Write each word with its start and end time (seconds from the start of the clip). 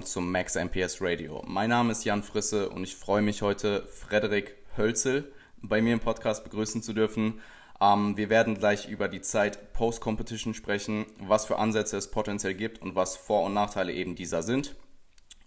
willkommen 0.00 0.06
zum 0.06 0.32
Max 0.32 0.56
MPS 0.56 1.02
Radio. 1.02 1.42
Mein 1.46 1.68
Name 1.68 1.92
ist 1.92 2.04
Jan 2.04 2.22
Frisse 2.22 2.70
und 2.70 2.84
ich 2.84 2.96
freue 2.96 3.20
mich 3.20 3.42
heute, 3.42 3.82
Frederik 3.86 4.56
Hölzel 4.78 5.30
bei 5.60 5.82
mir 5.82 5.92
im 5.92 6.00
Podcast 6.00 6.42
begrüßen 6.42 6.82
zu 6.82 6.94
dürfen. 6.94 7.40
Ähm, 7.82 8.16
wir 8.16 8.30
werden 8.30 8.54
gleich 8.54 8.88
über 8.88 9.08
die 9.08 9.20
Zeit 9.20 9.74
Post-Competition 9.74 10.54
sprechen, 10.54 11.04
was 11.18 11.44
für 11.44 11.58
Ansätze 11.58 11.98
es 11.98 12.10
potenziell 12.10 12.54
gibt 12.54 12.80
und 12.80 12.94
was 12.94 13.18
Vor- 13.18 13.44
und 13.44 13.52
Nachteile 13.52 13.92
eben 13.92 14.14
dieser 14.14 14.42
sind. 14.42 14.74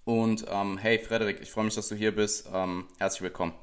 Und 0.05 0.45
ähm, 0.52 0.77
hey 0.77 0.99
Frederik, 0.99 1.39
ich 1.41 1.49
freue 1.49 1.66
mich, 1.66 1.75
dass 1.75 1.89
du 1.89 1.95
hier 1.95 2.13
bist. 2.13 2.47
Ähm, 2.53 2.85
herzlich 2.99 3.23
willkommen. 3.23 3.53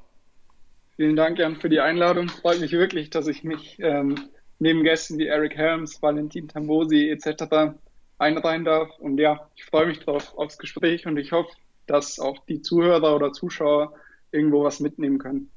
Vielen 0.97 1.15
Dank, 1.15 1.39
Jan, 1.39 1.55
für 1.55 1.69
die 1.69 1.79
Einladung. 1.79 2.27
Freut 2.27 2.59
mich 2.59 2.73
wirklich, 2.73 3.09
dass 3.09 3.27
ich 3.27 3.45
mich 3.45 3.77
ähm, 3.79 4.15
neben 4.59 4.83
Gästen 4.83 5.17
wie 5.19 5.27
Eric 5.27 5.55
Helms, 5.55 6.01
Valentin 6.01 6.49
Tambosi 6.49 7.09
etc. 7.09 7.77
einreihen 8.21 8.63
darf. 8.63 8.89
Und 8.99 9.17
ja, 9.17 9.49
ich 9.55 9.65
freue 9.65 9.87
mich 9.87 9.99
drauf 9.99 10.37
aufs 10.37 10.57
Gespräch 10.57 11.05
und 11.07 11.17
ich 11.17 11.31
hoffe, 11.31 11.51
dass 11.87 12.19
auch 12.19 12.45
die 12.45 12.61
Zuhörer 12.61 13.15
oder 13.15 13.33
Zuschauer 13.33 13.93
irgendwo 14.31 14.63
was 14.63 14.79
mitnehmen 14.79 15.17
können. 15.17 15.51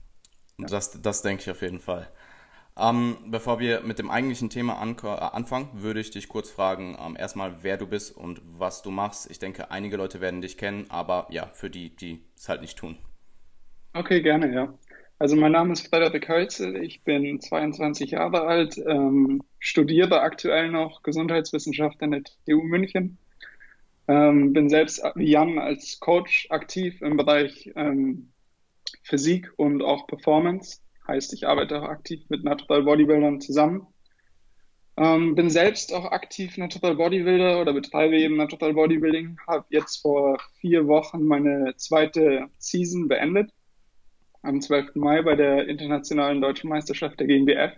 Ja. 0.59 0.67
Das, 0.67 1.01
das 1.01 1.23
denke 1.23 1.43
ich 1.43 1.51
auf 1.51 1.63
jeden 1.63 1.81
Fall. 1.81 2.09
Ähm, 2.77 3.19
bevor 3.27 3.61
wir 3.61 3.83
mit 3.83 4.01
dem 4.01 4.11
eigentlichen 4.11 4.51
Thema 4.51 4.79
an, 4.79 4.97
äh, 5.05 5.07
anfangen, 5.07 5.69
würde 5.75 6.01
ich 6.01 6.11
dich 6.11 6.29
kurz 6.29 6.51
fragen, 6.51 6.97
ähm, 7.01 7.15
erstmal, 7.17 7.63
wer 7.63 7.77
du 7.77 7.87
bist 7.87 8.17
und 8.17 8.43
was 8.59 8.83
du 8.83 8.91
machst. 8.91 9.31
Ich 9.31 9.39
denke, 9.39 9.71
einige 9.71 9.97
Leute 9.97 10.21
werden 10.21 10.41
dich 10.41 10.59
kennen, 10.59 10.87
aber 10.89 11.29
ja, 11.31 11.47
für 11.53 11.71
die, 11.71 11.95
die 11.95 12.25
es 12.37 12.49
halt 12.49 12.63
nicht 12.63 12.77
tun. 12.77 12.99
Okay, 13.93 14.23
gerne, 14.23 14.53
ja. 14.53 14.75
Also 15.21 15.37
mein 15.37 15.53
Name 15.53 15.73
ist 15.73 15.87
Frederik 15.87 16.29
Hölzel, 16.29 16.77
ich 16.83 17.05
bin 17.05 17.41
22 17.41 18.11
Jahre 18.11 18.43
alt, 18.43 18.77
ähm, 18.79 19.43
studiere 19.65 20.21
aktuell 20.21 20.71
noch 20.71 21.03
Gesundheitswissenschaft 21.03 22.03
an 22.03 22.11
der 22.11 22.23
TU 22.23 22.63
München, 22.63 23.17
ähm, 24.07 24.53
bin 24.53 24.69
selbst 24.69 25.03
wie 25.15 25.31
Jan 25.31 25.59
als 25.59 25.99
Coach 26.01 26.49
aktiv 26.51 27.01
im 27.01 27.17
Bereich 27.17 27.73
ähm, 27.75 28.31
Physik 29.03 29.51
und 29.57 29.83
auch 29.83 30.07
Performance. 30.07 30.81
Heißt, 31.09 31.33
ich 31.33 31.47
arbeite 31.47 31.81
auch 31.81 31.89
aktiv 31.89 32.21
mit 32.29 32.45
Natural 32.45 32.83
Bodybuildern 32.83 33.41
zusammen. 33.41 33.87
Ähm, 34.99 35.35
bin 35.35 35.49
selbst 35.49 35.95
auch 35.95 36.13
aktiv 36.13 36.59
Natural 36.59 36.95
Bodybuilder 36.95 37.63
oder 37.63 37.73
betreibe 37.73 38.19
eben 38.19 38.37
Natural 38.37 38.75
Bodybuilding. 38.75 39.39
Habe 39.47 39.65
jetzt 39.71 40.03
vor 40.03 40.39
vier 40.61 40.87
Wochen 40.87 41.25
meine 41.25 41.75
zweite 41.77 42.51
Season 42.59 43.09
beendet. 43.09 43.51
Am 44.43 44.61
12. 44.61 44.97
Mai 44.97 45.23
bei 45.23 45.37
der 45.37 45.69
internationalen 45.69 46.43
deutschen 46.43 46.69
Meisterschaft 46.69 47.19
der 47.19 47.29
GmbF. 47.29 47.73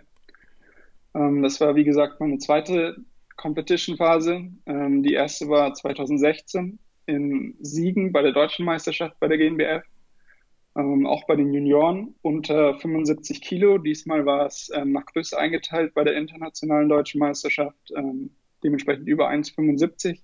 Ähm, 1.17 1.41
das 1.41 1.59
war, 1.59 1.75
wie 1.75 1.83
gesagt, 1.83 2.19
meine 2.19 2.37
zweite 2.37 2.97
Competition-Phase. 3.35 4.49
Ähm, 4.65 5.03
die 5.03 5.13
erste 5.13 5.49
war 5.49 5.73
2016 5.73 6.79
in 7.07 7.55
Siegen 7.59 8.11
bei 8.11 8.21
der 8.21 8.33
deutschen 8.33 8.65
Meisterschaft 8.65 9.19
bei 9.19 9.27
der 9.27 9.37
GmbF 9.37 9.83
ähm, 10.77 11.07
auch 11.07 11.25
bei 11.25 11.35
den 11.35 11.51
Junioren 11.53 12.15
unter 12.21 12.77
75 12.77 13.41
Kilo. 13.41 13.77
Diesmal 13.79 14.25
war 14.25 14.45
es 14.45 14.69
ähm, 14.73 14.91
nach 14.91 15.05
Größe 15.05 15.37
eingeteilt 15.37 15.93
bei 15.93 16.03
der 16.03 16.15
internationalen 16.15 16.87
deutschen 16.87 17.19
Meisterschaft, 17.19 17.91
ähm, 17.95 18.29
dementsprechend 18.63 19.07
über 19.07 19.29
1,75 19.29 20.19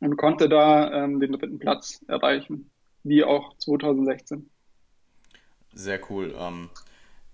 und 0.00 0.16
konnte 0.16 0.48
da 0.48 1.04
ähm, 1.04 1.20
den 1.20 1.32
dritten 1.32 1.58
Platz 1.58 2.04
erreichen, 2.08 2.70
wie 3.04 3.22
auch 3.22 3.56
2016. 3.58 4.50
Sehr 5.72 6.00
cool. 6.10 6.34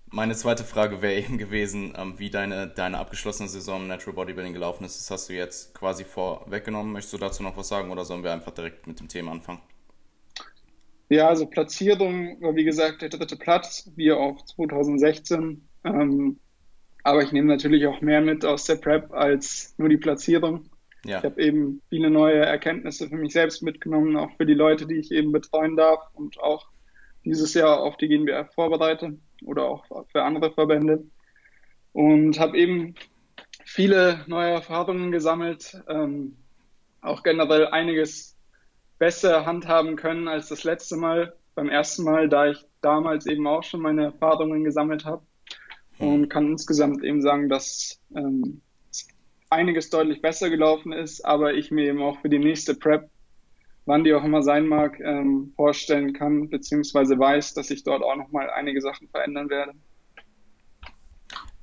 Meine 0.09 0.35
zweite 0.35 0.63
Frage 0.63 1.01
wäre 1.01 1.19
eben 1.19 1.37
gewesen, 1.37 1.93
ähm, 1.97 2.15
wie 2.17 2.29
deine, 2.29 2.67
deine 2.67 2.97
abgeschlossene 2.97 3.49
Saison 3.49 3.81
im 3.81 3.87
Natural 3.87 4.15
Bodybuilding 4.15 4.53
gelaufen 4.53 4.85
ist. 4.85 4.97
Das 4.97 5.11
hast 5.11 5.29
du 5.29 5.33
jetzt 5.33 5.73
quasi 5.73 6.05
vorweggenommen. 6.05 6.93
Möchtest 6.93 7.13
du 7.13 7.17
dazu 7.17 7.43
noch 7.43 7.57
was 7.57 7.67
sagen 7.67 7.91
oder 7.91 8.05
sollen 8.05 8.23
wir 8.23 8.31
einfach 8.31 8.53
direkt 8.53 8.87
mit 8.87 8.99
dem 8.99 9.09
Thema 9.09 9.31
anfangen? 9.31 9.59
Ja, 11.09 11.27
also 11.27 11.45
Platzierung 11.45 12.41
war 12.41 12.55
wie 12.55 12.63
gesagt 12.63 13.01
der 13.01 13.09
dritte 13.09 13.37
Platz, 13.37 13.89
wie 13.95 14.11
auch 14.11 14.43
2016. 14.45 15.67
Ähm, 15.83 16.39
aber 17.03 17.23
ich 17.23 17.31
nehme 17.31 17.47
natürlich 17.47 17.85
auch 17.87 18.01
mehr 18.01 18.21
mit 18.21 18.43
aus 18.45 18.65
der 18.65 18.75
Prep 18.75 19.13
als 19.13 19.73
nur 19.77 19.89
die 19.89 19.97
Platzierung. 19.97 20.69
Ja. 21.05 21.19
Ich 21.19 21.23
habe 21.23 21.41
eben 21.41 21.81
viele 21.89 22.09
neue 22.09 22.45
Erkenntnisse 22.45 23.07
für 23.07 23.15
mich 23.15 23.33
selbst 23.33 23.61
mitgenommen, 23.61 24.17
auch 24.17 24.31
für 24.35 24.45
die 24.45 24.53
Leute, 24.53 24.87
die 24.87 24.95
ich 24.95 25.11
eben 25.11 25.31
betreuen 25.31 25.77
darf 25.77 25.99
und 26.13 26.39
auch 26.39 26.67
dieses 27.27 27.53
Jahr 27.53 27.81
auf 27.81 27.97
die 27.97 28.07
GNBF 28.07 28.53
vorbereite 28.53 29.17
oder 29.45 29.65
auch 29.65 29.85
für 30.11 30.23
andere 30.23 30.51
Verbände. 30.51 31.03
Und 31.93 32.39
habe 32.39 32.57
eben 32.57 32.95
viele 33.65 34.23
neue 34.27 34.51
Erfahrungen 34.51 35.11
gesammelt, 35.11 35.81
ähm, 35.89 36.37
auch 37.01 37.23
generell 37.23 37.67
einiges 37.67 38.37
besser 38.97 39.45
handhaben 39.45 39.95
können 39.95 40.27
als 40.27 40.49
das 40.49 40.63
letzte 40.63 40.95
Mal, 40.95 41.33
beim 41.53 41.69
ersten 41.69 42.03
Mal, 42.03 42.29
da 42.29 42.47
ich 42.47 42.65
damals 42.81 43.25
eben 43.25 43.47
auch 43.47 43.63
schon 43.63 43.81
meine 43.81 44.05
Erfahrungen 44.05 44.63
gesammelt 44.63 45.05
habe 45.05 45.25
und 45.97 46.29
kann 46.29 46.51
insgesamt 46.51 47.03
eben 47.03 47.21
sagen, 47.21 47.49
dass 47.49 47.99
ähm, 48.15 48.61
einiges 49.49 49.89
deutlich 49.89 50.21
besser 50.21 50.49
gelaufen 50.49 50.91
ist, 50.91 51.25
aber 51.25 51.53
ich 51.53 51.71
mir 51.71 51.85
eben 51.85 52.01
auch 52.01 52.19
für 52.21 52.29
die 52.29 52.39
nächste 52.39 52.75
Prep, 52.75 53.09
wann 53.87 54.03
die 54.03 54.13
auch 54.13 54.23
immer 54.23 54.43
sein 54.43 54.67
mag, 54.67 54.99
ähm, 54.99 55.53
vorstellen 55.55 56.13
kann, 56.13 56.49
beziehungsweise 56.49 57.17
weiß, 57.17 57.53
dass 57.53 57.71
ich 57.71 57.83
dort 57.83 58.03
auch 58.03 58.15
nochmal 58.15 58.49
einige 58.49 58.81
Sachen 58.81 59.07
verändern 59.07 59.49
werde. 59.49 59.73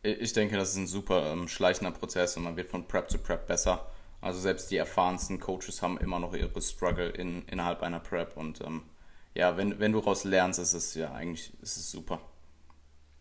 Ich 0.02 0.32
denke, 0.32 0.56
das 0.56 0.72
ist 0.72 0.76
ein 0.76 0.86
super 0.86 1.32
ähm, 1.32 1.48
schleichender 1.48 1.92
Prozess 1.92 2.36
und 2.36 2.44
man 2.44 2.56
wird 2.56 2.70
von 2.70 2.86
Prep 2.86 3.10
zu 3.10 3.18
Prep 3.18 3.46
besser. 3.46 3.86
Also 4.20 4.40
selbst 4.40 4.70
die 4.70 4.76
erfahrensten 4.76 5.38
Coaches 5.38 5.82
haben 5.82 5.98
immer 5.98 6.18
noch 6.18 6.34
ihre 6.34 6.60
Struggle 6.60 7.10
in, 7.10 7.42
innerhalb 7.42 7.82
einer 7.82 8.00
Prep 8.00 8.36
und 8.36 8.60
ähm, 8.62 8.82
ja, 9.34 9.56
wenn, 9.56 9.78
wenn 9.78 9.92
du 9.92 10.00
daraus 10.00 10.24
lernst, 10.24 10.60
ist 10.60 10.74
es 10.74 10.94
ja 10.94 11.12
eigentlich 11.12 11.52
ist 11.60 11.76
es 11.76 11.90
super. 11.90 12.20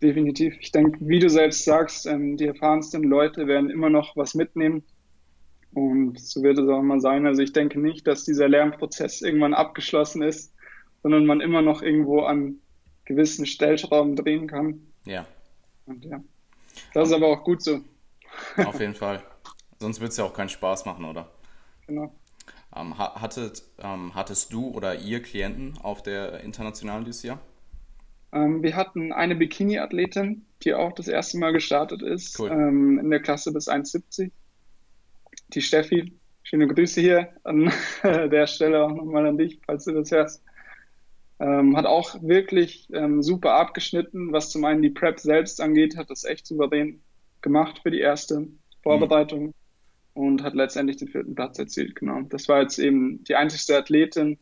Definitiv. 0.01 0.55
Ich 0.59 0.71
denke, 0.71 0.99
wie 1.01 1.19
du 1.19 1.29
selbst 1.29 1.65
sagst, 1.65 2.05
ähm, 2.05 2.37
die 2.37 2.45
erfahrensten 2.45 3.03
Leute 3.03 3.47
werden 3.47 3.69
immer 3.69 3.89
noch 3.89 4.15
was 4.15 4.33
mitnehmen. 4.35 4.83
Und 5.73 6.19
so 6.19 6.43
wird 6.43 6.59
es 6.59 6.69
auch 6.69 6.79
immer 6.79 6.99
sein. 6.99 7.25
Also 7.25 7.41
ich 7.41 7.53
denke 7.53 7.79
nicht, 7.79 8.05
dass 8.07 8.25
dieser 8.25 8.47
Lernprozess 8.47 9.21
irgendwann 9.21 9.53
abgeschlossen 9.53 10.21
ist, 10.21 10.53
sondern 11.01 11.25
man 11.25 11.41
immer 11.41 11.61
noch 11.61 11.81
irgendwo 11.81 12.21
an 12.21 12.57
gewissen 13.05 13.45
Stellschrauben 13.45 14.15
drehen 14.15 14.47
kann. 14.47 14.81
Ja. 15.05 15.25
Und 15.85 16.05
ja. 16.05 16.23
Das 16.93 17.09
ist 17.09 17.13
aber 17.13 17.27
auch 17.27 17.43
gut 17.43 17.61
so. 17.61 17.81
Auf 18.57 18.79
jeden 18.79 18.95
Fall. 18.95 19.21
Sonst 19.79 19.99
würde 19.99 20.09
es 20.09 20.17
ja 20.17 20.23
auch 20.23 20.33
keinen 20.33 20.49
Spaß 20.49 20.85
machen, 20.85 21.05
oder? 21.05 21.29
Genau. 21.87 22.13
Ähm, 22.75 22.97
hattet, 22.97 23.63
ähm, 23.79 24.15
hattest 24.15 24.53
du 24.53 24.69
oder 24.69 24.99
ihr 24.99 25.21
Klienten 25.21 25.77
auf 25.81 26.01
der 26.01 26.41
internationalen 26.41 27.05
dieses 27.05 27.23
Jahr? 27.23 27.39
Ähm, 28.31 28.63
wir 28.63 28.75
hatten 28.75 29.11
eine 29.11 29.35
Bikini-Athletin, 29.35 30.45
die 30.63 30.73
auch 30.73 30.93
das 30.93 31.07
erste 31.07 31.37
Mal 31.37 31.53
gestartet 31.53 32.01
ist, 32.01 32.39
cool. 32.39 32.49
Ähm, 32.49 32.99
in 32.99 33.09
der 33.11 33.21
Klasse 33.21 33.51
bis 33.51 33.67
1,70. 33.67 34.31
Die 35.53 35.61
Steffi. 35.61 36.13
Schöne 36.43 36.67
Grüße 36.67 37.01
hier 37.01 37.29
an 37.43 37.71
der 38.03 38.47
Stelle 38.47 38.83
auch 38.83 38.91
nochmal 38.91 39.27
an 39.27 39.37
dich, 39.37 39.59
falls 39.65 39.85
du 39.85 39.93
das 39.93 40.11
hörst. 40.11 40.43
Ähm, 41.39 41.75
hat 41.75 41.85
auch 41.85 42.21
wirklich 42.21 42.87
ähm, 42.93 43.21
super 43.23 43.53
abgeschnitten, 43.55 44.31
was 44.31 44.49
zum 44.49 44.63
einen 44.65 44.81
die 44.81 44.91
Prep 44.91 45.19
selbst 45.19 45.59
angeht, 45.59 45.97
hat 45.97 46.09
das 46.09 46.23
echt 46.23 46.45
souverän 46.45 47.01
gemacht 47.41 47.79
für 47.83 47.91
die 47.91 47.99
erste 47.99 48.47
Vorbereitung. 48.83 49.47
Mhm 49.47 49.53
und 50.13 50.43
hat 50.43 50.53
letztendlich 50.53 50.97
den 50.97 51.07
vierten 51.07 51.35
Platz 51.35 51.59
erzielt. 51.59 51.95
Genau. 51.95 52.21
Das 52.21 52.47
war 52.47 52.61
jetzt 52.61 52.77
eben 52.77 53.23
die 53.23 53.35
einzigste 53.35 53.77
Athletin, 53.77 54.37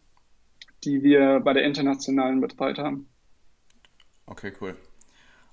die 0.84 1.04
wir 1.04 1.40
bei 1.40 1.54
der 1.54 1.64
internationalen 1.64 2.42
betreut 2.42 2.78
haben. 2.78 3.08
Okay, 4.26 4.54
cool. 4.62 4.76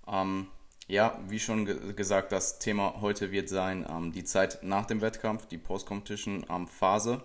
Ähm, 0.07 0.49
ja, 0.89 1.19
wie 1.29 1.39
schon 1.39 1.67
ge 1.67 1.93
gesagt, 1.95 2.33
das 2.33 2.59
Thema 2.59 3.01
heute 3.01 3.31
wird 3.31 3.49
sein 3.49 3.87
ähm, 3.89 4.13
die 4.13 4.25
Zeit 4.25 4.61
nach 4.63 4.87
dem 4.87 5.01
Wettkampf, 5.01 5.47
die 5.47 5.59
Post-Competition-Phase. 5.59 7.13
Ähm, 7.13 7.21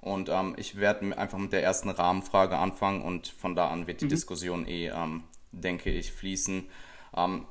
und 0.00 0.28
ähm, 0.28 0.54
ich 0.56 0.76
werde 0.76 1.16
einfach 1.16 1.38
mit 1.38 1.52
der 1.52 1.62
ersten 1.62 1.90
Rahmenfrage 1.90 2.56
anfangen 2.56 3.02
und 3.02 3.28
von 3.28 3.54
da 3.54 3.68
an 3.68 3.86
wird 3.86 4.00
die 4.00 4.06
mhm. 4.06 4.10
Diskussion 4.10 4.66
eh, 4.66 4.88
ähm, 4.88 5.24
denke 5.52 5.90
ich, 5.90 6.12
fließen. 6.12 6.68
Ähm, 7.16 7.46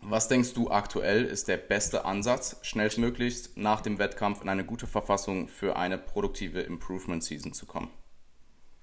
was 0.00 0.26
denkst 0.26 0.54
du 0.54 0.70
aktuell 0.70 1.24
ist 1.24 1.46
der 1.46 1.58
beste 1.58 2.04
Ansatz, 2.04 2.58
schnellstmöglichst 2.62 3.56
nach 3.56 3.80
dem 3.80 3.98
Wettkampf 3.98 4.42
in 4.42 4.48
eine 4.48 4.64
gute 4.64 4.88
Verfassung 4.88 5.46
für 5.48 5.76
eine 5.76 5.96
produktive 5.96 6.60
Improvement 6.60 7.22
Season 7.22 7.52
zu 7.52 7.66
kommen? 7.66 7.90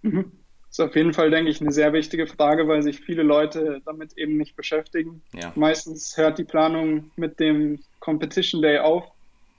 Mhm. 0.01 0.31
Das 0.69 0.80
ist 0.80 0.86
auf 0.86 0.95
jeden 0.95 1.13
Fall, 1.13 1.31
denke 1.31 1.50
ich, 1.50 1.62
eine 1.62 1.71
sehr 1.71 1.94
wichtige 1.94 2.27
Frage, 2.27 2.68
weil 2.68 2.83
sich 2.83 3.00
viele 3.00 3.24
Leute 3.24 3.81
damit 3.86 4.18
eben 4.18 4.38
nicht 4.38 4.56
beschäftigen. 4.56 5.24
Ja. 5.33 5.51
Meistens 5.56 6.16
hört 6.16 6.38
die 6.38 6.44
Planung 6.44 7.10
mit 7.16 7.39
dem 7.39 7.80
Competition 8.00 8.62
Day 8.62 8.77
auf 8.77 9.06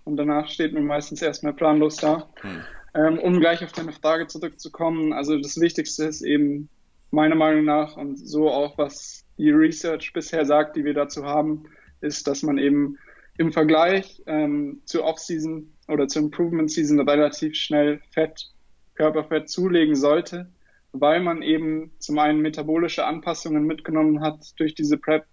und 0.05 0.17
danach 0.17 0.49
steht 0.49 0.73
man 0.73 0.85
meistens 0.85 1.21
erstmal 1.21 1.53
planlos 1.53 1.97
da. 1.97 2.29
Hm. 2.43 2.63
Ähm, 2.95 3.19
um 3.19 3.41
gleich 3.41 3.63
auf 3.65 3.73
deine 3.73 3.93
Frage 3.93 4.29
zurückzukommen, 4.29 5.13
also 5.13 5.37
das 5.39 5.61
Wichtigste 5.61 6.05
ist 6.05 6.23
eben 6.23 6.69
meiner 7.11 7.35
Meinung 7.37 7.65
nach 7.65 7.97
und 7.97 8.17
so 8.17 8.49
auch, 8.51 8.79
was 8.79 9.25
die 9.37 9.51
Research 9.51 10.13
bisher 10.13 10.45
sagt, 10.45 10.77
die 10.77 10.85
wir 10.85 10.95
dazu 10.95 11.25
haben, 11.25 11.65
ist, 12.01 12.27
dass 12.27 12.43
man 12.43 12.59
eben 12.59 12.99
im 13.37 13.53
Vergleich 13.53 14.23
ähm, 14.27 14.81
zur 14.85 15.05
Off-Season 15.05 15.73
oder 15.89 16.09
zur 16.09 16.23
Improvement-Season 16.23 17.01
relativ 17.09 17.55
schnell 17.57 18.01
Fett 18.13 18.51
Körperfett 18.95 19.49
zulegen 19.49 19.97
sollte, 19.97 20.49
weil 20.93 21.21
man 21.21 21.43
eben 21.43 21.93
zum 21.99 22.19
einen 22.19 22.41
metabolische 22.41 23.05
Anpassungen 23.05 23.65
mitgenommen 23.65 24.21
hat 24.21 24.59
durch 24.59 24.75
diese 24.75 24.99
Prep 24.99 25.25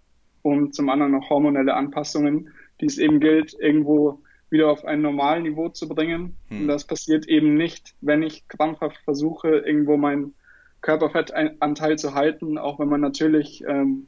und 0.42 0.76
zum 0.76 0.90
anderen 0.90 1.16
auch 1.16 1.30
hormonelle 1.30 1.74
Anpassungen, 1.74 2.50
die 2.80 2.86
es 2.86 2.98
eben 2.98 3.20
gilt, 3.20 3.54
irgendwo 3.60 4.22
wieder 4.50 4.70
auf 4.70 4.86
ein 4.86 5.02
normales 5.02 5.44
Niveau 5.44 5.70
zu 5.70 5.90
bringen. 5.90 6.38
Hm. 6.50 6.62
Und 6.62 6.68
das 6.68 6.86
passiert 6.86 7.28
eben 7.28 7.56
nicht, 7.56 7.96
wenn 8.02 8.24
ich 8.24 8.48
krampfhaft 8.48 8.98
versuche, 9.04 9.50
irgendwo 9.50 9.98
meinen 9.98 10.36
Körperfettanteil 10.82 11.98
zu 11.98 12.14
halten, 12.14 12.58
auch 12.58 12.80
wenn 12.80 12.88
man 12.88 13.02
natürlich 13.02 13.64
ähm, 13.68 14.08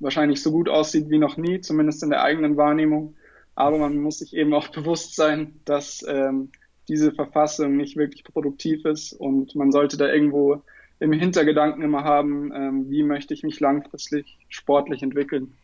wahrscheinlich 0.00 0.42
so 0.42 0.52
gut 0.52 0.68
aussieht 0.68 1.10
wie 1.10 1.18
noch 1.18 1.36
nie, 1.36 1.60
zumindest 1.60 2.02
in 2.02 2.10
der 2.10 2.22
eigenen 2.22 2.56
Wahrnehmung. 2.56 3.16
Aber 3.54 3.78
man 3.78 3.98
muss 3.98 4.20
sich 4.20 4.34
eben 4.34 4.54
auch 4.54 4.68
bewusst 4.68 5.16
sein, 5.16 5.60
dass 5.64 6.04
ähm, 6.08 6.50
diese 6.88 7.12
Verfassung 7.12 7.76
nicht 7.76 7.96
wirklich 7.96 8.24
produktiv 8.24 8.84
ist 8.84 9.12
und 9.12 9.54
man 9.54 9.70
sollte 9.72 9.96
da 9.96 10.12
irgendwo 10.12 10.62
im 10.98 11.12
Hintergedanken 11.12 11.82
immer 11.82 12.04
haben, 12.04 12.52
ähm, 12.54 12.90
wie 12.90 13.02
möchte 13.02 13.34
ich 13.34 13.42
mich 13.42 13.60
langfristig 13.60 14.38
sportlich 14.48 15.02
entwickeln. 15.02 15.54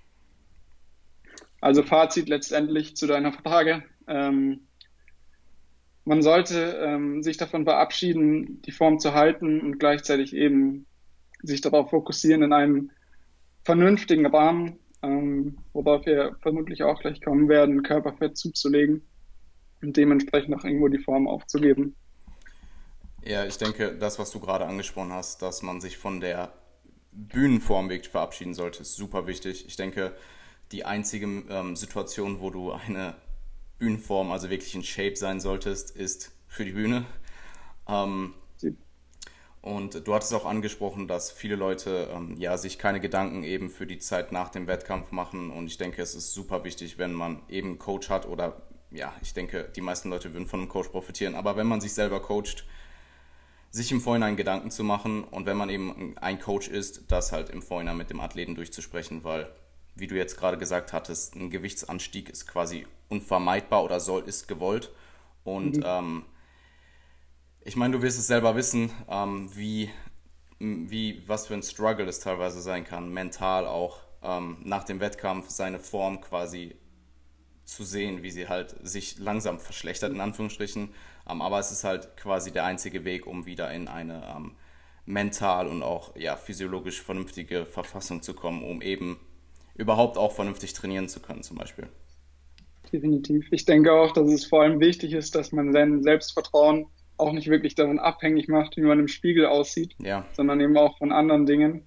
Also 1.61 1.83
Fazit 1.83 2.29
letztendlich 2.29 2.97
zu 2.97 3.07
deiner 3.07 3.33
Frage. 3.33 3.83
Ähm, 4.07 4.61
man 6.05 6.23
sollte 6.23 6.81
ähm, 6.83 7.23
sich 7.23 7.37
davon 7.37 7.65
verabschieden, 7.65 8.63
die 8.63 8.73
Form 8.73 8.99
zu 8.99 9.15
halten 9.15 9.61
und 9.61 9.79
gleichzeitig 9.79 10.35
eben 10.35 10.87
sich 11.43 11.61
darauf 11.61 11.91
fokussieren, 11.91 12.43
in 12.43 12.53
einem 12.53 12.91
vernünftigen 13.65 14.27
Rahmen, 14.27 14.79
ähm, 15.03 15.59
worauf 15.73 16.07
wir 16.07 16.37
vermutlich 16.41 16.83
auch 16.83 17.01
gleich 17.01 17.21
kommen 17.21 17.49
werden, 17.49 17.83
Körperfett 17.83 18.37
zuzulegen 18.37 19.03
und 19.83 19.97
dementsprechend 19.97 20.55
auch 20.55 20.65
irgendwo 20.65 20.89
die 20.89 20.99
Form 20.99 21.29
aufzugeben. 21.29 21.95
Ja, 23.25 23.45
ich 23.45 23.59
denke, 23.59 23.97
das, 23.99 24.19
was 24.19 24.31
du 24.31 24.41
gerade 24.41 24.67
angesprochen 24.67 25.13
hast, 25.13 25.43
dass 25.43 25.63
man 25.63 25.81
sich 25.81 25.99
von 25.99 26.21
der 26.21 26.53
Bühnenform 27.13 27.91
wirklich 27.91 28.11
verabschieden 28.11 28.55
sollte, 28.55 28.83
ist 28.83 28.95
super 28.95 29.27
wichtig. 29.27 29.67
Ich 29.67 29.77
denke, 29.77 30.17
die 30.73 30.85
einzige 30.85 31.27
ähm, 31.49 31.77
Situation, 31.77 32.41
wo 32.41 32.51
du 32.51 32.73
eine 32.73 33.15
Bühnenform, 33.79 34.31
also 34.31 34.51
wirklich 34.51 34.75
in 34.75 34.83
Shape 34.83 35.17
sein 35.17 35.41
solltest, 35.41 35.91
ist 35.91 36.33
für 36.47 36.65
die 36.65 36.73
Bühne. 36.73 37.07
Ähm, 37.89 38.35
und 39.61 40.07
du 40.07 40.15
hattest 40.15 40.33
auch 40.35 40.47
angesprochen, 40.47 41.09
dass 41.09 41.31
viele 41.31 41.57
Leute 41.57 42.09
ähm, 42.15 42.37
ja 42.39 42.57
sich 42.57 42.79
keine 42.79 43.01
Gedanken 43.01 43.43
eben 43.43 43.71
für 43.71 43.87
die 43.87 43.99
Zeit 43.99 44.31
nach 44.33 44.51
dem 44.51 44.67
Wettkampf 44.67 45.11
machen. 45.11 45.51
Und 45.51 45.67
ich 45.67 45.79
denke, 45.79 46.01
es 46.01 46.15
ist 46.15 46.33
super 46.33 46.65
wichtig, 46.65 46.97
wenn 46.99 47.13
man 47.13 47.43
eben 47.49 47.71
einen 47.71 47.79
Coach 47.79 48.09
hat 48.09 48.27
oder 48.27 48.63
ja, 48.91 49.13
ich 49.21 49.35
denke, 49.35 49.71
die 49.75 49.81
meisten 49.81 50.11
Leute 50.11 50.33
würden 50.33 50.47
von 50.47 50.61
einem 50.61 50.69
Coach 50.69 50.89
profitieren. 50.89 51.35
Aber 51.35 51.57
wenn 51.57 51.67
man 51.67 51.81
sich 51.81 51.93
selber 51.93 52.21
coacht, 52.21 52.65
sich 53.71 53.93
im 53.93 54.01
Vorhinein 54.01 54.37
Gedanken 54.37 54.71
zu 54.71 54.83
machen 54.83 55.25
und 55.25 55.47
wenn 55.47 55.57
man 55.57 55.69
eben 55.69 56.17
ein 56.19 56.39
Coach 56.39 56.69
ist, 56.69 57.11
das 57.11 57.33
halt 57.33 57.51
im 57.51 57.63
Vorhinein 57.63 57.97
mit 57.97 58.11
dem 58.11 58.21
Athleten 58.21 58.55
durchzusprechen, 58.55 59.25
weil, 59.25 59.53
wie 59.95 60.07
du 60.07 60.17
jetzt 60.17 60.39
gerade 60.39 60.57
gesagt 60.57 60.93
hattest, 60.93 61.35
ein 61.35 61.51
Gewichtsanstieg 61.51 62.31
ist 62.31 62.47
quasi 62.47 62.87
unvermeidbar 63.09 63.85
oder 63.85 64.01
soll, 64.01 64.23
ist 64.23 64.49
gewollt. 64.49 64.91
Und 65.45 65.79
mhm. 65.79 65.85
ähm, 65.85 66.25
ich 67.61 67.77
meine, 67.77 67.97
du 67.97 68.03
wirst 68.03 68.19
es 68.19 68.27
selber 68.27 68.57
wissen, 68.57 68.91
ähm, 69.09 69.51
wie, 69.55 69.91
wie, 70.59 71.23
was 71.27 71.47
für 71.47 71.55
ein 71.55 71.63
Struggle 71.63 72.07
es 72.07 72.21
teilweise 72.21 72.63
sein 72.63 72.85
kann, 72.85 73.13
mental 73.13 73.67
auch 73.67 74.01
ähm, 74.23 74.59
nach 74.65 74.85
dem 74.85 75.01
Wettkampf 75.01 75.51
seine 75.51 75.79
Form 75.79 76.21
quasi 76.23 76.75
zu 77.69 77.85
sehen, 77.85 78.23
wie 78.23 78.31
sie 78.31 78.49
halt 78.49 78.75
sich 78.83 79.19
langsam 79.19 79.61
verschlechtert, 79.61 80.13
in 80.13 80.21
Anführungsstrichen. 80.21 80.89
Ähm, 81.29 81.43
aber 81.43 81.59
es 81.59 81.71
ist 81.71 81.85
halt 81.85 82.17
quasi 82.17 82.51
der 82.51 82.65
einzige 82.65 83.05
Weg, 83.05 83.27
um 83.27 83.45
wieder 83.45 83.71
in 83.73 83.89
eine 83.89 84.23
ähm, 84.35 84.53
mental 85.05 85.69
und 85.69 85.83
auch 85.83 86.17
ja, 86.17 86.37
physiologisch 86.37 87.03
vernünftige 87.03 87.67
Verfassung 87.67 88.23
zu 88.23 88.33
kommen, 88.33 88.65
um 88.65 88.81
eben 88.81 89.19
überhaupt 89.77 90.17
auch 90.17 90.33
vernünftig 90.33 90.73
trainieren 90.73 91.09
zu 91.09 91.21
können, 91.21 91.43
zum 91.43 91.59
Beispiel. 91.59 91.89
Definitiv. 92.91 93.47
Ich 93.51 93.67
denke 93.67 93.93
auch, 93.93 94.13
dass 94.13 94.29
es 94.29 94.47
vor 94.47 94.63
allem 94.63 94.81
wichtig 94.81 95.13
ist, 95.13 95.35
dass 95.35 95.53
man 95.53 95.73
sein 95.73 96.03
Selbstvertrauen 96.03 96.87
auch 97.19 97.33
nicht 97.33 97.49
wirklich 97.49 97.75
davon 97.75 97.99
abhängig 97.99 98.49
macht, 98.49 98.79
wie 98.79 98.83
man 98.83 98.99
im 98.99 99.09
Spiegel 99.09 99.45
aussieht, 99.45 99.95
ja. 99.99 100.25
sondern 100.33 100.61
eben 100.61 100.77
auch 100.79 100.97
von 100.97 101.13
anderen 101.13 101.45
Dingen. 101.45 101.83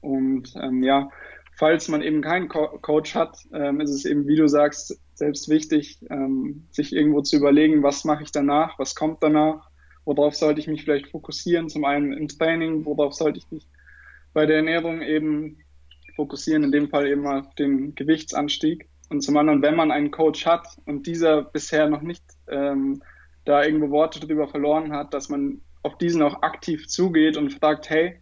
Und 0.00 0.54
ähm, 0.60 0.82
ja, 0.82 1.10
falls 1.58 1.88
man 1.88 2.02
eben 2.02 2.22
keinen 2.22 2.48
Co 2.48 2.78
Coach 2.80 3.16
hat, 3.16 3.36
ähm, 3.52 3.80
ist 3.80 3.90
es 3.90 4.04
eben, 4.04 4.28
wie 4.28 4.36
du 4.36 4.48
sagst, 4.48 4.98
selbst 5.14 5.48
wichtig, 5.48 5.98
ähm, 6.08 6.68
sich 6.70 6.92
irgendwo 6.92 7.20
zu 7.20 7.36
überlegen, 7.36 7.82
was 7.82 8.04
mache 8.04 8.22
ich 8.22 8.30
danach, 8.30 8.78
was 8.78 8.94
kommt 8.94 9.22
danach, 9.22 9.68
worauf 10.04 10.36
sollte 10.36 10.60
ich 10.60 10.68
mich 10.68 10.84
vielleicht 10.84 11.08
fokussieren, 11.08 11.68
zum 11.68 11.84
einen 11.84 12.12
im 12.12 12.28
Training, 12.28 12.84
worauf 12.84 13.12
sollte 13.12 13.40
ich 13.40 13.50
mich 13.50 13.66
bei 14.32 14.46
der 14.46 14.58
Ernährung 14.58 15.02
eben 15.02 15.58
fokussieren, 16.14 16.62
in 16.62 16.70
dem 16.72 16.90
Fall 16.90 17.08
eben 17.08 17.26
auf 17.26 17.52
den 17.56 17.94
Gewichtsanstieg. 17.96 18.88
Und 19.10 19.22
zum 19.22 19.36
anderen, 19.36 19.60
wenn 19.60 19.74
man 19.74 19.90
einen 19.90 20.12
Coach 20.12 20.46
hat 20.46 20.68
und 20.84 21.08
dieser 21.08 21.42
bisher 21.42 21.88
noch 21.88 22.02
nicht 22.02 22.22
ähm, 22.48 23.02
da 23.44 23.64
irgendwo 23.64 23.90
Worte 23.90 24.20
drüber 24.20 24.46
verloren 24.46 24.92
hat, 24.92 25.12
dass 25.12 25.28
man 25.28 25.60
auf 25.82 25.98
diesen 25.98 26.22
auch 26.22 26.42
aktiv 26.42 26.86
zugeht 26.86 27.36
und 27.36 27.52
fragt, 27.52 27.90
hey, 27.90 28.20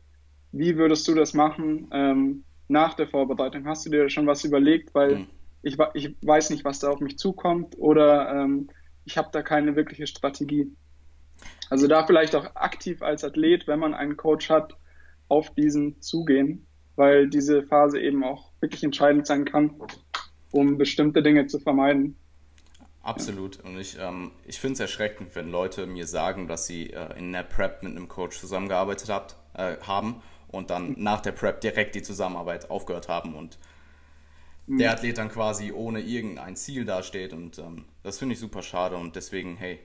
wie 0.53 0.77
würdest 0.79 1.07
du 1.07 1.15
das 1.15 1.35
machen 1.35 1.91
ähm, 1.93 2.45
nach 2.69 2.95
der 2.95 3.09
Vorbereitung? 3.09 3.67
Hast 3.67 3.87
du 3.87 3.91
dir 3.91 4.09
schon 4.11 4.27
was 4.27 4.45
überlegt? 4.45 4.95
Weil 4.95 5.17
mhm. 5.17 5.27
ich, 5.63 5.77
ich 5.95 6.17
weiß 6.23 6.51
nicht, 6.51 6.65
was 6.65 6.81
da 6.81 6.91
auf 6.91 7.01
mich 7.01 7.19
zukommt 7.19 7.77
oder 7.79 8.33
ähm, 8.33 8.69
ich 9.05 9.17
habe 9.17 9.29
da 9.33 9.43
keine 9.43 9.77
wirkliche 9.77 10.07
Strategie. 10.07 10.71
Also 11.71 11.87
da 11.87 12.07
vielleicht 12.07 12.35
auch 12.35 12.55
aktiv 12.55 13.03
als 13.03 13.25
Athlet, 13.25 13.67
wenn 13.67 13.79
man 13.79 13.95
einen 13.95 14.17
Coach 14.17 14.51
hat, 14.51 14.77
auf 15.29 15.55
diesen 15.55 16.01
zugehen, 16.01 16.67
weil 16.95 17.29
diese 17.29 17.63
Phase 17.63 18.01
eben 18.01 18.25
auch 18.25 18.53
wirklich 18.61 18.85
entscheidend 18.85 19.27
sein 19.27 19.45
kann, 19.45 19.75
um 20.53 20.79
bestimmte 20.79 21.23
Dinge 21.23 21.47
zu 21.47 21.59
vermeiden. 21.59 22.17
Absolut. 23.03 23.61
Und 23.65 23.79
ich, 23.79 23.97
ähm, 24.01 24.33
ich 24.45 24.59
finde 24.59 24.75
es 24.75 24.81
erschreckend, 24.81 25.37
wenn 25.37 25.51
Leute 25.51 25.87
mir 25.87 26.07
sagen, 26.07 26.49
dass 26.49 26.67
sie 26.67 26.91
äh, 26.91 27.17
in 27.17 27.33
der 27.33 27.45
Prep 27.45 27.83
mit 27.83 27.93
einem 27.93 28.09
Coach 28.09 28.39
zusammengearbeitet 28.39 29.09
habt, 29.09 29.37
äh, 29.55 29.77
haben 29.83 30.23
und 30.49 30.71
dann 30.71 30.95
nach 30.99 31.21
der 31.21 31.33
Prep 31.33 31.61
direkt 31.61 31.95
die 31.95 32.03
Zusammenarbeit 32.03 32.71
aufgehört 32.71 33.09
haben 33.09 33.35
und 33.35 33.59
mhm. 34.67 34.79
der 34.79 34.93
Athlet 34.93 35.19
dann 35.19 35.29
quasi 35.29 35.73
ohne 35.73 36.01
irgendein 36.01 36.57
Ziel 36.57 36.85
dasteht. 36.85 37.33
Und 37.33 37.59
ähm, 37.59 37.85
das 38.03 38.19
finde 38.19 38.35
ich 38.35 38.41
super 38.41 38.63
schade. 38.63 38.97
Und 38.97 39.17
deswegen, 39.17 39.57
hey, 39.57 39.81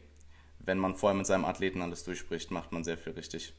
wenn 0.60 0.78
man 0.78 0.96
vorher 0.96 1.18
mit 1.18 1.26
seinem 1.26 1.46
Athleten 1.46 1.82
alles 1.82 2.04
durchspricht, 2.04 2.52
macht 2.52 2.72
man 2.72 2.84
sehr 2.84 2.98
viel 2.98 3.14
richtig 3.14 3.54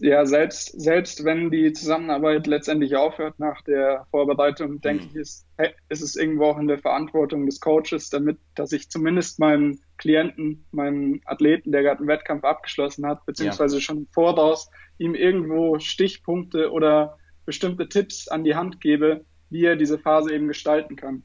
ja, 0.00 0.24
selbst, 0.24 0.80
selbst 0.80 1.24
wenn 1.24 1.50
die 1.50 1.72
Zusammenarbeit 1.72 2.46
letztendlich 2.46 2.96
aufhört 2.96 3.38
nach 3.38 3.60
der 3.62 4.06
Vorbereitung, 4.10 4.72
mhm. 4.72 4.80
denke 4.80 5.04
ich, 5.06 5.16
ist, 5.16 5.46
ist 5.88 6.02
es 6.02 6.16
irgendwo 6.16 6.44
auch 6.46 6.58
in 6.58 6.68
der 6.68 6.78
Verantwortung 6.78 7.46
des 7.46 7.60
Coaches, 7.60 8.08
damit, 8.10 8.38
dass 8.54 8.72
ich 8.72 8.90
zumindest 8.90 9.38
meinem 9.38 9.78
Klienten, 9.98 10.64
meinem 10.72 11.20
Athleten, 11.26 11.70
der 11.70 11.82
gerade 11.82 11.98
einen 11.98 12.08
Wettkampf 12.08 12.44
abgeschlossen 12.44 13.06
hat, 13.06 13.24
beziehungsweise 13.26 13.76
ja. 13.76 13.82
schon 13.82 14.06
voraus, 14.10 14.70
ihm 14.98 15.14
irgendwo 15.14 15.78
Stichpunkte 15.78 16.70
oder 16.72 17.18
bestimmte 17.44 17.88
Tipps 17.88 18.28
an 18.28 18.44
die 18.44 18.54
Hand 18.54 18.80
gebe, 18.80 19.24
wie 19.50 19.64
er 19.64 19.76
diese 19.76 19.98
Phase 19.98 20.34
eben 20.34 20.48
gestalten 20.48 20.96
kann. 20.96 21.22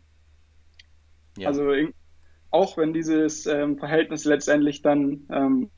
Ja. 1.38 1.48
Also 1.48 1.72
auch 2.52 2.78
wenn 2.78 2.94
dieses 2.94 3.46
ähm, 3.46 3.78
Verhältnis 3.78 4.26
letztendlich 4.26 4.82
dann 4.82 5.28
ähm, 5.32 5.70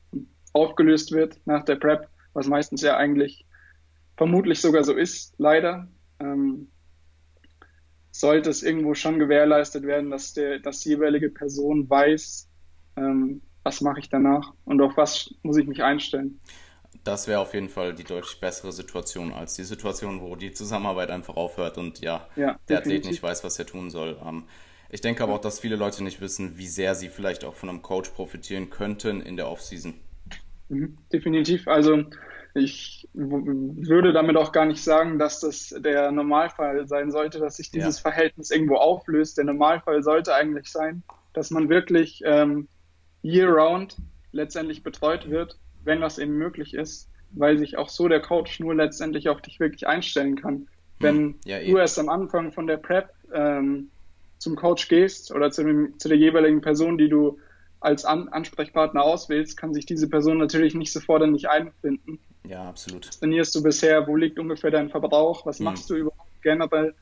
aufgelöst 0.52 1.12
wird 1.12 1.40
nach 1.44 1.64
der 1.64 1.76
Prep, 1.76 2.08
was 2.32 2.46
meistens 2.46 2.82
ja 2.82 2.96
eigentlich 2.96 3.46
vermutlich 4.16 4.60
sogar 4.60 4.84
so 4.84 4.94
ist, 4.94 5.34
leider, 5.38 5.88
ähm, 6.20 6.68
sollte 8.10 8.50
es 8.50 8.62
irgendwo 8.62 8.94
schon 8.94 9.18
gewährleistet 9.18 9.84
werden, 9.84 10.10
dass 10.10 10.34
der, 10.34 10.58
dass 10.58 10.80
die 10.80 10.90
jeweilige 10.90 11.30
Person 11.30 11.88
weiß, 11.88 12.48
ähm, 12.96 13.40
was 13.62 13.80
mache 13.80 14.00
ich 14.00 14.08
danach 14.08 14.52
und 14.64 14.80
auf 14.82 14.96
was 14.96 15.34
muss 15.42 15.56
ich 15.56 15.66
mich 15.66 15.82
einstellen. 15.82 16.40
Das 17.04 17.26
wäre 17.26 17.40
auf 17.40 17.54
jeden 17.54 17.70
Fall 17.70 17.94
die 17.94 18.04
deutlich 18.04 18.38
bessere 18.38 18.70
Situation 18.70 19.32
als 19.32 19.54
die 19.54 19.64
Situation, 19.64 20.20
wo 20.20 20.36
die 20.36 20.52
Zusammenarbeit 20.52 21.10
einfach 21.10 21.36
aufhört 21.36 21.78
und 21.78 22.00
ja, 22.00 22.28
ja 22.36 22.58
der 22.68 22.78
Athlet 22.78 23.06
nicht 23.06 23.22
weiß, 23.22 23.42
was 23.44 23.58
er 23.58 23.66
tun 23.66 23.90
soll. 23.90 24.18
Ähm, 24.24 24.44
ich 24.90 25.00
denke 25.00 25.22
aber 25.22 25.34
auch, 25.34 25.40
dass 25.40 25.58
viele 25.58 25.76
Leute 25.76 26.04
nicht 26.04 26.20
wissen, 26.20 26.58
wie 26.58 26.66
sehr 26.66 26.94
sie 26.94 27.08
vielleicht 27.08 27.44
auch 27.44 27.54
von 27.54 27.70
einem 27.70 27.80
Coach 27.80 28.10
profitieren 28.10 28.68
könnten 28.68 29.22
in 29.22 29.36
der 29.36 29.48
Offseason. 29.48 29.94
Mhm, 30.72 30.96
definitiv. 31.12 31.68
Also 31.68 32.04
ich 32.54 33.08
würde 33.12 34.12
damit 34.12 34.36
auch 34.36 34.52
gar 34.52 34.64
nicht 34.64 34.82
sagen, 34.82 35.18
dass 35.18 35.40
das 35.40 35.74
der 35.78 36.10
Normalfall 36.10 36.86
sein 36.86 37.10
sollte, 37.10 37.38
dass 37.38 37.56
sich 37.56 37.70
dieses 37.70 37.98
ja. 37.98 38.02
Verhältnis 38.02 38.50
irgendwo 38.50 38.76
auflöst. 38.76 39.36
Der 39.38 39.44
Normalfall 39.44 40.02
sollte 40.02 40.34
eigentlich 40.34 40.70
sein, 40.70 41.02
dass 41.34 41.50
man 41.50 41.68
wirklich 41.68 42.22
ähm, 42.24 42.68
year-round 43.22 43.96
letztendlich 44.32 44.82
betreut 44.82 45.28
wird, 45.30 45.58
wenn 45.84 46.00
das 46.00 46.18
eben 46.18 46.36
möglich 46.36 46.74
ist, 46.74 47.10
weil 47.32 47.58
sich 47.58 47.76
auch 47.76 47.90
so 47.90 48.08
der 48.08 48.20
Coach 48.20 48.60
nur 48.60 48.74
letztendlich 48.74 49.28
auf 49.28 49.42
dich 49.42 49.60
wirklich 49.60 49.86
einstellen 49.86 50.36
kann. 50.36 50.54
Hm. 50.54 50.66
Wenn 51.00 51.34
ja, 51.44 51.60
du 51.60 51.76
erst 51.76 51.98
am 51.98 52.08
Anfang 52.08 52.52
von 52.52 52.66
der 52.66 52.78
Prep 52.78 53.10
ähm, 53.32 53.90
zum 54.38 54.56
Coach 54.56 54.88
gehst 54.88 55.34
oder 55.34 55.50
zu, 55.50 55.64
dem, 55.64 55.98
zu 55.98 56.08
der 56.08 56.18
jeweiligen 56.18 56.62
Person, 56.62 56.96
die 56.96 57.08
du 57.08 57.38
als 57.82 58.04
An 58.04 58.28
Ansprechpartner 58.28 59.02
auswählst, 59.02 59.56
kann 59.56 59.74
sich 59.74 59.86
diese 59.86 60.08
Person 60.08 60.38
natürlich 60.38 60.74
nicht 60.74 60.92
sofort 60.92 61.22
in 61.22 61.32
dich 61.32 61.48
einfinden. 61.48 62.18
Ja, 62.46 62.64
absolut. 62.68 63.08
Was 63.08 63.20
trainierst 63.20 63.54
du 63.54 63.62
bisher? 63.62 64.06
Wo 64.06 64.16
liegt 64.16 64.38
ungefähr 64.38 64.70
dein 64.70 64.90
Verbrauch? 64.90 65.46
Was 65.46 65.58
hm. 65.58 65.64
machst 65.64 65.90
du 65.90 65.94
überhaupt 65.94 66.42
generell? 66.42 66.94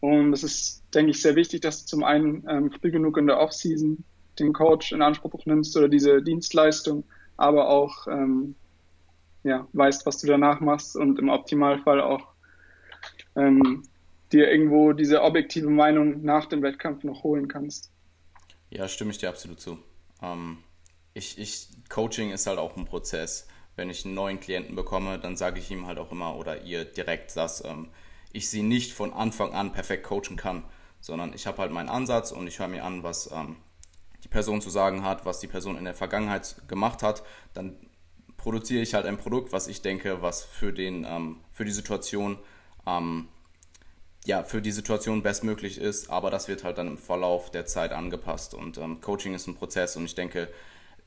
Und 0.00 0.32
es 0.32 0.42
ist, 0.42 0.82
denke 0.94 1.12
ich, 1.12 1.22
sehr 1.22 1.34
wichtig, 1.34 1.62
dass 1.62 1.82
du 1.82 1.86
zum 1.86 2.04
einen 2.04 2.46
ähm, 2.48 2.70
früh 2.70 2.90
genug 2.90 3.16
in 3.16 3.26
der 3.26 3.38
Offseason 3.38 4.04
den 4.38 4.52
Coach 4.52 4.92
in 4.92 5.02
Anspruch 5.02 5.46
nimmst 5.46 5.76
oder 5.76 5.88
diese 5.88 6.22
Dienstleistung, 6.22 7.04
aber 7.36 7.68
auch 7.68 8.06
ähm, 8.08 8.54
ja, 9.44 9.66
weißt, 9.72 10.06
was 10.06 10.18
du 10.18 10.26
danach 10.26 10.60
machst 10.60 10.96
und 10.96 11.18
im 11.18 11.28
Optimalfall 11.28 12.00
auch 12.00 12.26
ähm, 13.36 13.84
dir 14.32 14.50
irgendwo 14.50 14.92
diese 14.92 15.22
objektive 15.22 15.70
Meinung 15.70 16.22
nach 16.22 16.46
dem 16.46 16.62
Wettkampf 16.62 17.04
noch 17.04 17.22
holen 17.22 17.48
kannst. 17.48 17.90
Ja, 18.70 18.88
stimme 18.88 19.12
ich 19.12 19.18
dir 19.18 19.28
absolut 19.28 19.60
zu. 19.60 19.78
Ähm, 20.24 20.58
ich, 21.12 21.38
ich, 21.38 21.68
Coaching 21.88 22.30
ist 22.30 22.46
halt 22.46 22.58
auch 22.58 22.76
ein 22.76 22.86
Prozess. 22.86 23.46
Wenn 23.76 23.90
ich 23.90 24.04
einen 24.04 24.14
neuen 24.14 24.40
Klienten 24.40 24.76
bekomme, 24.76 25.18
dann 25.18 25.36
sage 25.36 25.58
ich 25.58 25.70
ihm 25.70 25.86
halt 25.86 25.98
auch 25.98 26.12
immer 26.12 26.36
oder 26.36 26.62
ihr 26.62 26.84
direkt, 26.84 27.36
dass 27.36 27.64
ähm, 27.64 27.88
ich 28.32 28.48
sie 28.48 28.62
nicht 28.62 28.92
von 28.92 29.12
Anfang 29.12 29.52
an 29.52 29.72
perfekt 29.72 30.04
coachen 30.04 30.36
kann, 30.36 30.64
sondern 31.00 31.32
ich 31.34 31.46
habe 31.46 31.58
halt 31.58 31.72
meinen 31.72 31.88
Ansatz 31.88 32.32
und 32.32 32.46
ich 32.46 32.58
höre 32.58 32.68
mir 32.68 32.84
an, 32.84 33.02
was 33.02 33.30
ähm, 33.32 33.56
die 34.22 34.28
Person 34.28 34.60
zu 34.60 34.70
sagen 34.70 35.04
hat, 35.04 35.26
was 35.26 35.40
die 35.40 35.46
Person 35.46 35.76
in 35.76 35.84
der 35.84 35.94
Vergangenheit 35.94 36.56
gemacht 36.68 37.02
hat. 37.02 37.22
Dann 37.52 37.76
produziere 38.36 38.82
ich 38.82 38.94
halt 38.94 39.06
ein 39.06 39.18
Produkt, 39.18 39.52
was 39.52 39.68
ich 39.68 39.82
denke, 39.82 40.22
was 40.22 40.44
für, 40.44 40.72
den, 40.72 41.04
ähm, 41.04 41.40
für 41.50 41.64
die 41.64 41.72
Situation 41.72 42.38
ähm, 42.86 43.28
ja, 44.26 44.42
für 44.42 44.62
die 44.62 44.72
Situation 44.72 45.22
bestmöglich 45.22 45.78
ist, 45.78 46.10
aber 46.10 46.30
das 46.30 46.48
wird 46.48 46.64
halt 46.64 46.78
dann 46.78 46.88
im 46.88 46.98
Verlauf 46.98 47.50
der 47.50 47.66
Zeit 47.66 47.92
angepasst 47.92 48.54
und 48.54 48.78
ähm, 48.78 49.00
Coaching 49.00 49.34
ist 49.34 49.46
ein 49.46 49.54
Prozess 49.54 49.96
und 49.96 50.06
ich 50.06 50.14
denke, 50.14 50.48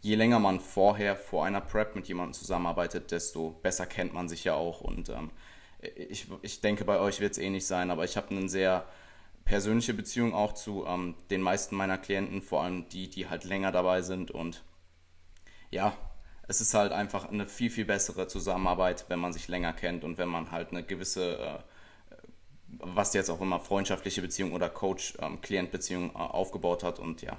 je 0.01 0.15
länger 0.15 0.39
man 0.39 0.59
vorher 0.59 1.15
vor 1.15 1.43
einer 1.45 1.61
Prep 1.61 1.95
mit 1.95 2.07
jemandem 2.07 2.33
zusammenarbeitet, 2.33 3.11
desto 3.11 3.51
besser 3.63 3.87
kennt 3.87 4.13
man 4.13 4.29
sich 4.29 4.43
ja 4.43 4.53
auch 4.53 4.81
und 4.81 5.09
ähm, 5.09 5.31
ich, 5.79 6.27
ich 6.43 6.61
denke, 6.61 6.85
bei 6.85 6.99
euch 6.99 7.19
wird 7.19 7.31
es 7.31 7.37
ähnlich 7.39 7.65
sein, 7.65 7.89
aber 7.89 8.03
ich 8.03 8.17
habe 8.17 8.29
eine 8.29 8.49
sehr 8.49 8.85
persönliche 9.45 9.93
Beziehung 9.93 10.35
auch 10.35 10.53
zu 10.53 10.85
ähm, 10.85 11.15
den 11.31 11.41
meisten 11.41 11.75
meiner 11.75 11.97
Klienten, 11.97 12.43
vor 12.43 12.63
allem 12.63 12.87
die, 12.89 13.09
die 13.09 13.29
halt 13.29 13.45
länger 13.45 13.71
dabei 13.71 14.03
sind 14.03 14.29
und 14.29 14.63
ja, 15.71 15.97
es 16.47 16.61
ist 16.61 16.73
halt 16.75 16.91
einfach 16.91 17.29
eine 17.29 17.47
viel, 17.47 17.71
viel 17.71 17.85
bessere 17.85 18.27
Zusammenarbeit, 18.27 19.05
wenn 19.09 19.19
man 19.19 19.33
sich 19.33 19.47
länger 19.47 19.73
kennt 19.73 20.03
und 20.03 20.19
wenn 20.19 20.29
man 20.29 20.51
halt 20.51 20.69
eine 20.69 20.83
gewisse 20.83 21.37
äh, 21.37 21.59
was 22.79 23.13
jetzt 23.13 23.29
auch 23.29 23.41
immer 23.41 23.59
freundschaftliche 23.59 24.21
Beziehung 24.21 24.53
oder 24.53 24.69
Coach-Klient-Beziehung 24.69 26.11
äh, 26.11 26.17
aufgebaut 26.17 26.83
hat. 26.83 26.99
Und 26.99 27.21
ja, 27.21 27.37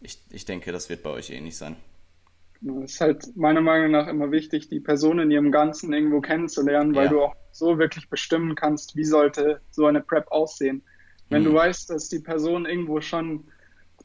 ich, 0.00 0.18
ich 0.30 0.44
denke, 0.44 0.72
das 0.72 0.88
wird 0.88 1.02
bei 1.02 1.10
euch 1.10 1.30
ähnlich 1.30 1.56
sein. 1.56 1.76
Es 2.84 2.92
ist 2.92 3.00
halt 3.00 3.36
meiner 3.36 3.60
Meinung 3.60 3.90
nach 3.90 4.06
immer 4.06 4.30
wichtig, 4.30 4.68
die 4.68 4.78
Person 4.78 5.18
in 5.18 5.30
ihrem 5.30 5.50
Ganzen 5.50 5.92
irgendwo 5.92 6.20
kennenzulernen, 6.20 6.94
weil 6.94 7.06
ja. 7.06 7.10
du 7.10 7.22
auch 7.22 7.34
so 7.50 7.78
wirklich 7.78 8.08
bestimmen 8.08 8.54
kannst, 8.54 8.94
wie 8.96 9.04
sollte 9.04 9.60
so 9.70 9.86
eine 9.86 10.00
Prep 10.00 10.30
aussehen. 10.30 10.82
Wenn 11.28 11.44
hm. 11.44 11.50
du 11.50 11.56
weißt, 11.56 11.90
dass 11.90 12.08
die 12.08 12.20
Person 12.20 12.66
irgendwo 12.66 13.00
schon 13.00 13.44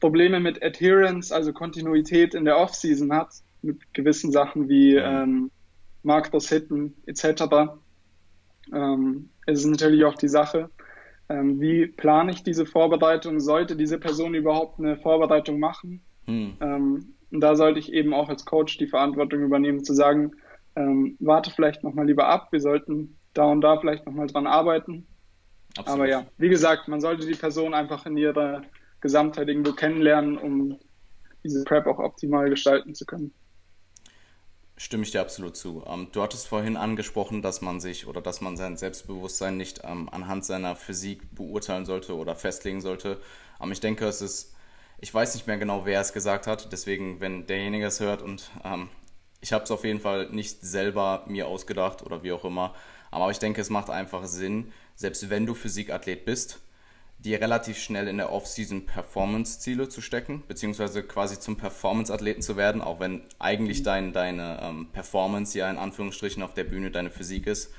Probleme 0.00 0.40
mit 0.40 0.62
Adherence, 0.62 1.32
also 1.32 1.52
Kontinuität 1.52 2.34
in 2.34 2.44
der 2.44 2.58
Offseason 2.58 3.12
hat, 3.12 3.30
mit 3.62 3.92
gewissen 3.94 4.32
Sachen 4.32 4.68
wie 4.68 4.94
ähm, 4.96 5.50
Markters 6.02 6.48
Hitten 6.48 6.94
etc., 7.06 7.44
ähm, 8.72 9.30
ist 9.56 9.66
natürlich 9.66 10.04
auch 10.04 10.14
die 10.14 10.28
Sache, 10.28 10.70
ähm, 11.28 11.60
wie 11.60 11.86
plane 11.86 12.32
ich 12.32 12.42
diese 12.42 12.66
Vorbereitung? 12.66 13.40
Sollte 13.40 13.76
diese 13.76 13.98
Person 13.98 14.34
überhaupt 14.34 14.78
eine 14.78 14.96
Vorbereitung 14.96 15.58
machen? 15.58 16.02
Hm. 16.26 16.56
Ähm, 16.60 17.14
und 17.30 17.40
da 17.40 17.56
sollte 17.56 17.78
ich 17.78 17.92
eben 17.92 18.14
auch 18.14 18.28
als 18.28 18.44
Coach 18.44 18.78
die 18.78 18.86
Verantwortung 18.86 19.42
übernehmen, 19.42 19.84
zu 19.84 19.92
sagen, 19.92 20.32
ähm, 20.76 21.16
warte 21.20 21.50
vielleicht 21.50 21.84
nochmal 21.84 22.06
lieber 22.06 22.28
ab, 22.28 22.48
wir 22.50 22.60
sollten 22.60 23.18
da 23.34 23.44
und 23.44 23.60
da 23.60 23.78
vielleicht 23.78 24.06
nochmal 24.06 24.26
dran 24.26 24.46
arbeiten. 24.46 25.06
Absolut. 25.76 26.00
Aber 26.00 26.08
ja, 26.08 26.26
wie 26.38 26.48
gesagt, 26.48 26.88
man 26.88 27.00
sollte 27.00 27.26
die 27.26 27.34
Person 27.34 27.74
einfach 27.74 28.06
in 28.06 28.16
ihrer 28.16 28.62
Gesamtheit 29.00 29.48
irgendwo 29.48 29.72
kennenlernen, 29.72 30.38
um 30.38 30.78
diese 31.44 31.64
Prep 31.64 31.86
auch 31.86 31.98
optimal 31.98 32.48
gestalten 32.48 32.94
zu 32.94 33.04
können. 33.04 33.32
Stimme 34.80 35.02
ich 35.02 35.10
dir 35.10 35.20
absolut 35.20 35.56
zu. 35.56 35.82
Ähm, 35.88 36.06
du 36.12 36.22
hattest 36.22 36.46
vorhin 36.46 36.76
angesprochen, 36.76 37.42
dass 37.42 37.62
man 37.62 37.80
sich 37.80 38.06
oder 38.06 38.20
dass 38.20 38.40
man 38.40 38.56
sein 38.56 38.76
Selbstbewusstsein 38.76 39.56
nicht 39.56 39.80
ähm, 39.82 40.08
anhand 40.08 40.44
seiner 40.44 40.76
Physik 40.76 41.34
beurteilen 41.34 41.84
sollte 41.84 42.14
oder 42.16 42.36
festlegen 42.36 42.80
sollte. 42.80 43.20
Ähm, 43.60 43.72
ich 43.72 43.80
denke, 43.80 44.06
es 44.06 44.22
ist, 44.22 44.54
ich 45.00 45.12
weiß 45.12 45.34
nicht 45.34 45.48
mehr 45.48 45.58
genau, 45.58 45.84
wer 45.84 46.00
es 46.00 46.12
gesagt 46.12 46.46
hat, 46.46 46.72
deswegen, 46.72 47.20
wenn 47.20 47.46
derjenige 47.48 47.86
es 47.86 47.98
hört 47.98 48.22
und 48.22 48.50
ich 49.40 49.52
habe 49.52 49.64
es 49.64 49.70
auf 49.70 49.84
jeden 49.84 50.00
Fall 50.00 50.28
nicht 50.30 50.60
selber 50.60 51.24
mir 51.26 51.46
ausgedacht 51.46 52.02
oder 52.02 52.22
wie 52.24 52.32
auch 52.32 52.44
immer, 52.44 52.74
aber 53.10 53.30
ich 53.30 53.38
denke, 53.38 53.60
es 53.60 53.70
macht 53.70 53.90
einfach 53.90 54.26
Sinn, 54.26 54.72
selbst 54.96 55.30
wenn 55.30 55.46
du 55.46 55.54
Physikathlet 55.54 56.24
bist, 56.24 56.60
dir 57.18 57.40
relativ 57.40 57.78
schnell 57.78 58.06
in 58.06 58.16
der 58.16 58.32
Off-Season 58.32 58.86
Performance-Ziele 58.86 59.88
zu 59.88 60.00
stecken, 60.00 60.44
beziehungsweise 60.46 61.02
quasi 61.02 61.40
zum 61.40 61.56
Performance-Athleten 61.56 62.42
zu 62.42 62.56
werden, 62.56 62.80
auch 62.80 63.00
wenn 63.00 63.22
eigentlich 63.38 63.82
dein, 63.82 64.12
deine 64.12 64.60
ähm, 64.62 64.88
Performance 64.92 65.58
ja 65.58 65.68
in 65.68 65.78
Anführungsstrichen 65.78 66.42
auf 66.42 66.54
der 66.54 66.64
Bühne 66.64 66.90
deine 66.90 67.10
Physik 67.10 67.46
ist. 67.46 67.72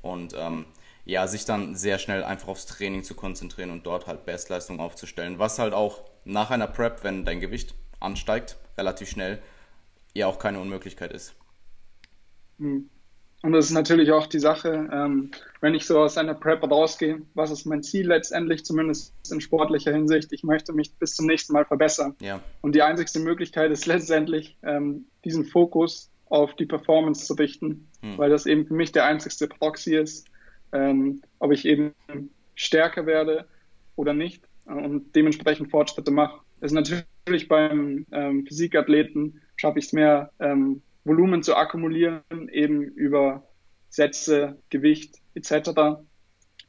Und 0.00 0.34
ähm, 0.36 0.66
ja, 1.04 1.26
sich 1.26 1.44
dann 1.44 1.74
sehr 1.74 1.98
schnell 1.98 2.22
einfach 2.22 2.48
aufs 2.48 2.66
Training 2.66 3.02
zu 3.02 3.14
konzentrieren 3.14 3.70
und 3.70 3.84
dort 3.84 4.06
halt 4.06 4.24
Bestleistung 4.24 4.80
aufzustellen, 4.80 5.38
was 5.38 5.58
halt 5.58 5.74
auch 5.74 6.02
nach 6.24 6.50
einer 6.50 6.66
Prep, 6.66 7.02
wenn 7.02 7.24
dein 7.24 7.40
Gewicht 7.40 7.74
ansteigt, 8.00 8.56
relativ 8.78 9.10
schnell, 9.10 9.42
ja 10.14 10.26
auch 10.28 10.38
keine 10.38 10.60
Unmöglichkeit 10.60 11.12
ist. 11.12 11.34
Mhm. 12.58 12.88
Und 13.44 13.52
das 13.52 13.66
ist 13.66 13.72
natürlich 13.72 14.10
auch 14.10 14.26
die 14.26 14.38
Sache, 14.38 14.88
ähm, 14.90 15.30
wenn 15.60 15.74
ich 15.74 15.84
so 15.84 15.98
aus 15.98 16.16
einer 16.16 16.32
Prep 16.32 16.62
rausgehe, 16.62 17.20
was 17.34 17.50
ist 17.50 17.66
mein 17.66 17.82
Ziel 17.82 18.06
letztendlich, 18.06 18.64
zumindest 18.64 19.12
in 19.30 19.42
sportlicher 19.42 19.92
Hinsicht? 19.92 20.32
Ich 20.32 20.44
möchte 20.44 20.72
mich 20.72 20.94
bis 20.94 21.14
zum 21.14 21.26
nächsten 21.26 21.52
Mal 21.52 21.66
verbessern. 21.66 22.16
Ja. 22.22 22.40
Und 22.62 22.74
die 22.74 22.80
einzigste 22.80 23.20
Möglichkeit 23.20 23.70
ist 23.70 23.84
letztendlich, 23.84 24.56
ähm, 24.62 25.04
diesen 25.26 25.44
Fokus 25.44 26.10
auf 26.24 26.56
die 26.56 26.64
Performance 26.64 27.26
zu 27.26 27.34
richten, 27.34 27.86
hm. 28.00 28.16
weil 28.16 28.30
das 28.30 28.46
eben 28.46 28.66
für 28.66 28.72
mich 28.72 28.92
der 28.92 29.04
einzigste 29.04 29.46
Proxy 29.46 29.94
ist, 29.94 30.26
ähm, 30.72 31.20
ob 31.38 31.52
ich 31.52 31.66
eben 31.66 31.92
stärker 32.54 33.04
werde 33.04 33.46
oder 33.94 34.14
nicht 34.14 34.42
und 34.64 35.14
dementsprechend 35.14 35.70
Fortschritte 35.70 36.10
mache. 36.10 36.40
Das 36.62 36.72
ist 36.72 36.76
natürlich 36.76 37.46
beim 37.46 38.06
ähm, 38.10 38.46
Physikathleten 38.46 39.42
schaffe 39.56 39.80
ich 39.80 39.84
es 39.84 39.92
mehr, 39.92 40.30
ähm, 40.40 40.80
Volumen 41.04 41.42
zu 41.42 41.54
akkumulieren, 41.54 42.22
eben 42.50 42.82
über 42.82 43.46
Sätze, 43.88 44.58
Gewicht 44.70 45.20
etc. 45.34 45.70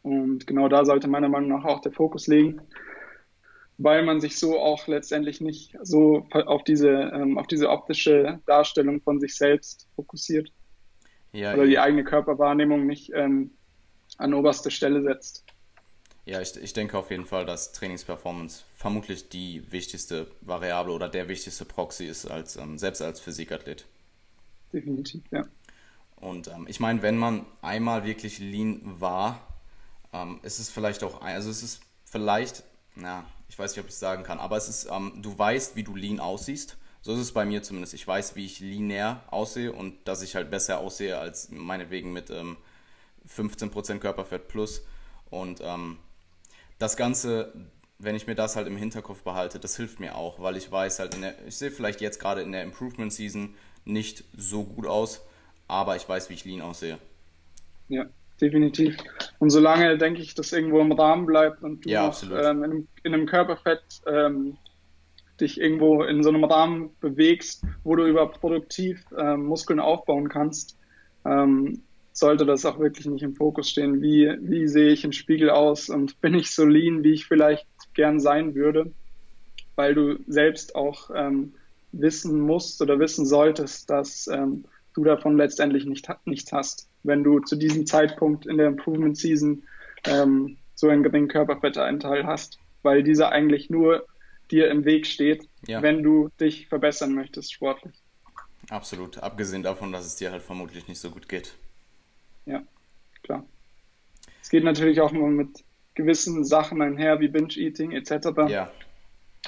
Und 0.02 0.46
genau 0.46 0.68
da 0.70 0.86
sollte 0.86 1.08
meiner 1.08 1.30
Meinung 1.30 1.50
nach 1.50 1.66
auch 1.66 1.82
der 1.82 1.92
Fokus 1.92 2.28
liegen, 2.28 2.62
weil 3.78 4.04
man 4.04 4.22
sich 4.22 4.38
so 4.38 4.60
auch 4.60 4.88
letztendlich 4.88 5.42
nicht 5.42 5.76
so 5.82 6.28
auf 6.32 6.64
diese, 6.64 6.90
ähm, 6.90 7.38
auf 7.38 7.48
diese 7.48 7.70
optische 7.70 8.40
Darstellung 8.46 9.02
von 9.02 9.20
sich 9.20 9.36
selbst 9.36 9.88
fokussiert. 9.96 10.52
Ja, 11.32 11.54
oder 11.54 11.66
die 11.66 11.80
eigene 11.80 12.04
Körperwahrnehmung 12.04 12.86
nicht 12.86 13.12
ähm, 13.14 13.52
an 14.18 14.34
oberste 14.34 14.72
Stelle 14.72 15.02
setzt. 15.02 15.44
Ja, 16.26 16.42
ich, 16.42 16.56
ich 16.56 16.74
denke 16.74 16.98
auf 16.98 17.12
jeden 17.12 17.26
Fall, 17.26 17.46
dass 17.46 17.74
Trainingsperformance 17.74 18.64
vermutlich 18.76 19.30
die 19.30 19.64
wichtigste 19.72 20.28
Variable 20.42 20.94
oder 20.94 21.10
der 21.10 21.28
wichtigste 21.28 21.66
Proxy 21.66 22.06
ist, 22.06 22.26
als, 22.26 22.56
ähm, 22.56 22.78
selbst 22.78 23.02
als 23.02 23.20
Physikathlet 23.20 23.86
definitiv, 24.76 25.24
ja. 25.32 25.46
Und 26.18 26.48
ähm, 26.48 26.66
ich 26.68 26.80
meine, 26.80 27.02
wenn 27.02 27.18
man 27.18 27.46
einmal 27.62 28.06
wirklich 28.06 28.40
lean 28.40 28.82
war, 29.00 29.42
ähm, 30.14 30.40
ist 30.44 30.60
es 30.60 30.70
vielleicht 30.70 31.04
auch, 31.04 31.22
also 31.22 31.50
es 31.50 31.64
ist 31.64 31.82
vielleicht, 32.06 32.64
na, 32.96 33.26
ich 33.50 33.60
weiß 33.60 33.72
nicht, 33.72 33.80
ob 33.80 33.88
ich 33.88 33.94
es 33.94 34.00
sagen 34.00 34.24
kann, 34.24 34.40
aber 34.40 34.58
es 34.58 34.70
ist, 34.70 34.88
ähm, 34.92 35.20
du 35.22 35.38
weißt, 35.38 35.76
wie 35.76 35.84
du 35.84 35.96
lean 35.96 36.20
aussiehst. 36.20 36.78
So 37.02 37.14
ist 37.14 37.20
es 37.20 37.34
bei 37.34 37.46
mir 37.46 37.62
zumindest. 37.62 37.94
Ich 37.94 38.08
weiß, 38.08 38.36
wie 38.36 38.46
ich 38.46 38.60
linear 38.60 39.24
aussehe 39.28 39.72
und 39.72 40.08
dass 40.08 40.24
ich 40.24 40.36
halt 40.36 40.50
besser 40.50 40.80
aussehe 40.80 41.20
als 41.20 41.52
meinetwegen 41.52 42.12
mit 42.12 42.32
ähm, 42.32 42.58
15% 43.30 44.00
Körperfett 44.00 44.48
plus. 44.48 44.82
Und 45.30 45.62
ähm, 45.64 46.00
das 46.80 46.98
Ganze, 46.98 47.54
wenn 48.00 48.16
ich 48.16 48.26
mir 48.26 48.34
das 48.34 48.56
halt 48.56 48.66
im 48.68 48.78
Hinterkopf 48.78 49.22
behalte, 49.22 49.60
das 49.60 49.78
hilft 49.78 50.00
mir 50.00 50.16
auch, 50.16 50.40
weil 50.40 50.58
ich 50.58 50.72
weiß 50.72 50.98
halt, 50.98 51.22
der, 51.22 51.46
ich 51.46 51.58
sehe 51.58 51.70
vielleicht 51.70 52.02
jetzt 52.02 52.20
gerade 52.20 52.42
in 52.42 52.52
der 52.52 52.64
Improvement 52.64 53.14
Season, 53.14 53.54
nicht 53.86 54.24
so 54.36 54.64
gut 54.64 54.88
aus, 54.88 55.22
aber 55.68 55.96
ich 55.96 56.08
weiß, 56.08 56.30
wie 56.30 56.34
ich 56.34 56.46
lean 56.46 56.62
aussehe. 56.62 56.98
Ja, 57.88 58.06
definitiv. 58.42 58.98
Und 59.40 59.52
solange, 59.52 59.98
denke 59.98 60.22
ich, 60.22 60.36
das 60.36 60.52
irgendwo 60.52 60.82
im 60.82 60.92
Rahmen 60.92 61.26
bleibt 61.26 61.64
und 61.64 61.86
du 61.86 61.90
ja, 61.90 62.08
noch, 62.08 62.24
ähm, 62.24 62.32
in, 62.32 62.64
einem, 62.64 62.88
in, 63.04 63.14
einem, 63.14 63.26
Körperfett 63.26 63.84
ähm, 64.08 64.58
dich 65.40 65.60
irgendwo 65.60 66.04
in 66.04 66.24
so 66.24 66.30
einem 66.30 66.44
Rahmen 66.44 66.90
bewegst, 67.00 67.64
wo 67.84 67.96
du 67.96 68.06
über 68.06 68.28
produktiv 68.30 69.04
ähm, 69.18 69.46
Muskeln 69.46 69.80
aufbauen 69.80 70.30
kannst, 70.30 70.78
ähm, 71.26 71.82
sollte 72.12 72.46
das 72.46 72.66
auch 72.66 72.80
wirklich 72.80 73.06
nicht 73.08 73.24
im 73.24 73.36
Fokus 73.36 73.70
stehen. 73.70 74.02
Wie, 74.02 74.34
wie 74.40 74.68
sehe 74.68 74.92
ich 74.92 75.04
im 75.04 75.12
Spiegel 75.12 75.50
aus 75.50 75.90
und 75.90 76.20
bin 76.22 76.34
ich 76.34 76.52
so 76.52 76.66
lean, 76.66 77.04
wie 77.04 77.14
ich 77.14 77.26
vielleicht 77.26 77.68
gern 77.94 78.20
sein 78.20 78.56
würde, 78.56 78.92
weil 79.76 79.94
du 79.94 80.18
selbst 80.28 80.76
auch 80.76 81.10
ähm, 81.14 81.54
wissen 82.00 82.40
musst 82.40 82.82
oder 82.82 83.00
wissen 83.00 83.26
solltest, 83.26 83.90
dass 83.90 84.28
ähm, 84.28 84.66
du 84.94 85.04
davon 85.04 85.38
letztendlich 85.38 85.86
nicht, 85.86 86.08
nichts 86.26 86.52
hast, 86.52 86.88
wenn 87.04 87.24
du 87.24 87.40
zu 87.40 87.56
diesem 87.56 87.86
Zeitpunkt 87.86 88.46
in 88.46 88.58
der 88.58 88.68
Improvement 88.68 89.18
Season 89.18 89.64
ähm, 90.06 90.58
so 90.74 90.90
einen 90.90 91.04
geringen 91.04 91.28
Körperfettanteil 91.28 92.26
hast, 92.26 92.60
weil 92.84 93.04
dieser 93.04 93.32
eigentlich 93.32 93.70
nur 93.70 94.06
dir 94.52 94.70
im 94.70 94.86
Weg 94.86 95.08
steht, 95.08 95.48
ja. 95.68 95.82
wenn 95.82 96.04
du 96.04 96.30
dich 96.40 96.68
verbessern 96.68 97.14
möchtest 97.14 97.54
sportlich. 97.54 97.96
Absolut, 98.70 99.18
abgesehen 99.20 99.64
davon, 99.64 99.92
dass 99.92 100.06
es 100.06 100.16
dir 100.16 100.32
halt 100.32 100.42
vermutlich 100.42 100.88
nicht 100.88 101.00
so 101.00 101.10
gut 101.10 101.30
geht. 101.30 101.54
Ja, 102.46 102.64
klar. 103.24 103.44
Es 104.42 104.50
geht 104.50 104.64
natürlich 104.64 105.02
auch 105.02 105.12
nur 105.12 105.30
mit 105.30 105.64
gewissen 105.96 106.44
Sachen 106.44 106.82
einher, 106.82 107.20
wie 107.20 107.28
Binge-Eating 107.28 107.92
etc., 107.92 108.28
ja. 108.48 108.72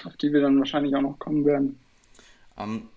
auf 0.06 0.16
die 0.18 0.34
wir 0.34 0.42
dann 0.42 0.58
wahrscheinlich 0.60 0.96
auch 0.96 1.02
noch 1.02 1.20
kommen 1.20 1.46
werden. 1.46 1.80
Um, 2.58 2.90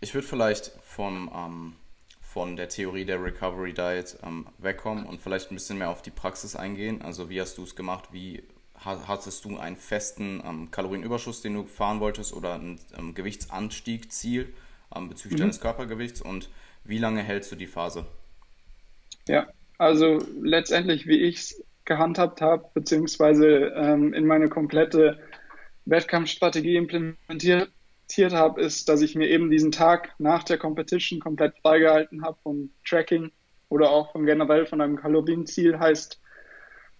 ich 0.00 0.14
würde 0.14 0.26
vielleicht 0.26 0.72
vom, 0.82 1.28
um, 1.28 1.76
von 2.20 2.56
der 2.56 2.68
Theorie 2.68 3.04
der 3.04 3.22
Recovery 3.22 3.72
Diet 3.72 4.16
um, 4.22 4.46
wegkommen 4.58 5.06
und 5.06 5.20
vielleicht 5.20 5.50
ein 5.50 5.54
bisschen 5.54 5.78
mehr 5.78 5.90
auf 5.90 6.02
die 6.02 6.10
Praxis 6.10 6.56
eingehen. 6.56 7.02
Also 7.02 7.28
wie 7.30 7.40
hast 7.40 7.58
du 7.58 7.64
es 7.64 7.76
gemacht? 7.76 8.08
Wie 8.12 8.42
hattest 8.84 9.44
du 9.44 9.58
einen 9.58 9.76
festen 9.76 10.68
Kalorienüberschuss, 10.72 11.40
den 11.40 11.54
du 11.54 11.64
fahren 11.66 12.00
wolltest 12.00 12.32
oder 12.32 12.54
ein 12.54 12.80
Gewichtsanstieg, 13.14 14.10
Ziel 14.10 14.52
bezüglich 15.08 15.38
mhm. 15.38 15.42
deines 15.42 15.60
Körpergewichts 15.60 16.20
und 16.20 16.50
wie 16.82 16.98
lange 16.98 17.22
hältst 17.22 17.52
du 17.52 17.56
die 17.56 17.68
Phase? 17.68 18.06
Ja, 19.28 19.46
also 19.78 20.18
letztendlich, 20.40 21.06
wie 21.06 21.20
ich 21.20 21.36
es 21.36 21.64
gehandhabt 21.84 22.40
habe, 22.40 22.68
beziehungsweise 22.74 23.72
ähm, 23.76 24.12
in 24.14 24.26
meine 24.26 24.48
komplette 24.48 25.20
Wettkampfstrategie 25.84 26.76
implementiert 26.76 27.70
habe, 28.18 28.60
ist, 28.60 28.88
dass 28.88 29.02
ich 29.02 29.14
mir 29.14 29.28
eben 29.28 29.50
diesen 29.50 29.72
Tag 29.72 30.14
nach 30.18 30.44
der 30.44 30.58
Competition 30.58 31.20
komplett 31.20 31.56
freigehalten 31.58 32.24
habe 32.24 32.36
vom 32.42 32.70
Tracking 32.84 33.30
oder 33.68 33.90
auch 33.90 34.12
von 34.12 34.26
generell 34.26 34.66
von 34.66 34.80
einem 34.80 34.96
Kalorienziel. 34.96 35.78
Heißt, 35.78 36.20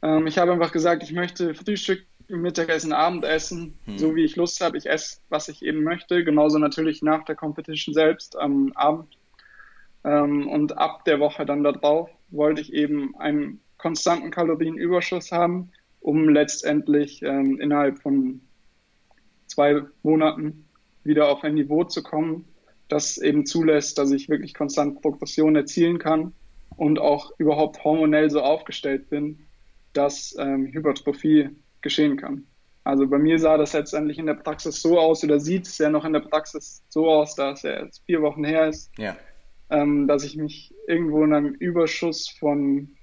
ähm, 0.02 0.26
ich 0.26 0.38
habe 0.38 0.52
einfach 0.52 0.72
gesagt, 0.72 1.02
ich 1.02 1.12
möchte 1.12 1.54
Frühstück, 1.54 2.04
Mittagessen, 2.28 2.92
Abendessen, 2.92 3.78
hm. 3.84 3.98
so 3.98 4.14
wie 4.14 4.24
ich 4.24 4.36
Lust 4.36 4.60
habe. 4.60 4.78
Ich 4.78 4.88
esse, 4.88 5.18
was 5.28 5.48
ich 5.48 5.62
eben 5.62 5.82
möchte. 5.82 6.24
Genauso 6.24 6.58
natürlich 6.58 7.02
nach 7.02 7.24
der 7.24 7.36
Competition 7.36 7.94
selbst 7.94 8.38
am 8.38 8.72
Abend. 8.74 9.18
Ähm, 10.04 10.48
und 10.48 10.78
ab 10.78 11.04
der 11.04 11.20
Woche 11.20 11.44
dann 11.44 11.62
darauf 11.62 12.10
wollte 12.30 12.60
ich 12.60 12.72
eben 12.72 13.14
einen 13.16 13.60
konstanten 13.76 14.30
Kalorienüberschuss 14.30 15.32
haben, 15.32 15.70
um 16.00 16.28
letztendlich 16.28 17.22
ähm, 17.22 17.60
innerhalb 17.60 17.98
von 18.00 18.40
zwei 19.46 19.82
Monaten 20.02 20.64
wieder 21.04 21.28
auf 21.28 21.44
ein 21.44 21.54
Niveau 21.54 21.84
zu 21.84 22.02
kommen, 22.02 22.46
das 22.88 23.18
eben 23.18 23.46
zulässt, 23.46 23.98
dass 23.98 24.10
ich 24.10 24.28
wirklich 24.28 24.54
konstant 24.54 25.00
Progression 25.00 25.56
erzielen 25.56 25.98
kann 25.98 26.32
und 26.76 26.98
auch 26.98 27.32
überhaupt 27.38 27.82
hormonell 27.84 28.30
so 28.30 28.40
aufgestellt 28.40 29.08
bin, 29.10 29.46
dass 29.92 30.34
ähm, 30.38 30.66
Hypertrophie 30.72 31.50
geschehen 31.80 32.16
kann. 32.16 32.46
Also 32.84 33.06
bei 33.06 33.18
mir 33.18 33.38
sah 33.38 33.56
das 33.56 33.72
letztendlich 33.74 34.18
in 34.18 34.26
der 34.26 34.34
Praxis 34.34 34.82
so 34.82 34.98
aus 34.98 35.22
oder 35.22 35.38
sieht 35.38 35.66
es 35.66 35.78
ja 35.78 35.88
noch 35.88 36.04
in 36.04 36.12
der 36.12 36.20
Praxis 36.20 36.82
so 36.88 37.08
aus, 37.08 37.34
da 37.34 37.52
es 37.52 37.62
ja 37.62 37.82
jetzt 37.82 38.02
vier 38.06 38.22
Wochen 38.22 38.44
her 38.44 38.68
ist, 38.68 38.90
ja. 38.98 39.16
ähm, 39.70 40.08
dass 40.08 40.24
ich 40.24 40.36
mich 40.36 40.74
irgendwo 40.88 41.22
in 41.22 41.32
einem 41.32 41.54
Überschuss 41.54 42.28
von 42.28 42.96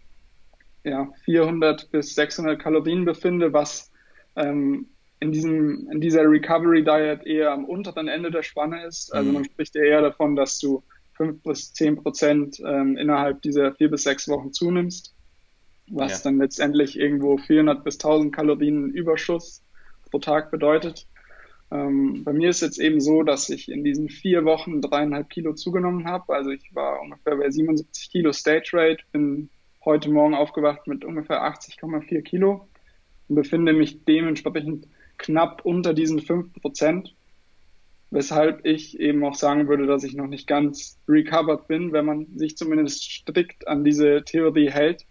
ja, 0.83 1.09
400 1.23 1.91
bis 1.91 2.15
600 2.15 2.61
Kalorien 2.61 3.05
befinde, 3.05 3.53
was 3.53 3.91
ähm, 4.35 4.87
in, 5.19 5.31
diesem, 5.31 5.89
in 5.91 6.01
dieser 6.01 6.23
Recovery 6.23 6.83
Diet 6.83 7.25
eher 7.25 7.51
am 7.51 7.65
unteren 7.65 8.07
Ende 8.07 8.31
der 8.31 8.43
Spanne 8.43 8.85
ist. 8.85 9.13
Also 9.13 9.27
mhm. 9.27 9.33
man 9.33 9.45
spricht 9.45 9.75
eher 9.75 10.01
davon, 10.01 10.35
dass 10.35 10.59
du 10.59 10.83
5 11.17 11.43
bis 11.43 11.73
10 11.73 11.97
Prozent 11.97 12.59
ähm, 12.65 12.97
innerhalb 12.97 13.41
dieser 13.41 13.73
vier 13.73 13.89
bis 13.91 14.03
sechs 14.03 14.29
Wochen 14.29 14.53
zunimmst, 14.53 15.13
was 15.89 16.23
ja. 16.23 16.29
dann 16.29 16.37
letztendlich 16.37 16.97
irgendwo 16.97 17.37
400 17.37 17.83
bis 17.83 17.95
1000 17.95 18.33
Kalorien 18.33 18.89
Überschuss 18.91 19.61
pro 20.09 20.19
Tag 20.19 20.49
bedeutet. 20.51 21.07
Ähm, 21.71 22.23
bei 22.23 22.31
mir 22.31 22.49
ist 22.49 22.61
jetzt 22.61 22.79
eben 22.79 23.01
so, 23.01 23.23
dass 23.23 23.49
ich 23.49 23.69
in 23.69 23.83
diesen 23.83 24.09
vier 24.09 24.45
Wochen 24.45 24.81
dreieinhalb 24.81 25.29
Kilo 25.29 25.53
zugenommen 25.53 26.05
habe. 26.05 26.33
Also 26.33 26.51
ich 26.51 26.73
war 26.73 27.01
ungefähr 27.01 27.35
bei 27.35 27.49
77 27.49 28.09
Kilo 28.09 28.31
Stage 28.31 28.71
Rate, 28.73 29.03
bin 29.11 29.49
heute 29.83 30.09
Morgen 30.09 30.35
aufgewacht 30.35 30.87
mit 30.87 31.03
ungefähr 31.03 31.43
80,4 31.43 32.21
Kilo 32.21 32.67
und 33.27 33.35
befinde 33.35 33.73
mich 33.73 34.03
dementsprechend 34.05 34.87
knapp 35.19 35.63
unter 35.63 35.93
diesen 35.93 36.19
5 36.19 36.53
Prozent, 36.61 37.13
weshalb 38.09 38.65
ich 38.65 38.99
eben 38.99 39.23
auch 39.23 39.35
sagen 39.35 39.67
würde, 39.67 39.85
dass 39.85 40.03
ich 40.03 40.15
noch 40.15 40.27
nicht 40.27 40.47
ganz 40.47 40.97
recovered 41.07 41.67
bin, 41.67 41.93
wenn 41.93 42.05
man 42.05 42.25
sich 42.35 42.57
zumindest 42.57 43.03
strikt 43.03 43.67
an 43.67 43.83
diese 43.83 44.23
Theorie 44.23 44.71
hält. 44.71 45.05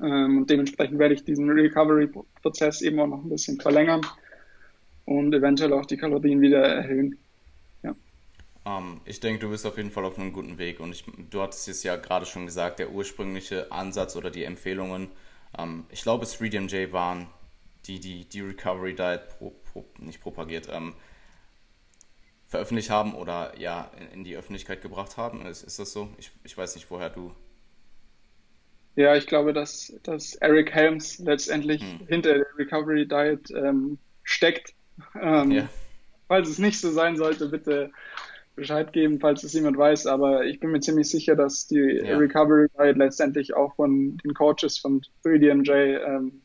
Ähm, 0.00 0.38
und 0.38 0.50
dementsprechend 0.50 0.98
werde 0.98 1.14
ich 1.14 1.24
diesen 1.24 1.50
Recovery-Prozess 1.50 2.82
eben 2.82 3.00
auch 3.00 3.08
noch 3.08 3.24
ein 3.24 3.30
bisschen 3.30 3.60
verlängern 3.60 4.02
und 5.04 5.34
eventuell 5.34 5.72
auch 5.72 5.86
die 5.86 5.96
Kalorien 5.96 6.40
wieder 6.40 6.62
erhöhen. 6.62 7.18
Ähm, 8.66 9.00
ich 9.04 9.20
denke, 9.20 9.40
du 9.40 9.50
bist 9.50 9.66
auf 9.66 9.76
jeden 9.76 9.90
Fall 9.90 10.04
auf 10.04 10.18
einem 10.18 10.32
guten 10.32 10.58
Weg 10.58 10.80
und 10.80 10.92
ich, 10.92 11.04
du 11.30 11.42
hattest 11.42 11.68
es 11.68 11.82
ja 11.82 11.96
gerade 11.96 12.26
schon 12.26 12.46
gesagt, 12.46 12.78
der 12.78 12.92
ursprüngliche 12.92 13.70
Ansatz 13.70 14.16
oder 14.16 14.30
die 14.30 14.44
Empfehlungen, 14.44 15.08
ähm, 15.58 15.84
ich 15.90 16.02
glaube, 16.02 16.24
3DMJ 16.24 16.92
waren 16.92 17.26
die, 17.86 18.00
die 18.00 18.24
die 18.24 18.40
Recovery 18.40 18.94
Diet 18.94 19.28
pro, 19.28 19.50
pro, 19.50 19.84
nicht 19.98 20.20
propagiert, 20.20 20.68
ähm, 20.72 20.94
veröffentlicht 22.46 22.90
haben 22.90 23.14
oder 23.14 23.52
ja 23.58 23.90
in, 23.98 24.18
in, 24.18 24.24
die 24.24 24.36
Öffentlichkeit 24.36 24.82
gebracht 24.82 25.16
haben. 25.16 25.44
Ist, 25.46 25.62
ist 25.62 25.78
das 25.78 25.92
so? 25.92 26.08
Ich, 26.18 26.30
ich 26.44 26.56
weiß 26.56 26.74
nicht, 26.74 26.90
woher 26.90 27.10
du. 27.10 27.32
Ja, 28.96 29.16
ich 29.16 29.26
glaube, 29.26 29.52
dass, 29.52 29.92
dass 30.04 30.36
Eric 30.36 30.72
Helms 30.72 31.18
letztendlich 31.18 31.82
hm. 31.82 32.06
hinter 32.06 32.34
der 32.34 32.46
Recovery 32.56 33.08
Diet 33.08 33.50
ähm, 33.50 33.98
steckt. 34.22 34.74
Ähm, 35.20 35.50
ja. 35.50 35.68
Falls 36.28 36.48
es 36.48 36.58
nicht 36.58 36.80
so 36.80 36.90
sein 36.92 37.16
sollte, 37.16 37.48
bitte 37.48 37.90
Bescheid 38.54 38.92
geben, 38.92 39.18
falls 39.18 39.42
es 39.42 39.52
jemand 39.52 39.76
weiß, 39.76 40.06
aber 40.06 40.44
ich 40.44 40.60
bin 40.60 40.70
mir 40.70 40.80
ziemlich 40.80 41.10
sicher, 41.10 41.34
dass 41.34 41.66
die 41.66 42.00
ja. 42.04 42.16
Recovery 42.16 42.68
Guide 42.76 42.98
letztendlich 42.98 43.54
auch 43.54 43.74
von 43.74 44.16
den 44.18 44.32
Coaches 44.32 44.78
von 44.78 45.02
3DMJ 45.24 45.98
ähm, 46.06 46.42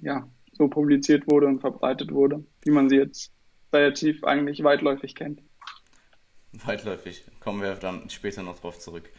ja, 0.00 0.26
so 0.56 0.68
publiziert 0.68 1.30
wurde 1.30 1.46
und 1.46 1.60
verbreitet 1.60 2.12
wurde, 2.12 2.44
wie 2.62 2.70
man 2.70 2.88
sie 2.88 2.96
jetzt 2.96 3.32
relativ 3.72 4.24
eigentlich 4.24 4.62
weitläufig 4.62 5.14
kennt. 5.14 5.42
Weitläufig, 6.52 7.24
kommen 7.40 7.60
wir 7.60 7.74
dann 7.74 8.08
später 8.08 8.42
noch 8.42 8.58
drauf 8.58 8.78
zurück. 8.78 9.10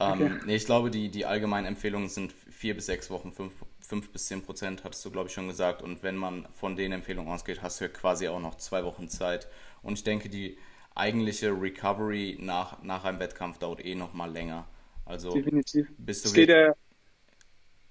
Ähm, 0.00 0.12
okay. 0.12 0.30
nee, 0.46 0.56
ich 0.56 0.66
glaube, 0.66 0.90
die, 0.90 1.10
die 1.10 1.26
allgemeinen 1.26 1.66
Empfehlungen 1.66 2.08
sind 2.08 2.32
vier 2.32 2.74
bis 2.74 2.86
sechs 2.86 3.10
Wochen, 3.10 3.32
fünf, 3.32 3.52
fünf 3.80 4.10
bis 4.10 4.26
zehn 4.26 4.42
Prozent, 4.42 4.84
hattest 4.84 5.04
du, 5.04 5.10
glaube 5.10 5.28
ich, 5.28 5.34
schon 5.34 5.48
gesagt. 5.48 5.82
Und 5.82 6.02
wenn 6.02 6.16
man 6.16 6.46
von 6.52 6.76
den 6.76 6.92
Empfehlungen 6.92 7.32
ausgeht, 7.32 7.62
hast 7.62 7.80
du 7.80 7.84
ja 7.84 7.90
quasi 7.90 8.28
auch 8.28 8.40
noch 8.40 8.56
zwei 8.56 8.84
Wochen 8.84 9.08
Zeit. 9.08 9.48
Und 9.82 9.94
ich 9.94 10.04
denke, 10.04 10.28
die 10.28 10.58
eigentliche 10.94 11.50
Recovery 11.50 12.38
nach, 12.40 12.82
nach 12.82 13.04
einem 13.04 13.18
Wettkampf 13.18 13.58
dauert 13.58 13.84
eh 13.84 13.94
noch 13.94 14.12
mal 14.12 14.30
länger. 14.30 14.66
Also 15.04 15.32
Definitiv. 15.32 15.88
Bist 15.98 16.24
du 16.24 16.28
es 16.28 16.34
geht 16.34 16.48
ja, 16.48 16.74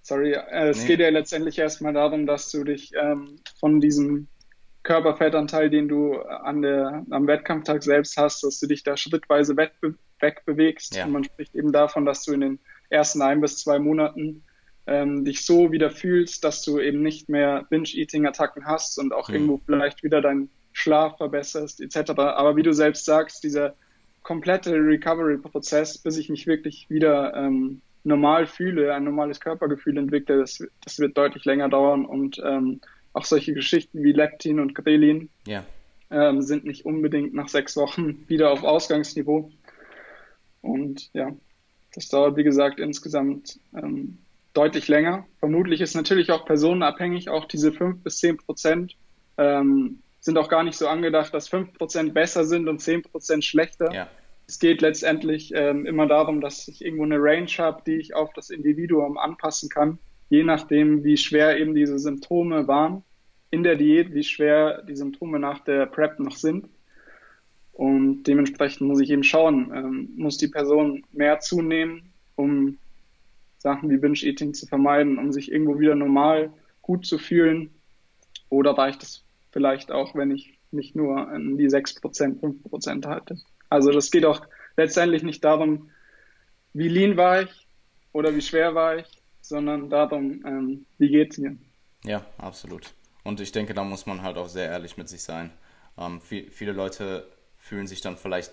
sorry, 0.02 0.34
äh, 0.34 0.70
es 0.70 0.82
nee. 0.82 0.88
geht 0.88 1.00
ja 1.00 1.10
letztendlich 1.10 1.58
erstmal 1.60 1.94
darum, 1.94 2.26
dass 2.26 2.52
du 2.52 2.64
dich 2.64 2.92
ähm, 2.96 3.40
von 3.60 3.80
diesem 3.80 4.28
Körperfettanteil, 4.84 5.70
den 5.70 5.88
du 5.88 6.16
an 6.20 6.62
der, 6.62 7.06
am 7.12 7.28
Wettkampftag 7.28 7.84
selbst 7.84 8.18
hast, 8.18 8.44
dass 8.44 8.60
du 8.60 8.68
dich 8.68 8.84
da 8.84 8.98
schrittweise 8.98 9.56
wegbe 9.56 9.96
wegbewegst. 10.20 10.96
Ja. 10.96 11.06
Und 11.06 11.12
man 11.12 11.24
spricht 11.24 11.56
eben 11.56 11.72
davon, 11.72 12.06
dass 12.06 12.24
du 12.24 12.34
in 12.34 12.42
den 12.42 12.60
ersten 12.90 13.22
ein 13.22 13.42
bis 13.42 13.58
zwei 13.58 13.80
Monaten 13.80 14.44
ähm, 14.88 15.26
dich 15.26 15.46
so 15.46 15.72
wieder 15.72 15.90
fühlst, 15.90 16.44
dass 16.44 16.64
du 16.64 16.80
eben 16.80 17.02
nicht 17.02 17.30
mehr 17.30 17.66
Binge-Eating-Attacken 17.70 18.66
hast 18.66 19.00
und 19.00 19.14
auch 19.14 19.30
mhm. 19.30 19.36
irgendwo 19.36 19.62
vielleicht 19.66 20.04
wieder 20.04 20.22
dein 20.22 20.50
Schlaf 20.74 21.18
verbesserst, 21.18 21.82
etc. 21.82 22.12
Aber 22.18 22.56
wie 22.56 22.64
du 22.64 22.74
selbst 22.74 23.06
sagst, 23.06 23.44
dieser 23.44 23.76
komplette 24.24 24.74
Recovery-Prozess, 24.74 25.98
bis 25.98 26.18
ich 26.18 26.30
mich 26.30 26.48
wirklich 26.48 26.90
wieder 26.90 27.34
ähm, 27.36 27.82
normal 28.04 28.48
fühle, 28.48 28.94
ein 28.94 29.04
normales 29.04 29.40
Körpergefühl 29.40 29.98
entwickle, 29.98 30.40
das, 30.40 30.64
das 30.84 31.00
wird 31.00 31.18
deutlich 31.18 31.46
länger 31.46 31.70
dauern 31.70 32.06
und 32.06 32.42
ähm, 32.44 32.82
auch 33.14 33.26
solche 33.26 33.54
Geschichten 33.54 34.04
wie 34.04 34.14
Leptin 34.14 34.60
und 34.60 34.74
Grelin 34.74 35.30
yeah. 35.48 35.66
ähm, 36.10 36.42
sind 36.42 36.66
nicht 36.66 36.86
unbedingt 36.86 37.34
nach 37.34 37.50
sechs 37.50 37.76
Wochen 37.76 38.24
wieder 38.28 38.52
auf 38.52 38.64
Ausgangsniveau. 38.64 39.52
Und 40.62 41.10
ja, 41.14 41.32
das 41.94 42.08
dauert, 42.08 42.38
wie 42.38 42.44
gesagt, 42.44 42.80
insgesamt 42.80 43.60
ähm, 43.76 44.20
deutlich 44.54 44.88
länger. 44.88 45.26
Vermutlich 45.40 45.82
ist 45.82 45.96
natürlich 45.96 46.32
auch 46.32 46.46
personenabhängig, 46.46 47.30
auch 47.30 47.46
diese 47.46 47.72
fünf 47.72 48.04
bis 48.04 48.20
zehn 48.20 48.38
Prozent 48.38 48.96
ähm, 49.38 50.00
sind 50.20 50.38
auch 50.38 50.50
gar 50.50 50.64
nicht 50.64 50.78
so 50.78 50.88
angedacht, 50.88 51.34
dass 51.34 51.52
5% 51.52 52.14
besser 52.14 52.46
sind 52.46 52.68
und 52.68 52.80
10% 52.80 53.42
schlechter. 53.42 53.92
Ja. 53.92 54.08
Es 54.48 54.60
geht 54.60 54.82
letztendlich 54.82 55.54
ähm, 55.56 55.86
immer 55.86 56.08
darum, 56.08 56.42
dass 56.42 56.68
ich 56.68 56.84
irgendwo 56.84 57.04
eine 57.04 57.20
Range 57.20 57.52
habe, 57.58 57.82
die 57.86 57.96
ich 57.96 58.16
auf 58.16 58.34
das 58.34 58.50
Individuum 58.50 59.18
anpassen 59.18 59.70
kann, 59.70 59.98
je 60.30 60.44
nachdem, 60.44 61.04
wie 61.04 61.18
schwer 61.18 61.58
eben 61.60 61.74
diese 61.74 62.00
Symptome 62.00 62.68
waren 62.68 63.04
in 63.50 63.64
der 63.64 63.76
Diät, 63.76 64.14
wie 64.14 64.24
schwer 64.24 64.82
die 64.84 64.96
Symptome 64.96 65.40
nach 65.40 65.60
der 65.60 65.86
Prep 65.86 66.20
noch 66.20 66.36
sind. 66.36 66.68
Und 67.74 68.24
dementsprechend 68.24 68.88
muss 68.88 69.02
ich 69.02 69.10
eben 69.10 69.24
schauen, 69.24 69.72
ähm, 69.74 70.10
muss 70.16 70.38
die 70.38 70.48
Person 70.48 71.04
mehr 71.12 71.40
zunehmen, 71.40 72.14
um 72.36 72.78
Sachen 73.58 73.90
wie 73.90 73.98
Binge-Eating 73.98 74.54
zu 74.54 74.66
vermeiden, 74.66 75.18
um 75.18 75.32
sich 75.32 75.52
irgendwo 75.52 75.80
wieder 75.80 75.96
normal 75.96 76.52
gut 76.82 77.06
zu 77.06 77.18
fühlen? 77.18 77.70
Oder 78.50 78.72
reicht 78.72 79.04
es 79.04 79.24
vielleicht 79.52 79.92
auch, 79.92 80.16
wenn 80.16 80.32
ich 80.32 80.58
mich 80.72 80.96
nur 80.96 81.28
an 81.28 81.58
die 81.58 81.68
6%, 81.68 82.40
5% 82.40 83.06
halte? 83.06 83.38
Also 83.72 83.90
das 83.92 84.12
geht 84.12 84.26
auch 84.26 84.42
letztendlich 84.76 85.24
nicht 85.24 85.44
darum, 85.44 85.90
wie 86.74 86.90
lean 86.90 87.16
war 87.16 87.44
ich 87.44 87.68
oder 88.12 88.36
wie 88.36 88.42
schwer 88.42 88.76
war 88.76 88.98
ich, 88.98 89.08
sondern 89.40 89.90
darum, 89.90 90.44
ähm, 90.46 90.86
wie 90.98 91.22
es 91.22 91.38
mir. 91.38 91.56
Ja, 92.04 92.26
absolut. 92.38 92.94
Und 93.24 93.40
ich 93.40 93.54
denke, 93.54 93.74
da 93.74 93.84
muss 93.84 94.06
man 94.06 94.24
halt 94.24 94.38
auch 94.38 94.50
sehr 94.50 94.70
ehrlich 94.70 94.98
mit 94.98 95.08
sich 95.08 95.24
sein. 95.24 95.52
Ähm, 95.98 96.20
viel, 96.20 96.52
viele 96.52 96.74
Leute 96.74 97.26
fühlen 97.58 97.88
sich 97.88 98.02
dann 98.02 98.18
vielleicht 98.18 98.52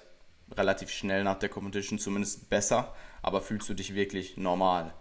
relativ 0.57 0.89
schnell 0.91 1.25
nach 1.25 1.39
der 1.39 1.49
Competition 1.49 1.99
zumindest 1.99 2.49
besser, 2.49 2.95
aber 3.21 3.41
fühlst 3.41 3.69
du 3.69 3.75
dich 3.75 3.97
wirklich 3.97 4.37
normal? 4.37 4.95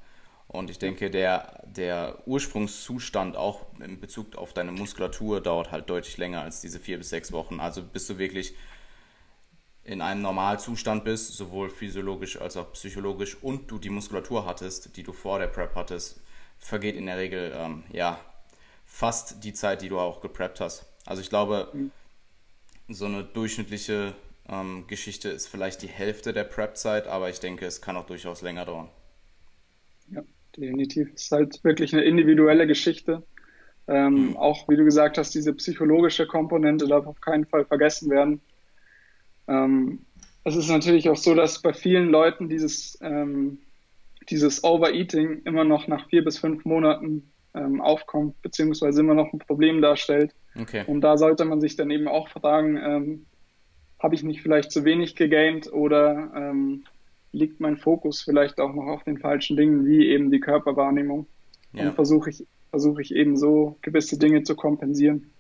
Und 0.48 0.72
ich 0.72 0.80
denke, 0.80 1.12
der, 1.12 1.62
der 1.66 2.24
Ursprungszustand 2.26 3.38
auch 3.38 3.68
in 3.82 4.00
Bezug 4.00 4.36
auf 4.36 4.54
deine 4.54 4.72
Muskulatur 4.72 5.42
dauert 5.42 5.72
halt 5.72 5.90
deutlich 5.92 6.18
länger 6.18 6.42
als 6.42 6.62
diese 6.62 6.80
vier 6.80 6.98
bis 6.98 7.10
sechs 7.10 7.32
Wochen. 7.32 7.60
Also 7.60 7.84
bis 7.84 8.08
du 8.08 8.18
wirklich 8.18 8.56
in 9.88 10.02
einem 10.02 10.22
Normalzustand 10.22 11.06
bist, 11.06 11.34
sowohl 11.34 11.70
physiologisch 11.70 12.40
als 12.40 12.58
auch 12.58 12.74
psychologisch, 12.74 13.38
und 13.42 13.72
du 13.72 13.80
die 13.80 13.90
Muskulatur 13.90 14.46
hattest, 14.46 14.98
die 14.98 15.04
du 15.04 15.14
vor 15.14 15.40
der 15.40 15.48
Prep 15.48 15.76
hattest, 15.76 16.22
vergeht 16.60 16.96
in 16.96 17.06
der 17.06 17.18
Regel 17.18 17.54
ähm, 17.56 17.84
ja 17.92 18.20
fast 18.86 19.44
die 19.44 19.54
Zeit, 19.54 19.82
die 19.82 19.90
du 19.90 20.00
auch 20.00 20.22
gepreppt 20.22 20.60
hast. 20.60 20.86
Also 21.06 21.22
ich 21.22 21.30
glaube, 21.30 21.70
mhm. 21.74 21.92
so 22.90 23.06
eine 23.06 23.24
durchschnittliche 23.24 24.14
ähm, 24.50 24.86
Geschichte 24.88 25.30
ist 25.30 25.48
vielleicht 25.48 25.82
die 25.82 25.88
Hälfte 25.88 26.34
der 26.34 26.44
Prep-Zeit, 26.44 27.08
aber 27.08 27.30
ich 27.30 27.40
denke, 27.40 27.66
es 27.66 27.82
kann 27.82 27.96
auch 27.96 28.06
durchaus 28.06 28.42
länger 28.42 28.66
dauern. 28.66 28.90
Ja, 30.12 30.22
definitiv. 30.56 31.10
Es 31.16 31.24
ist 31.24 31.32
halt 31.32 31.64
wirklich 31.64 31.94
eine 31.94 32.04
individuelle 32.04 32.68
Geschichte. 32.68 33.24
Ähm, 33.88 34.30
mhm. 34.30 34.38
Auch 34.38 34.68
wie 34.68 34.76
du 34.76 34.84
gesagt 34.84 35.18
hast, 35.18 35.34
diese 35.34 35.54
psychologische 35.54 36.28
Komponente 36.28 36.88
darf 36.88 37.08
auf 37.08 37.22
keinen 37.22 37.46
Fall 37.46 37.64
vergessen 37.66 38.10
werden. 38.10 38.42
Ähm, 39.48 40.00
es 40.44 40.56
ist 40.56 40.70
natürlich 40.70 41.10
auch 41.10 41.18
so, 41.18 41.36
dass 41.36 41.62
bei 41.62 41.74
vielen 41.74 42.10
Leuten 42.10 42.48
dieses, 42.48 42.98
ähm, 43.02 43.60
dieses 44.30 44.64
Overeating 44.64 45.42
immer 45.44 45.64
noch 45.64 45.88
nach 45.88 46.08
vier 46.10 46.24
bis 46.24 46.40
fünf 46.40 46.64
Monaten 46.66 47.32
ähm, 47.54 47.82
aufkommt, 47.82 48.42
beziehungsweise 48.42 49.02
immer 49.02 49.14
noch 49.14 49.34
ein 49.34 49.40
Problem 49.40 49.82
darstellt. 49.82 50.34
Okay. 50.60 50.84
Und 50.88 51.02
da 51.02 51.18
sollte 51.18 51.46
man 51.46 51.62
sich 51.62 51.76
dann 51.76 51.92
eben 51.92 52.08
auch 52.08 52.30
fragen, 52.30 52.78
ähm, 52.78 53.26
habe 54.00 54.16
ich 54.16 54.24
nicht 54.24 54.42
vielleicht 54.42 54.72
zu 54.72 54.86
wenig 54.86 55.16
gegaint 55.16 55.72
oder 55.72 56.32
ähm, 56.36 56.86
liegt 57.32 57.60
mein 57.60 57.78
Fokus 57.78 58.22
vielleicht 58.22 58.60
auch 58.60 58.74
noch 58.74 58.88
auf 58.88 59.04
den 59.04 59.18
falschen 59.18 59.58
Dingen, 59.58 59.86
wie 59.86 60.08
eben 60.08 60.32
die 60.32 60.40
Körperwahrnehmung. 60.40 61.28
Ja. 61.74 61.90
Und 61.90 61.96
versuche 61.96 62.30
ich, 62.30 62.46
versuche 62.70 63.02
ich 63.02 63.14
eben 63.14 63.38
so 63.38 63.78
gewisse 63.82 64.18
Dinge 64.18 64.44
zu 64.44 64.56
kompensieren. 64.56 65.32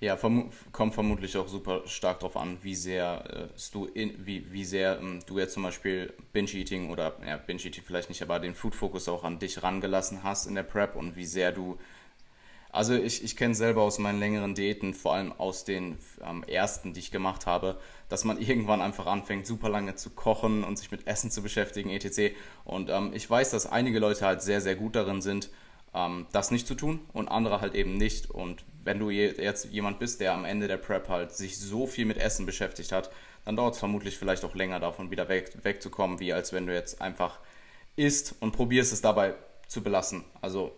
Ja, 0.00 0.16
verm 0.16 0.50
kommt 0.72 0.94
vermutlich 0.94 1.36
auch 1.36 1.46
super 1.46 1.82
stark 1.86 2.20
darauf 2.20 2.36
an, 2.38 2.56
wie 2.62 2.74
sehr 2.74 3.50
äh, 3.52 3.60
du 3.72 3.84
in, 3.84 4.14
wie, 4.26 4.50
wie 4.50 4.64
sehr 4.64 4.98
ähm, 4.98 5.20
du 5.26 5.38
jetzt 5.38 5.52
zum 5.52 5.62
Beispiel 5.62 6.12
Binge-Eating 6.32 6.88
oder 6.90 7.18
ja, 7.26 7.36
Binge-Eating 7.36 7.84
vielleicht 7.86 8.08
nicht, 8.08 8.22
aber 8.22 8.40
den 8.40 8.54
Food-Fokus 8.54 9.08
auch 9.08 9.24
an 9.24 9.38
dich 9.38 9.62
rangelassen 9.62 10.22
hast 10.22 10.46
in 10.46 10.54
der 10.54 10.62
Prep 10.62 10.96
und 10.96 11.16
wie 11.16 11.26
sehr 11.26 11.52
du 11.52 11.78
also 12.72 12.94
ich, 12.94 13.24
ich 13.24 13.36
kenne 13.36 13.54
selber 13.54 13.82
aus 13.82 13.98
meinen 13.98 14.20
längeren 14.20 14.54
Diäten, 14.54 14.94
vor 14.94 15.14
allem 15.14 15.32
aus 15.32 15.64
den 15.64 15.98
ähm, 16.24 16.44
ersten, 16.44 16.92
die 16.92 17.00
ich 17.00 17.10
gemacht 17.10 17.46
habe, 17.46 17.78
dass 18.08 18.24
man 18.24 18.38
irgendwann 18.40 18.80
einfach 18.80 19.06
anfängt, 19.06 19.46
super 19.46 19.68
lange 19.68 19.96
zu 19.96 20.10
kochen 20.10 20.64
und 20.64 20.78
sich 20.78 20.90
mit 20.90 21.06
Essen 21.06 21.30
zu 21.30 21.42
beschäftigen, 21.42 21.90
etc. 21.90 22.34
Und 22.64 22.88
ähm, 22.90 23.10
ich 23.12 23.28
weiß, 23.28 23.50
dass 23.50 23.66
einige 23.66 23.98
Leute 23.98 24.24
halt 24.24 24.42
sehr, 24.42 24.60
sehr 24.60 24.76
gut 24.76 24.94
darin 24.94 25.20
sind, 25.20 25.50
ähm, 25.94 26.26
das 26.32 26.50
nicht 26.50 26.66
zu 26.66 26.74
tun 26.74 27.00
und 27.12 27.28
andere 27.28 27.60
halt 27.60 27.74
eben 27.74 27.96
nicht. 27.96 28.30
Und 28.30 28.62
wenn 28.84 28.98
du 28.98 29.10
jetzt 29.10 29.66
jemand 29.66 29.98
bist, 29.98 30.20
der 30.20 30.32
am 30.34 30.44
Ende 30.44 30.68
der 30.68 30.76
Prep 30.76 31.08
halt 31.08 31.32
sich 31.32 31.58
so 31.58 31.86
viel 31.86 32.06
mit 32.06 32.16
Essen 32.16 32.46
beschäftigt 32.46 32.92
hat, 32.92 33.10
dann 33.44 33.56
dauert 33.56 33.74
es 33.74 33.80
vermutlich 33.80 34.18
vielleicht 34.18 34.44
auch 34.44 34.54
länger 34.54 34.80
davon 34.80 35.10
wieder 35.10 35.28
weg, 35.28 35.52
wegzukommen, 35.62 36.20
wie 36.20 36.32
als 36.32 36.52
wenn 36.52 36.66
du 36.66 36.74
jetzt 36.74 37.00
einfach 37.00 37.38
isst 37.96 38.34
und 38.40 38.52
probierst 38.52 38.92
es 38.92 39.00
dabei 39.00 39.34
zu 39.66 39.82
belassen. 39.82 40.24
Also 40.40 40.72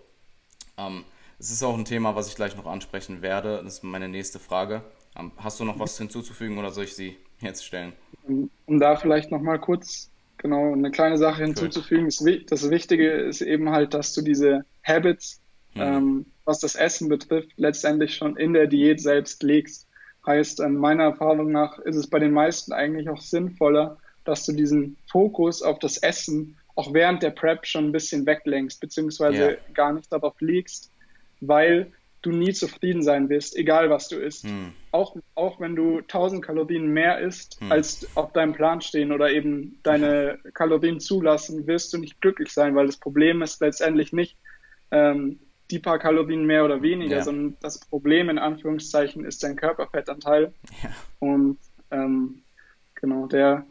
ähm, 0.79 1.05
es 1.39 1.51
ist 1.51 1.63
auch 1.63 1.77
ein 1.77 1.85
Thema, 1.85 2.15
was 2.15 2.29
ich 2.29 2.37
gleich 2.37 2.57
noch 2.57 2.67
ansprechen 2.67 3.23
werde. 3.23 3.61
Das 3.65 3.75
ist 3.75 3.85
meine 3.85 4.09
nächste 4.09 4.39
Frage. 4.39 4.83
Ähm, 5.19 5.33
hast 5.37 5.61
du 5.61 5.65
noch 5.65 5.79
was 5.79 5.99
hinzuzufügen 5.99 6.59
oder 6.59 6.71
soll 6.71 6.85
ich 6.85 6.95
sie 6.95 7.17
jetzt 7.41 7.65
stellen? 7.65 7.93
Um 8.67 8.79
da 8.79 8.97
vielleicht 8.97 9.31
noch 9.31 9.41
mal 9.41 9.59
kurz 9.59 10.11
genau 10.39 10.73
eine 10.73 10.91
kleine 10.91 11.19
Sache 11.19 11.43
hinzuzufügen. 11.43 12.07
Das 12.49 12.71
Wichtige 12.71 13.11
ist 13.11 13.41
eben 13.41 13.71
halt, 13.71 13.95
dass 13.95 14.15
du 14.15 14.23
diese 14.23 14.65
Habits, 14.85 15.41
hm. 15.75 15.83
ähm, 15.83 16.27
was 16.45 16.59
das 16.59 16.75
Essen 16.75 17.09
betrifft, 17.09 17.51
letztendlich 17.57 18.15
schon 18.15 18.37
in 18.37 18.53
der 18.53 18.67
Diät 18.67 19.01
selbst 19.01 19.43
legst. 19.43 19.87
Heißt, 20.27 20.61
ähm, 20.61 20.77
meiner 20.77 21.05
Erfahrung 21.05 21.51
nach 21.51 21.79
ist 21.81 21.97
es 21.97 22.07
bei 22.09 22.19
den 22.19 22.33
meisten 22.33 22.73
eigentlich 22.73 23.09
auch 23.09 23.21
sinnvoller, 23.21 23.99
dass 24.25 24.45
du 24.47 24.53
diesen 24.53 24.97
Fokus 25.11 25.63
auf 25.63 25.79
das 25.79 25.99
Essen 25.99 26.57
auch 26.75 26.95
während 26.95 27.23
der 27.23 27.31
Prep 27.31 27.67
schon 27.67 27.87
ein 27.87 27.93
bisschen 27.93 28.25
weglenkst, 28.25 28.81
beziehungsweise 28.81 29.43
yeah. 29.43 29.57
gar 29.75 29.93
nicht 29.93 30.11
darauf 30.13 30.41
legst, 30.41 30.91
weil 31.41 31.93
du 32.23 32.31
nie 32.31 32.53
zufrieden 32.53 33.03
sein 33.03 33.29
wirst, 33.29 33.57
egal 33.57 33.91
was 33.91 34.09
du 34.09 34.17
isst. 34.17 34.45
Hm. 34.45 34.73
Auch, 34.93 35.17
auch 35.35 35.61
wenn 35.61 35.75
du 35.75 35.99
1000 35.99 36.43
Kalorien 36.43 36.87
mehr 36.87 37.19
isst, 37.19 37.61
hm. 37.61 37.73
als 37.73 38.07
auf 38.17 38.33
deinem 38.33 38.53
Plan 38.53 38.81
stehen 38.81 39.13
oder 39.13 39.31
eben 39.31 39.81
deine 39.83 40.39
Kalorien 40.55 41.01
zulassen, 41.01 41.67
wirst 41.67 41.93
du 41.93 41.99
nicht 41.99 42.21
glücklich 42.21 42.53
sein, 42.53 42.75
weil 42.77 42.87
das 42.87 42.97
Problem 42.97 43.43
ist 43.43 43.61
letztendlich 43.61 44.13
nicht 44.13 44.37
ähm, 44.93 45.41
die 45.73 45.79
paar 45.79 45.99
Kalorien 45.99 46.45
mehr 46.45 46.65
oder 46.65 46.83
weniger, 46.83 47.17
ja. 47.17 47.23
sondern 47.23 47.57
das 47.61 47.81
Problem 47.81 48.29
in 48.29 48.39
Anführungszeichen 48.39 49.25
ist 49.25 49.43
dein 49.43 49.57
Körperfettanteil. 49.57 50.53
Ja. 50.83 50.91
Und 51.19 51.59
ähm, 51.91 52.43
genau, 52.95 53.27
der 53.27 53.67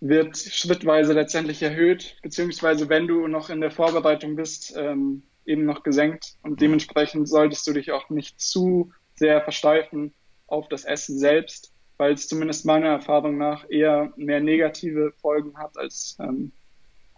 wird 0.00 0.38
schrittweise 0.38 1.12
letztendlich 1.12 1.62
erhöht, 1.62 2.16
beziehungsweise 2.22 2.88
wenn 2.88 3.06
du 3.06 3.26
noch 3.26 3.50
in 3.50 3.60
der 3.60 3.70
Vorbereitung 3.70 4.36
bist, 4.36 4.74
ähm, 4.76 5.22
eben 5.44 5.64
noch 5.64 5.82
gesenkt 5.82 6.36
und 6.42 6.60
dementsprechend 6.60 7.28
solltest 7.28 7.66
du 7.66 7.72
dich 7.72 7.92
auch 7.92 8.08
nicht 8.08 8.40
zu 8.40 8.92
sehr 9.14 9.42
versteifen 9.42 10.14
auf 10.46 10.68
das 10.68 10.84
Essen 10.84 11.18
selbst, 11.18 11.72
weil 11.98 12.14
es 12.14 12.28
zumindest 12.28 12.64
meiner 12.64 12.88
Erfahrung 12.88 13.36
nach 13.36 13.68
eher 13.68 14.12
mehr 14.16 14.40
negative 14.40 15.12
Folgen 15.20 15.58
hat, 15.58 15.76
als 15.76 16.16
ähm, 16.20 16.52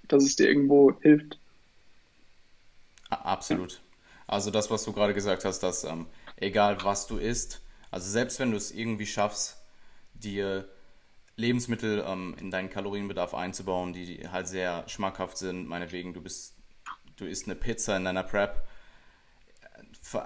dass 0.08 0.24
es 0.24 0.36
dir 0.36 0.48
irgendwo 0.48 0.92
hilft. 1.00 1.38
Absolut. 3.14 3.80
Also 4.26 4.50
das, 4.50 4.70
was 4.70 4.84
du 4.84 4.92
gerade 4.92 5.14
gesagt 5.14 5.44
hast, 5.44 5.60
dass 5.60 5.84
ähm, 5.84 6.06
egal 6.36 6.82
was 6.84 7.06
du 7.06 7.18
isst, 7.18 7.60
also 7.90 8.08
selbst 8.08 8.38
wenn 8.40 8.50
du 8.50 8.56
es 8.56 8.70
irgendwie 8.70 9.06
schaffst, 9.06 9.58
dir 10.14 10.68
Lebensmittel 11.36 12.04
ähm, 12.06 12.34
in 12.38 12.50
deinen 12.50 12.70
Kalorienbedarf 12.70 13.34
einzubauen, 13.34 13.92
die 13.92 14.28
halt 14.28 14.48
sehr 14.48 14.88
schmackhaft 14.88 15.36
sind, 15.38 15.66
meinetwegen, 15.66 16.14
du 16.14 16.20
bist 16.20 16.54
du 17.16 17.26
isst 17.26 17.46
eine 17.46 17.54
Pizza 17.54 17.96
in 17.96 18.04
deiner 18.04 18.22
Prep. 18.22 18.66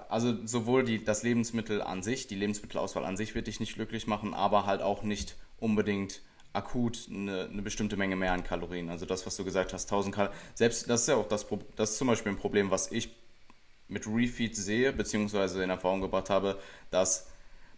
Also 0.08 0.46
sowohl 0.46 0.84
die, 0.84 1.04
das 1.04 1.22
Lebensmittel 1.22 1.82
an 1.82 2.02
sich, 2.02 2.26
die 2.26 2.34
Lebensmittelauswahl 2.34 3.04
an 3.04 3.16
sich 3.16 3.34
wird 3.34 3.46
dich 3.46 3.60
nicht 3.60 3.74
glücklich 3.74 4.06
machen, 4.06 4.34
aber 4.34 4.66
halt 4.66 4.80
auch 4.82 5.02
nicht 5.02 5.36
unbedingt 5.58 6.22
akut 6.56 7.08
eine, 7.10 7.48
eine 7.52 7.62
bestimmte 7.62 7.96
Menge 7.96 8.16
mehr 8.16 8.32
an 8.32 8.42
Kalorien. 8.42 8.88
Also 8.88 9.06
das, 9.06 9.26
was 9.26 9.36
du 9.36 9.44
gesagt 9.44 9.72
hast, 9.72 9.84
1000 9.84 10.14
Kalorien. 10.14 10.38
Selbst 10.54 10.88
das 10.88 11.02
ist 11.02 11.08
ja 11.08 11.16
auch 11.16 11.28
das, 11.28 11.46
das 11.76 11.92
ist 11.92 11.98
zum 11.98 12.08
Beispiel 12.08 12.32
ein 12.32 12.38
Problem, 12.38 12.70
was 12.70 12.90
ich 12.90 13.10
mit 13.88 14.06
Refeed 14.06 14.56
sehe, 14.56 14.92
beziehungsweise 14.92 15.62
in 15.62 15.70
Erfahrung 15.70 16.00
gebracht 16.00 16.30
habe, 16.30 16.58
dass 16.90 17.28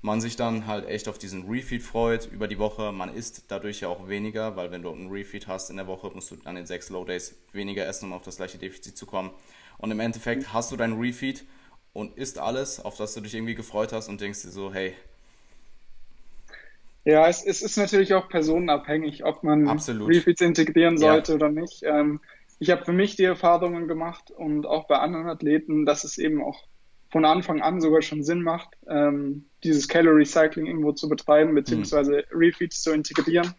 man 0.01 0.21
sich 0.21 0.37
dann 0.37 0.67
halt 0.67 0.89
echt 0.89 1.09
auf 1.09 1.19
diesen 1.19 1.49
Refeed 1.49 1.83
freut 1.83 2.27
über 2.27 2.47
die 2.47 2.59
Woche. 2.59 2.93
Man 2.93 3.15
isst 3.15 3.45
dadurch 3.49 3.81
ja 3.81 3.89
auch 3.89 4.09
weniger, 4.09 4.57
weil 4.57 4.71
wenn 4.71 4.83
du 4.83 4.91
einen 4.91 5.11
Refeed 5.11 5.49
hast 5.49 5.71
in 5.71 5.77
der 5.77 5.87
Woche, 5.87 6.11
musst 6.15 6.31
du 6.31 6.37
dann 6.37 6.57
in 6.57 6.67
sechs 6.67 6.89
Low 6.89 7.05
Days 7.05 7.35
weniger 7.53 7.85
essen, 7.87 8.07
um 8.07 8.13
auf 8.13 8.23
das 8.23 8.37
gleiche 8.37 8.59
Defizit 8.59 8.97
zu 8.97 9.07
kommen. 9.07 9.31
Und 9.79 9.91
im 9.91 10.01
Endeffekt 10.01 10.53
hast 10.53 10.71
du 10.71 10.77
deinen 10.77 10.99
Refeed 11.01 11.45
und 11.93 12.17
isst 12.17 12.39
alles, 12.39 12.81
auf 12.81 12.97
das 12.97 13.15
du 13.15 13.21
dich 13.21 13.35
irgendwie 13.35 13.55
gefreut 13.55 13.93
hast 13.93 14.09
und 14.09 14.21
denkst 14.21 14.43
dir 14.43 14.51
so, 14.51 14.73
hey. 14.73 14.95
Ja, 17.09 17.27
es, 17.27 17.43
es 17.43 17.63
ist 17.63 17.79
natürlich 17.79 18.13
auch 18.13 18.29
personenabhängig, 18.29 19.25
ob 19.25 19.43
man 19.43 19.67
Absolut. 19.67 20.11
Refeeds 20.11 20.43
integrieren 20.43 20.99
sollte 20.99 21.33
ja. 21.33 21.37
oder 21.37 21.49
nicht. 21.49 21.83
Ähm, 21.83 22.21
ich 22.59 22.71
habe 22.71 22.85
für 22.85 22.93
mich 22.93 23.17
die 23.17 23.25
Erfahrungen 23.25 23.89
gemacht 23.89 24.31
und 24.31 24.67
auch 24.67 24.87
bei 24.87 24.99
anderen 24.99 25.27
Athleten, 25.27 25.87
dass 25.87 26.05
es 26.05 26.19
eben 26.19 26.43
auch 26.45 26.67
von 27.11 27.25
Anfang 27.25 27.63
an 27.63 27.81
sogar 27.81 28.03
schon 28.03 28.23
Sinn 28.23 28.43
macht, 28.43 28.77
ähm, 28.91 29.47
dieses 29.65 29.89
Calorie 29.89 30.27
Cycling 30.27 30.67
irgendwo 30.67 30.93
zu 30.93 31.09
betreiben, 31.09 31.55
beziehungsweise 31.55 32.27
mhm. 32.31 32.39
Refeeds 32.39 32.83
zu 32.83 32.93
integrieren, 32.93 33.55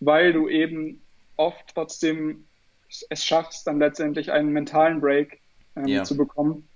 weil 0.00 0.34
du 0.34 0.50
eben 0.50 1.00
oft 1.36 1.74
trotzdem 1.74 2.44
es 3.08 3.24
schaffst, 3.24 3.66
dann 3.66 3.78
letztendlich 3.78 4.32
einen 4.32 4.52
mentalen 4.52 5.00
Break 5.00 5.40
ähm, 5.76 5.86
ja. 5.86 6.04
zu 6.04 6.14
bekommen. 6.14 6.68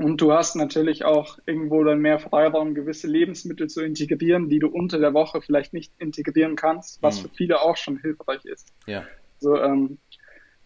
Und 0.00 0.20
du 0.20 0.32
hast 0.32 0.56
natürlich 0.56 1.04
auch 1.04 1.38
irgendwo 1.44 1.84
dann 1.84 1.98
mehr 1.98 2.18
Freiraum, 2.18 2.74
gewisse 2.74 3.06
Lebensmittel 3.06 3.68
zu 3.68 3.82
integrieren, 3.82 4.48
die 4.48 4.58
du 4.58 4.68
unter 4.68 4.98
der 4.98 5.12
Woche 5.12 5.42
vielleicht 5.42 5.74
nicht 5.74 5.92
integrieren 5.98 6.56
kannst, 6.56 7.02
was 7.02 7.18
mhm. 7.18 7.22
für 7.22 7.34
viele 7.34 7.60
auch 7.60 7.76
schon 7.76 7.98
hilfreich 7.98 8.44
ist. 8.44 8.68
Ja. 8.86 9.04
So, 9.40 9.56
ähm, 9.56 9.98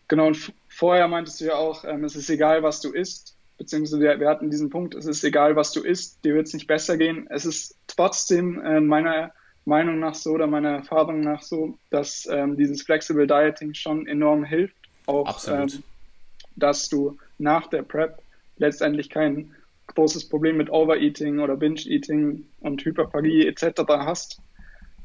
genau, 0.07 0.29
und 0.29 0.53
vorher 0.69 1.09
meintest 1.09 1.41
du 1.41 1.47
ja 1.47 1.57
auch, 1.57 1.85
ähm, 1.85 2.05
es 2.05 2.15
ist 2.15 2.31
egal, 2.31 2.63
was 2.63 2.81
du 2.81 2.93
isst, 2.93 3.37
beziehungsweise 3.59 4.01
wir, 4.01 4.21
wir, 4.21 4.29
hatten 4.29 4.51
diesen 4.51 4.71
Punkt, 4.71 4.95
es 4.95 5.07
ist 5.07 5.25
egal, 5.25 5.57
was 5.57 5.73
du 5.73 5.83
isst, 5.83 6.25
dir 6.25 6.35
wird 6.35 6.47
es 6.47 6.55
nicht 6.55 6.67
besser 6.67 6.97
gehen. 6.97 7.27
Es 7.31 7.45
ist 7.45 7.77
trotzdem 7.89 8.61
äh, 8.61 8.81
meiner 8.81 9.33
Meinung 9.65 9.99
nach 9.99 10.15
so 10.15 10.33
oder 10.33 10.47
meiner 10.47 10.77
Erfahrung 10.77 11.21
nach 11.21 11.43
so, 11.43 11.79
dass 11.91 12.29
ähm, 12.31 12.57
dieses 12.57 12.83
Flexible 12.83 13.27
Dieting 13.27 13.75
schon 13.75 14.07
enorm 14.07 14.45
hilft. 14.45 14.77
Auch, 15.07 15.41
ähm, 15.49 15.83
dass 16.57 16.89
du 16.89 17.19
nach 17.39 17.67
der 17.69 17.83
Prep 17.83 18.24
letztendlich 18.57 19.11
kein 19.11 19.55
großes 19.89 20.29
Problem 20.29 20.57
mit 20.57 20.71
Overeating 20.71 21.41
oder 21.41 21.57
Binge-Eating 21.57 22.45
und 22.61 22.85
Hyperphagie 22.85 23.47
etc. 23.47 23.83
hast, 23.89 24.41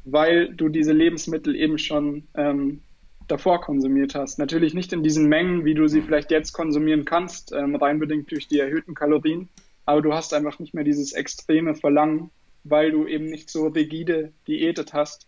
weil 0.04 0.52
du 0.54 0.68
diese 0.68 0.92
Lebensmittel 0.92 1.54
eben 1.54 1.78
schon 1.78 2.24
ähm, 2.34 2.80
davor 3.28 3.60
konsumiert 3.60 4.14
hast. 4.14 4.38
Natürlich 4.38 4.74
nicht 4.74 4.92
in 4.92 5.02
diesen 5.02 5.28
Mengen, 5.28 5.64
wie 5.64 5.74
du 5.74 5.86
sie 5.86 6.02
vielleicht 6.02 6.30
jetzt 6.30 6.52
konsumieren 6.52 7.04
kannst, 7.04 7.52
ähm, 7.52 7.76
rein 7.76 7.98
bedingt 7.98 8.30
durch 8.30 8.48
die 8.48 8.58
erhöhten 8.58 8.94
Kalorien, 8.94 9.48
aber 9.86 10.02
du 10.02 10.12
hast 10.12 10.34
einfach 10.34 10.58
nicht 10.58 10.74
mehr 10.74 10.84
dieses 10.84 11.12
extreme 11.12 11.74
Verlangen, 11.74 12.30
weil 12.64 12.90
du 12.90 13.06
eben 13.06 13.26
nicht 13.26 13.50
so 13.50 13.68
rigide 13.68 14.32
diätet 14.46 14.92
hast. 14.92 15.26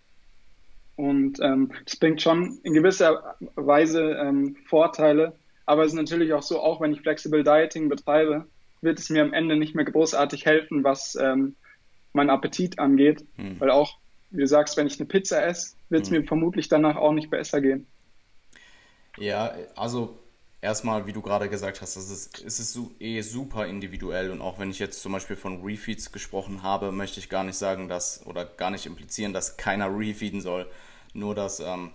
Und 0.96 1.40
ähm, 1.40 1.72
das 1.84 1.96
bringt 1.96 2.20
schon 2.20 2.58
in 2.62 2.74
gewisser 2.74 3.36
Weise 3.54 4.12
ähm, 4.20 4.56
Vorteile, 4.66 5.34
aber 5.66 5.82
es 5.82 5.92
ist 5.92 5.98
natürlich 5.98 6.32
auch 6.32 6.42
so, 6.42 6.60
auch 6.60 6.80
wenn 6.80 6.92
ich 6.92 7.00
Flexible 7.00 7.44
Dieting 7.44 7.88
betreibe, 7.88 8.46
wird 8.80 8.98
es 8.98 9.10
mir 9.10 9.22
am 9.22 9.32
Ende 9.32 9.56
nicht 9.56 9.74
mehr 9.74 9.84
großartig 9.84 10.44
helfen, 10.44 10.84
was 10.84 11.14
ähm, 11.14 11.54
mein 12.12 12.30
Appetit 12.30 12.78
angeht, 12.78 13.24
hm. 13.36 13.60
weil 13.60 13.70
auch, 13.70 13.98
wie 14.30 14.40
du 14.40 14.46
sagst, 14.46 14.76
wenn 14.76 14.86
ich 14.86 14.98
eine 14.98 15.08
Pizza 15.08 15.44
esse, 15.44 15.76
wird 15.88 16.02
es 16.02 16.10
hm. 16.10 16.18
mir 16.18 16.26
vermutlich 16.26 16.68
danach 16.68 16.96
auch 16.96 17.12
nicht 17.12 17.30
besser 17.30 17.60
gehen. 17.60 17.86
Ja, 19.18 19.54
also 19.76 20.18
erstmal, 20.62 21.06
wie 21.06 21.12
du 21.12 21.20
gerade 21.20 21.48
gesagt 21.48 21.82
hast, 21.82 21.96
es 21.96 22.10
ist, 22.10 22.42
es 22.42 22.58
ist 22.58 22.78
eh 22.98 23.20
super 23.20 23.66
individuell 23.66 24.30
und 24.30 24.40
auch 24.40 24.58
wenn 24.58 24.70
ich 24.70 24.78
jetzt 24.78 25.02
zum 25.02 25.12
Beispiel 25.12 25.36
von 25.36 25.62
Refeeds 25.62 26.12
gesprochen 26.12 26.62
habe, 26.62 26.92
möchte 26.92 27.20
ich 27.20 27.28
gar 27.28 27.44
nicht 27.44 27.56
sagen, 27.56 27.88
dass 27.88 28.24
oder 28.26 28.44
gar 28.44 28.70
nicht 28.70 28.86
implizieren, 28.86 29.32
dass 29.32 29.56
keiner 29.56 29.94
refeeden 29.96 30.40
soll. 30.40 30.66
Nur 31.14 31.34
dass 31.34 31.60
ähm, 31.60 31.90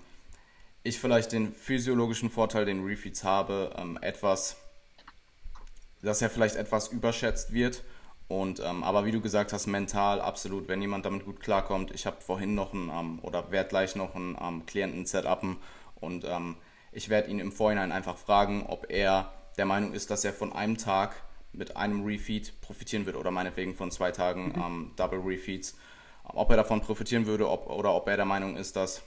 ich 0.83 0.99
vielleicht 0.99 1.31
den 1.31 1.53
physiologischen 1.53 2.29
Vorteil, 2.29 2.65
den 2.65 2.83
Refeeds 2.83 3.23
habe, 3.23 3.75
ähm, 3.77 3.97
etwas, 4.01 4.57
dass 6.01 6.21
er 6.21 6.29
vielleicht 6.29 6.55
etwas 6.55 6.87
überschätzt 6.89 7.53
wird. 7.53 7.83
Und 8.27 8.59
ähm, 8.59 8.83
aber 8.83 9.05
wie 9.05 9.11
du 9.11 9.21
gesagt 9.21 9.53
hast, 9.53 9.67
mental 9.67 10.19
absolut, 10.19 10.67
wenn 10.67 10.81
jemand 10.81 11.05
damit 11.05 11.23
gut 11.23 11.39
klarkommt. 11.39 11.91
Ich 11.91 12.05
habe 12.05 12.17
vorhin 12.19 12.55
noch 12.55 12.73
einen 12.73 12.89
ähm, 12.89 13.19
oder 13.21 13.51
werde 13.51 13.69
gleich 13.69 13.95
noch 13.95 14.15
einen 14.15 14.37
ähm, 14.41 14.65
Klienten 14.65 15.05
setupen 15.05 15.57
und 15.95 16.25
ähm, 16.25 16.57
ich 16.91 17.09
werde 17.09 17.29
ihn 17.29 17.39
im 17.39 17.51
Vorhinein 17.51 17.91
einfach 17.91 18.17
fragen, 18.17 18.65
ob 18.67 18.87
er 18.89 19.31
der 19.57 19.65
Meinung 19.65 19.93
ist, 19.93 20.11
dass 20.11 20.25
er 20.25 20.33
von 20.33 20.51
einem 20.51 20.77
Tag 20.77 21.15
mit 21.53 21.77
einem 21.77 22.03
Refeed 22.03 22.59
profitieren 22.61 23.05
würde 23.05 23.19
oder 23.19 23.31
meinetwegen 23.31 23.75
von 23.75 23.91
zwei 23.91 24.11
Tagen 24.11 24.49
mhm. 24.49 24.61
ähm, 24.61 24.91
Double 24.97 25.19
Refeeds, 25.19 25.77
ob 26.23 26.49
er 26.49 26.57
davon 26.57 26.81
profitieren 26.81 27.25
würde 27.25 27.49
ob, 27.49 27.69
oder 27.69 27.93
ob 27.93 28.07
er 28.07 28.17
der 28.17 28.25
Meinung 28.25 28.57
ist, 28.57 28.75
dass 28.75 29.03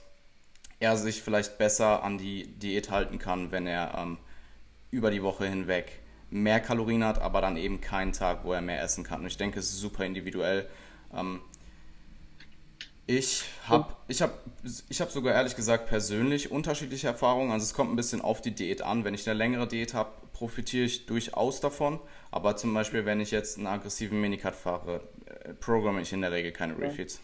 er 0.81 0.97
sich 0.97 1.21
vielleicht 1.21 1.57
besser 1.57 2.03
an 2.03 2.17
die 2.17 2.47
Diät 2.47 2.91
halten 2.91 3.19
kann, 3.19 3.51
wenn 3.51 3.67
er 3.67 3.93
ähm, 3.97 4.17
über 4.89 5.11
die 5.11 5.23
Woche 5.23 5.47
hinweg 5.47 5.99
mehr 6.29 6.59
Kalorien 6.59 7.03
hat, 7.03 7.19
aber 7.19 7.41
dann 7.41 7.57
eben 7.57 7.81
keinen 7.81 8.13
Tag, 8.13 8.43
wo 8.43 8.53
er 8.53 8.61
mehr 8.61 8.81
essen 8.81 9.03
kann. 9.03 9.21
Und 9.21 9.27
ich 9.27 9.37
denke, 9.37 9.59
es 9.59 9.69
ist 9.69 9.79
super 9.79 10.05
individuell. 10.05 10.67
Ähm, 11.13 11.41
ich 13.05 13.43
habe 13.67 13.93
ich 14.07 14.21
hab, 14.21 14.39
ich 14.89 15.01
hab 15.01 15.11
sogar 15.11 15.33
ehrlich 15.33 15.55
gesagt 15.55 15.87
persönlich 15.87 16.49
unterschiedliche 16.49 17.07
Erfahrungen. 17.07 17.51
Also 17.51 17.65
es 17.65 17.73
kommt 17.73 17.91
ein 17.91 17.97
bisschen 17.97 18.21
auf 18.21 18.41
die 18.41 18.51
Diät 18.51 18.81
an. 18.81 19.03
Wenn 19.03 19.13
ich 19.13 19.29
eine 19.29 19.37
längere 19.37 19.67
Diät 19.67 19.93
habe, 19.93 20.11
profitiere 20.31 20.85
ich 20.85 21.05
durchaus 21.05 21.59
davon. 21.59 21.99
Aber 22.31 22.55
zum 22.55 22.73
Beispiel, 22.73 23.05
wenn 23.05 23.19
ich 23.19 23.31
jetzt 23.31 23.57
einen 23.57 23.67
aggressiven 23.67 24.21
Minicut 24.21 24.55
fahre, 24.55 25.01
äh, 25.25 25.53
programme 25.53 26.01
ich 26.01 26.13
in 26.13 26.21
der 26.21 26.31
Regel 26.31 26.53
keine 26.53 26.77
Refeeds. 26.77 27.19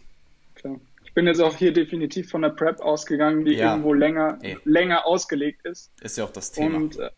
Klar. 0.56 0.76
Ich 0.76 0.96
bin 1.17 1.25
jetzt 1.25 1.39
auch 1.39 1.58
hier 1.58 1.73
definitiv 1.73 2.30
von 2.30 2.43
der 2.43 2.49
Prep 2.49 2.80
ausgegangen, 2.80 3.43
die 3.43 3.56
ja. 3.56 3.71
irgendwo 3.71 3.91
länger, 3.91 4.38
länger 4.65 5.08
ausgelegt 5.08 5.65
ist. 5.65 5.91
Ist 5.99 6.19
ja 6.19 6.25
auch 6.25 6.32
das 6.32 6.51
Thema. 6.51 6.77
Und, 6.77 6.99
äh, 6.99 7.10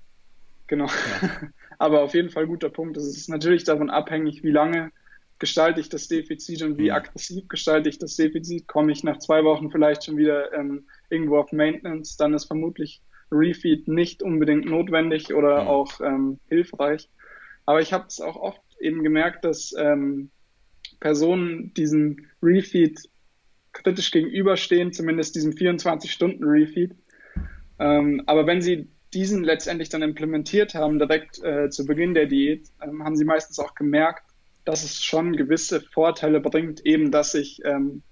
genau. 0.67 0.85
Ja. 0.85 1.49
Aber 1.79 2.03
auf 2.03 2.13
jeden 2.13 2.29
Fall 2.29 2.47
guter 2.47 2.69
Punkt. 2.69 2.95
Es 2.95 3.05
ist 3.05 3.27
natürlich 3.27 3.65
davon 3.65 3.89
abhängig, 3.89 4.41
wie 4.41 4.51
lange 4.51 4.93
gestalte 5.37 5.81
ich 5.81 5.89
das 5.89 6.07
Defizit 6.07 6.63
und 6.63 6.77
wie 6.77 6.91
mhm. 6.91 6.95
aggressiv 6.95 7.49
gestalte 7.49 7.89
ich 7.89 7.99
das 7.99 8.15
Defizit. 8.15 8.69
Komme 8.69 8.93
ich 8.93 9.03
nach 9.03 9.19
zwei 9.19 9.43
Wochen 9.43 9.69
vielleicht 9.69 10.05
schon 10.05 10.15
wieder 10.15 10.53
ähm, 10.53 10.85
irgendwo 11.09 11.37
auf 11.37 11.51
Maintenance, 11.51 12.15
dann 12.15 12.33
ist 12.33 12.45
vermutlich 12.45 13.01
Refeed 13.33 13.89
nicht 13.89 14.23
unbedingt 14.23 14.63
notwendig 14.63 15.33
oder 15.33 15.63
mhm. 15.63 15.67
auch 15.67 15.99
ähm, 15.99 16.39
hilfreich. 16.47 17.09
Aber 17.65 17.81
ich 17.81 17.91
habe 17.91 18.05
es 18.07 18.21
auch 18.21 18.37
oft 18.37 18.61
eben 18.79 19.03
gemerkt, 19.03 19.43
dass 19.43 19.75
ähm, 19.77 20.31
Personen 21.01 21.73
diesen 21.73 22.27
Refeed 22.41 23.09
kritisch 23.73 24.11
gegenüberstehen, 24.11 24.93
zumindest 24.93 25.35
diesem 25.35 25.53
24-Stunden-Refeed. 25.53 26.95
Ähm, 27.79 28.23
aber 28.25 28.45
wenn 28.47 28.61
sie 28.61 28.89
diesen 29.13 29.43
letztendlich 29.43 29.89
dann 29.89 30.01
implementiert 30.01 30.75
haben, 30.75 30.99
direkt 30.99 31.43
äh, 31.43 31.69
zu 31.69 31.85
Beginn 31.85 32.13
der 32.13 32.27
Diät, 32.27 32.67
ähm, 32.83 33.03
haben 33.03 33.15
sie 33.15 33.25
meistens 33.25 33.59
auch 33.59 33.73
gemerkt, 33.75 34.23
dass 34.65 34.83
es 34.83 35.03
schon 35.03 35.35
gewisse 35.35 35.81
Vorteile 35.81 36.39
bringt, 36.39 36.85
eben 36.85 37.11
dass 37.11 37.33
ich 37.33 37.59
ähm, 37.65 38.03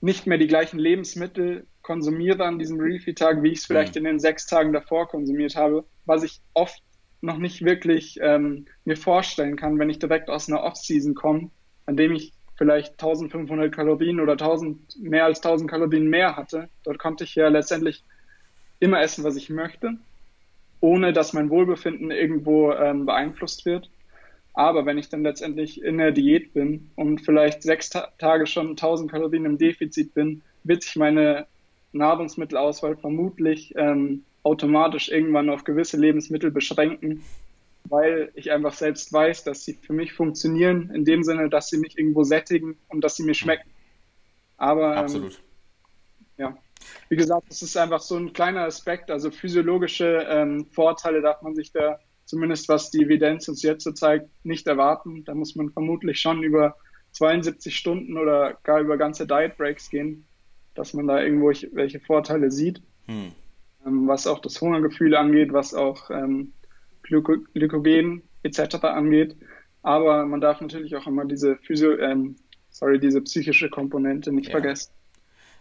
nicht 0.00 0.26
mehr 0.26 0.38
die 0.38 0.46
gleichen 0.46 0.78
Lebensmittel 0.78 1.66
konsumiere 1.82 2.44
an 2.44 2.58
diesem 2.58 2.78
Refeed-Tag, 2.78 3.42
wie 3.42 3.50
ich 3.50 3.58
es 3.58 3.66
vielleicht 3.66 3.94
mhm. 3.94 3.98
in 3.98 4.04
den 4.04 4.20
sechs 4.20 4.46
Tagen 4.46 4.72
davor 4.72 5.08
konsumiert 5.08 5.56
habe, 5.56 5.84
was 6.04 6.22
ich 6.22 6.40
oft 6.54 6.82
noch 7.20 7.38
nicht 7.38 7.64
wirklich 7.64 8.18
ähm, 8.22 8.66
mir 8.84 8.96
vorstellen 8.96 9.56
kann, 9.56 9.78
wenn 9.78 9.90
ich 9.90 9.98
direkt 9.98 10.30
aus 10.30 10.48
einer 10.48 10.62
Off-Season 10.62 11.14
komme, 11.14 11.50
an 11.86 11.96
dem 11.96 12.12
ich 12.12 12.32
vielleicht 12.60 12.92
1500 12.92 13.72
Kalorien 13.74 14.20
oder 14.20 14.32
1000, 14.32 15.00
mehr 15.00 15.24
als 15.24 15.38
1000 15.38 15.70
Kalorien 15.70 16.10
mehr 16.10 16.36
hatte. 16.36 16.68
Dort 16.84 16.98
konnte 16.98 17.24
ich 17.24 17.34
ja 17.34 17.48
letztendlich 17.48 18.04
immer 18.80 19.00
essen, 19.00 19.24
was 19.24 19.36
ich 19.36 19.48
möchte, 19.48 19.94
ohne 20.80 21.14
dass 21.14 21.32
mein 21.32 21.48
Wohlbefinden 21.48 22.10
irgendwo 22.10 22.72
ähm, 22.72 23.06
beeinflusst 23.06 23.64
wird. 23.64 23.88
Aber 24.52 24.84
wenn 24.84 24.98
ich 24.98 25.08
dann 25.08 25.22
letztendlich 25.22 25.82
in 25.82 25.96
der 25.96 26.12
Diät 26.12 26.52
bin 26.52 26.90
und 26.96 27.22
vielleicht 27.22 27.62
sechs 27.62 27.88
Ta 27.88 28.08
Tage 28.18 28.46
schon 28.46 28.70
1000 28.70 29.10
Kalorien 29.10 29.46
im 29.46 29.56
Defizit 29.56 30.12
bin, 30.12 30.42
wird 30.62 30.82
sich 30.82 30.96
meine 30.96 31.46
Nahrungsmittelauswahl 31.92 32.98
vermutlich 32.98 33.72
ähm, 33.76 34.24
automatisch 34.42 35.08
irgendwann 35.08 35.48
auf 35.48 35.64
gewisse 35.64 35.96
Lebensmittel 35.96 36.50
beschränken, 36.50 37.22
weil 37.90 38.30
ich 38.34 38.50
einfach 38.50 38.72
selbst 38.72 39.12
weiß, 39.12 39.44
dass 39.44 39.64
sie 39.64 39.74
für 39.74 39.92
mich 39.92 40.12
funktionieren, 40.12 40.90
in 40.94 41.04
dem 41.04 41.22
Sinne, 41.22 41.50
dass 41.50 41.68
sie 41.68 41.78
mich 41.78 41.98
irgendwo 41.98 42.24
sättigen 42.24 42.78
und 42.88 43.02
dass 43.02 43.16
sie 43.16 43.24
mir 43.24 43.34
schmecken. 43.34 43.68
Aber 44.56 44.92
ähm, 44.92 44.98
Absolut. 44.98 45.32
Ähm, 45.32 45.38
ja, 46.38 46.58
wie 47.10 47.16
gesagt, 47.16 47.48
es 47.50 47.60
ist 47.60 47.76
einfach 47.76 48.00
so 48.00 48.16
ein 48.16 48.32
kleiner 48.32 48.62
Aspekt, 48.62 49.10
also 49.10 49.30
physiologische 49.30 50.26
ähm, 50.28 50.66
Vorteile 50.70 51.20
darf 51.20 51.42
man 51.42 51.54
sich 51.54 51.72
da 51.72 51.98
zumindest 52.30 52.68
was 52.68 52.92
die 52.92 53.02
Evidenz 53.02 53.48
uns 53.48 53.62
jetzt 53.62 53.82
so 53.82 53.90
zeigt, 53.90 54.30
nicht 54.44 54.68
erwarten. 54.68 55.24
Da 55.24 55.34
muss 55.34 55.56
man 55.56 55.70
vermutlich 55.70 56.20
schon 56.20 56.44
über 56.44 56.76
72 57.10 57.74
Stunden 57.74 58.16
oder 58.16 58.56
gar 58.62 58.80
über 58.80 58.96
ganze 58.96 59.26
Diet 59.26 59.56
Breaks 59.56 59.90
gehen, 59.90 60.24
dass 60.74 60.94
man 60.94 61.08
da 61.08 61.20
irgendwo 61.20 61.48
welche 61.72 61.98
Vorteile 61.98 62.52
sieht. 62.52 62.82
Hm. 63.06 63.32
Ähm, 63.84 64.06
was 64.06 64.28
auch 64.28 64.38
das 64.38 64.60
Hungergefühl 64.60 65.16
angeht, 65.16 65.52
was 65.52 65.74
auch 65.74 66.08
ähm, 66.10 66.52
Glyko 67.02 67.38
Glykogen 67.54 68.22
etc. 68.42 68.76
angeht. 68.84 69.36
Aber 69.82 70.26
man 70.26 70.40
darf 70.40 70.60
natürlich 70.60 70.94
auch 70.96 71.06
immer 71.06 71.24
diese 71.24 71.56
Physio, 71.56 71.96
ähm, 71.98 72.36
sorry, 72.70 72.98
diese 72.98 73.20
psychische 73.22 73.70
Komponente 73.70 74.32
nicht 74.32 74.48
ja. 74.48 74.52
vergessen. 74.52 74.92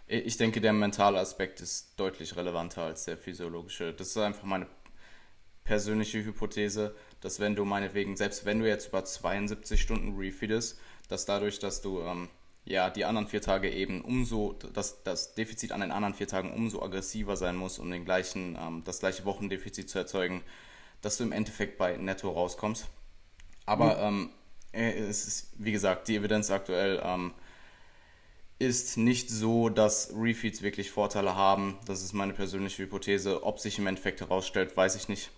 Ich 0.08 0.38
denke, 0.38 0.60
der 0.60 0.74
mentale 0.74 1.20
Aspekt 1.20 1.62
ist 1.62 2.00
deutlich 2.00 2.36
relevanter 2.36 2.82
als 2.82 3.06
der 3.06 3.16
physiologische. 3.16 3.94
Das 3.94 4.08
ist 4.08 4.18
einfach 4.18 4.44
meine 4.44 4.66
persönliche 5.64 6.26
Hypothese, 6.26 6.96
dass 7.22 7.40
wenn 7.40 7.56
du 7.56 7.64
meinetwegen, 7.64 8.18
selbst 8.18 8.44
wenn 8.44 8.60
du 8.60 8.68
jetzt 8.68 8.88
über 8.88 9.06
72 9.06 9.80
Stunden 9.80 10.18
refeedest, 10.18 10.80
dass 11.10 11.28
dadurch, 11.28 11.60
dass 11.60 11.82
du 11.82 12.02
ähm, 12.02 12.28
ja 12.66 12.90
die 12.90 13.06
anderen 13.06 13.28
vier 13.28 13.42
Tage 13.42 13.70
eben 13.70 14.02
umso, 14.02 14.54
dass 14.74 15.04
das 15.04 15.36
Defizit 15.36 15.72
an 15.72 15.82
den 15.82 15.92
anderen 15.92 16.16
vier 16.16 16.28
Tagen 16.28 16.54
umso 16.54 16.82
aggressiver 16.82 17.36
sein 17.36 17.56
muss, 17.56 17.78
um 17.78 17.92
den 17.92 18.04
gleichen, 18.04 18.58
ähm, 18.60 18.82
das 18.84 19.00
gleiche 19.00 19.26
Wochendefizit 19.26 19.92
zu 19.92 20.00
erzeugen, 20.00 20.42
dass 21.02 21.18
du 21.18 21.24
im 21.24 21.32
Endeffekt 21.32 21.78
bei 21.78 21.98
Netto 21.98 22.30
rauskommst. 22.30 22.88
Aber 23.66 24.12
mhm. 24.12 24.18
ähm, 24.18 24.30
äh, 24.72 25.00
es 25.00 25.28
ist, 25.28 25.54
wie 25.58 25.72
gesagt, 25.72 26.08
die 26.08 26.16
Evidenz 26.16 26.52
aktuell 26.52 27.02
ähm, 27.04 27.34
ist 28.60 28.98
nicht 28.98 29.30
so, 29.30 29.70
dass 29.70 30.14
Refeeds 30.16 30.62
wirklich 30.62 30.92
Vorteile 30.92 31.36
haben. 31.36 31.78
Das 31.86 32.04
ist 32.04 32.14
meine 32.14 32.34
persönliche 32.34 32.84
Hypothese. 32.84 33.44
Ob 33.44 33.60
sich 33.60 33.80
im 33.80 33.88
Endeffekt 33.88 34.20
herausstellt, 34.20 34.76
weiß 34.76 34.96
ich 34.96 35.08
nicht. 35.08 35.32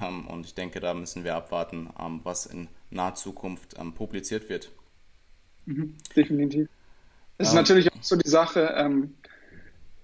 Ähm, 0.00 0.26
und 0.28 0.46
ich 0.46 0.54
denke, 0.54 0.80
da 0.80 0.94
müssen 0.94 1.24
wir 1.24 1.34
abwarten, 1.34 1.90
ähm, 1.98 2.20
was 2.22 2.46
in 2.46 2.68
naher 2.90 3.14
Zukunft 3.14 3.76
ähm, 3.78 3.94
publiziert 3.94 4.48
wird. 4.48 4.70
Mhm, 5.66 5.96
definitiv. 6.14 6.68
Es 7.38 7.48
ist 7.48 7.54
natürlich 7.54 7.92
auch 7.92 8.02
so 8.02 8.16
die 8.16 8.28
Sache, 8.28 8.74
ähm, 8.76 9.14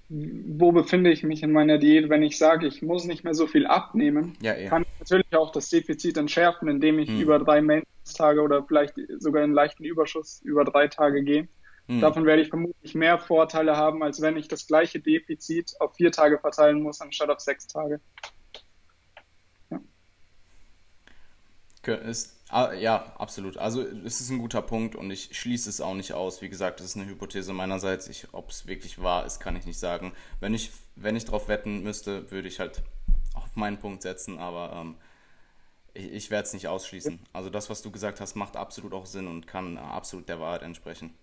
wo 0.08 0.72
befinde 0.72 1.10
ich 1.10 1.22
mich 1.22 1.42
in 1.42 1.52
meiner 1.52 1.78
Diät, 1.78 2.08
wenn 2.10 2.22
ich 2.22 2.36
sage, 2.38 2.66
ich 2.66 2.82
muss 2.82 3.04
nicht 3.06 3.24
mehr 3.24 3.34
so 3.34 3.46
viel 3.46 3.66
abnehmen, 3.66 4.36
Ja, 4.42 4.54
eh. 4.54 4.66
kann 4.66 4.82
ich 4.82 4.98
natürlich 4.98 5.34
auch 5.34 5.50
das 5.50 5.68
Defizit 5.70 6.16
entschärfen, 6.16 6.68
indem 6.68 6.98
ich 6.98 7.08
Hm. 7.08 7.20
über 7.20 7.38
drei 7.38 7.60
Maintenance-Tage 7.62 8.42
oder 8.42 8.64
vielleicht 8.64 8.94
sogar 9.18 9.42
einen 9.42 9.54
leichten 9.54 9.84
Überschuss 9.84 10.40
über 10.42 10.64
drei 10.64 10.88
Tage 10.88 11.22
gehe. 11.24 11.48
Hm. 11.88 12.00
Davon 12.00 12.26
werde 12.26 12.42
ich 12.42 12.48
vermutlich 12.48 12.94
mehr 12.94 13.18
Vorteile 13.18 13.76
haben, 13.76 14.02
als 14.02 14.20
wenn 14.20 14.36
ich 14.36 14.48
das 14.48 14.66
gleiche 14.66 15.00
Defizit 15.00 15.72
auf 15.80 15.94
vier 15.96 16.12
Tage 16.12 16.38
verteilen 16.38 16.82
muss, 16.82 17.00
anstatt 17.00 17.30
auf 17.30 17.40
sechs 17.40 17.66
Tage. 17.66 18.00
Ist, 21.92 22.40
ah, 22.48 22.72
ja, 22.72 23.14
absolut. 23.18 23.56
Also 23.56 23.82
es 23.82 24.20
ist 24.20 24.30
ein 24.30 24.38
guter 24.38 24.62
Punkt 24.62 24.96
und 24.96 25.10
ich 25.10 25.36
schließe 25.38 25.68
es 25.68 25.80
auch 25.80 25.94
nicht 25.94 26.12
aus. 26.12 26.42
Wie 26.42 26.48
gesagt, 26.48 26.80
das 26.80 26.86
ist 26.86 26.96
eine 26.96 27.06
Hypothese 27.06 27.52
meinerseits. 27.52 28.10
Ob 28.32 28.50
es 28.50 28.66
wirklich 28.66 29.02
wahr 29.02 29.26
ist, 29.26 29.40
kann 29.40 29.56
ich 29.56 29.66
nicht 29.66 29.78
sagen. 29.78 30.12
Wenn 30.40 30.54
ich, 30.54 30.72
wenn 30.96 31.16
ich 31.16 31.24
drauf 31.24 31.48
wetten 31.48 31.82
müsste, 31.82 32.30
würde 32.30 32.48
ich 32.48 32.60
halt 32.60 32.82
auf 33.34 33.56
meinen 33.56 33.78
Punkt 33.78 34.02
setzen, 34.02 34.38
aber 34.38 34.72
ähm, 34.74 34.96
ich, 35.94 36.12
ich 36.12 36.30
werde 36.30 36.46
es 36.46 36.52
nicht 36.52 36.68
ausschließen. 36.68 37.20
Also 37.32 37.50
das, 37.50 37.70
was 37.70 37.82
du 37.82 37.90
gesagt 37.90 38.20
hast, 38.20 38.34
macht 38.34 38.56
absolut 38.56 38.92
auch 38.92 39.06
Sinn 39.06 39.26
und 39.26 39.46
kann 39.46 39.76
äh, 39.76 39.80
absolut 39.80 40.28
der 40.28 40.40
Wahrheit 40.40 40.62
entsprechen. 40.62 41.14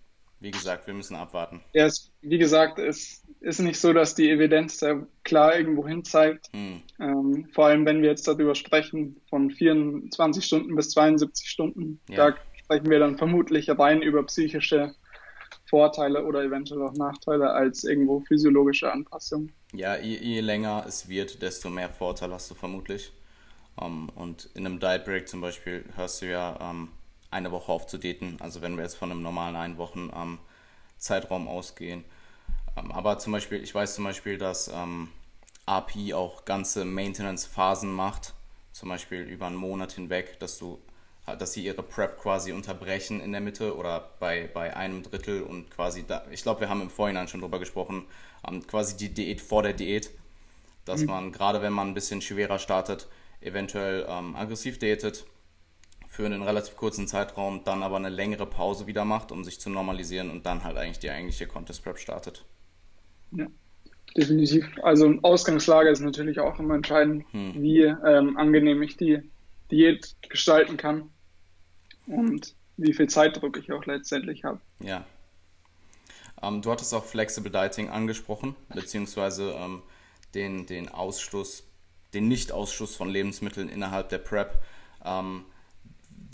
Wie 0.42 0.50
gesagt, 0.50 0.88
wir 0.88 0.94
müssen 0.94 1.14
abwarten. 1.14 1.60
Ja, 1.72 1.86
es, 1.86 2.10
wie 2.20 2.38
gesagt, 2.38 2.80
es 2.80 3.22
ist 3.40 3.60
nicht 3.60 3.78
so, 3.78 3.92
dass 3.92 4.16
die 4.16 4.28
Evidenz 4.28 4.78
da 4.78 5.06
klar 5.22 5.56
irgendwo 5.56 5.86
hin 5.86 6.04
zeigt. 6.04 6.48
Hm. 6.52 6.82
Ähm, 6.98 7.48
vor 7.52 7.66
allem, 7.66 7.86
wenn 7.86 8.02
wir 8.02 8.10
jetzt 8.10 8.26
darüber 8.26 8.56
sprechen, 8.56 9.20
von 9.30 9.50
24 9.52 10.44
Stunden 10.44 10.74
bis 10.74 10.90
72 10.90 11.48
Stunden, 11.48 12.00
Ja. 12.08 12.30
da 12.32 12.36
sprechen 12.56 12.90
wir 12.90 12.98
dann 12.98 13.18
vermutlich 13.18 13.70
rein 13.70 14.02
über 14.02 14.24
psychische 14.26 14.94
Vorteile 15.66 16.24
oder 16.24 16.42
eventuell 16.42 16.82
auch 16.82 16.94
Nachteile 16.94 17.50
als 17.50 17.84
irgendwo 17.84 18.20
physiologische 18.20 18.92
Anpassungen. 18.92 19.52
Ja, 19.72 19.96
je, 19.96 20.16
je 20.16 20.40
länger 20.40 20.84
es 20.88 21.08
wird, 21.08 21.40
desto 21.40 21.70
mehr 21.70 21.88
Vorteil 21.88 22.32
hast 22.32 22.50
du 22.50 22.54
vermutlich. 22.54 23.12
Ähm, 23.80 24.08
und 24.16 24.50
in 24.54 24.66
einem 24.66 24.80
Diet 24.80 25.04
Break 25.04 25.28
zum 25.28 25.40
Beispiel 25.40 25.84
hörst 25.94 26.20
du 26.20 26.26
ja 26.26 26.58
ähm, 26.60 26.88
eine 27.32 27.50
Woche 27.50 27.72
auf 27.72 27.86
zu 27.86 27.98
daten. 27.98 28.36
Also 28.40 28.62
wenn 28.62 28.76
wir 28.76 28.84
jetzt 28.84 28.96
von 28.96 29.10
einem 29.10 29.22
normalen 29.22 29.56
ein 29.56 29.78
Wochen 29.78 30.10
ähm, 30.14 30.38
Zeitraum 30.98 31.48
ausgehen. 31.48 32.04
Ähm, 32.76 32.92
aber 32.92 33.18
zum 33.18 33.32
Beispiel, 33.32 33.62
ich 33.62 33.74
weiß 33.74 33.94
zum 33.94 34.04
Beispiel, 34.04 34.38
dass 34.38 34.68
ähm, 34.68 35.08
AP 35.66 36.12
auch 36.14 36.44
ganze 36.44 36.84
Maintenance-Phasen 36.84 37.92
macht. 37.92 38.34
Zum 38.72 38.88
Beispiel 38.88 39.20
über 39.22 39.46
einen 39.46 39.56
Monat 39.56 39.92
hinweg, 39.92 40.38
dass 40.40 40.58
du 40.58 40.78
dass 41.24 41.52
sie 41.52 41.64
ihre 41.64 41.84
Prep 41.84 42.18
quasi 42.18 42.52
unterbrechen 42.52 43.20
in 43.20 43.30
der 43.30 43.40
Mitte 43.40 43.76
oder 43.76 44.10
bei, 44.18 44.50
bei 44.52 44.76
einem 44.76 45.04
Drittel 45.04 45.42
und 45.42 45.70
quasi 45.70 46.04
da, 46.04 46.24
ich 46.32 46.42
glaube, 46.42 46.62
wir 46.62 46.68
haben 46.68 46.82
im 46.82 46.90
Vorhinein 46.90 47.28
schon 47.28 47.40
drüber 47.40 47.60
gesprochen, 47.60 48.06
ähm, 48.46 48.66
quasi 48.66 48.96
die 48.96 49.14
Diät 49.14 49.40
vor 49.40 49.62
der 49.62 49.72
Diät, 49.72 50.10
dass 50.84 51.04
man 51.04 51.30
gerade 51.30 51.62
wenn 51.62 51.72
man 51.72 51.88
ein 51.88 51.94
bisschen 51.94 52.22
schwerer 52.22 52.58
startet, 52.58 53.06
eventuell 53.40 54.04
ähm, 54.08 54.34
aggressiv 54.34 54.80
diätet 54.80 55.24
für 56.12 56.26
einen 56.26 56.42
relativ 56.42 56.76
kurzen 56.76 57.08
Zeitraum, 57.08 57.64
dann 57.64 57.82
aber 57.82 57.96
eine 57.96 58.10
längere 58.10 58.44
Pause 58.44 58.86
wieder 58.86 59.06
macht, 59.06 59.32
um 59.32 59.44
sich 59.44 59.58
zu 59.58 59.70
normalisieren 59.70 60.28
und 60.28 60.44
dann 60.44 60.62
halt 60.62 60.76
eigentlich 60.76 60.98
die 60.98 61.08
eigentliche 61.08 61.46
Contest 61.46 61.82
Prep 61.82 61.98
startet. 61.98 62.44
Ja, 63.30 63.46
definitiv. 64.14 64.68
Also 64.82 65.14
Ausgangslage 65.22 65.88
ist 65.88 66.00
natürlich 66.00 66.38
auch 66.38 66.58
immer 66.58 66.74
entscheidend, 66.74 67.24
Hm. 67.30 67.54
wie 67.62 67.84
ähm, 67.84 68.36
angenehm 68.36 68.82
ich 68.82 68.98
die 68.98 69.22
Diät 69.70 70.14
gestalten 70.28 70.76
kann 70.76 71.08
und 72.06 72.56
wie 72.76 72.92
viel 72.92 73.08
Zeitdruck 73.08 73.56
ich 73.56 73.72
auch 73.72 73.86
letztendlich 73.86 74.44
habe. 74.44 74.60
Ja. 74.80 75.06
Ähm, 76.42 76.60
du 76.60 76.70
hattest 76.70 76.92
auch 76.92 77.06
Flexible 77.06 77.50
Dieting 77.50 77.88
angesprochen, 77.88 78.54
beziehungsweise 78.68 79.54
ähm, 79.56 79.80
den, 80.34 80.66
den 80.66 80.90
Ausschluss, 80.90 81.64
den 82.12 82.28
Nicht-Ausschluss 82.28 82.96
von 82.96 83.08
Lebensmitteln 83.08 83.70
innerhalb 83.70 84.10
der 84.10 84.18
Prep. 84.18 84.62
Ähm, 85.06 85.46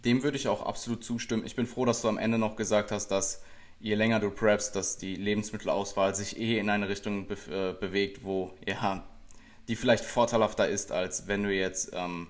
dem 0.04 0.22
würde 0.22 0.36
ich 0.36 0.48
auch 0.48 0.64
absolut 0.64 1.04
zustimmen. 1.04 1.44
Ich 1.44 1.56
bin 1.56 1.66
froh, 1.66 1.84
dass 1.84 2.02
du 2.02 2.08
am 2.08 2.18
Ende 2.18 2.38
noch 2.38 2.56
gesagt 2.56 2.90
hast, 2.90 3.08
dass 3.08 3.42
je 3.80 3.94
länger 3.94 4.20
du 4.20 4.30
preppst, 4.30 4.74
dass 4.74 4.96
die 4.96 5.14
Lebensmittelauswahl 5.14 6.14
sich 6.14 6.38
eh 6.38 6.58
in 6.58 6.70
eine 6.70 6.88
Richtung 6.88 7.26
be 7.26 7.36
äh, 7.50 7.72
bewegt, 7.78 8.24
wo 8.24 8.52
ja, 8.66 9.04
die 9.68 9.76
vielleicht 9.76 10.04
vorteilhafter 10.04 10.68
ist, 10.68 10.92
als 10.92 11.28
wenn 11.28 11.42
du 11.42 11.52
jetzt 11.52 11.90
ähm, 11.94 12.28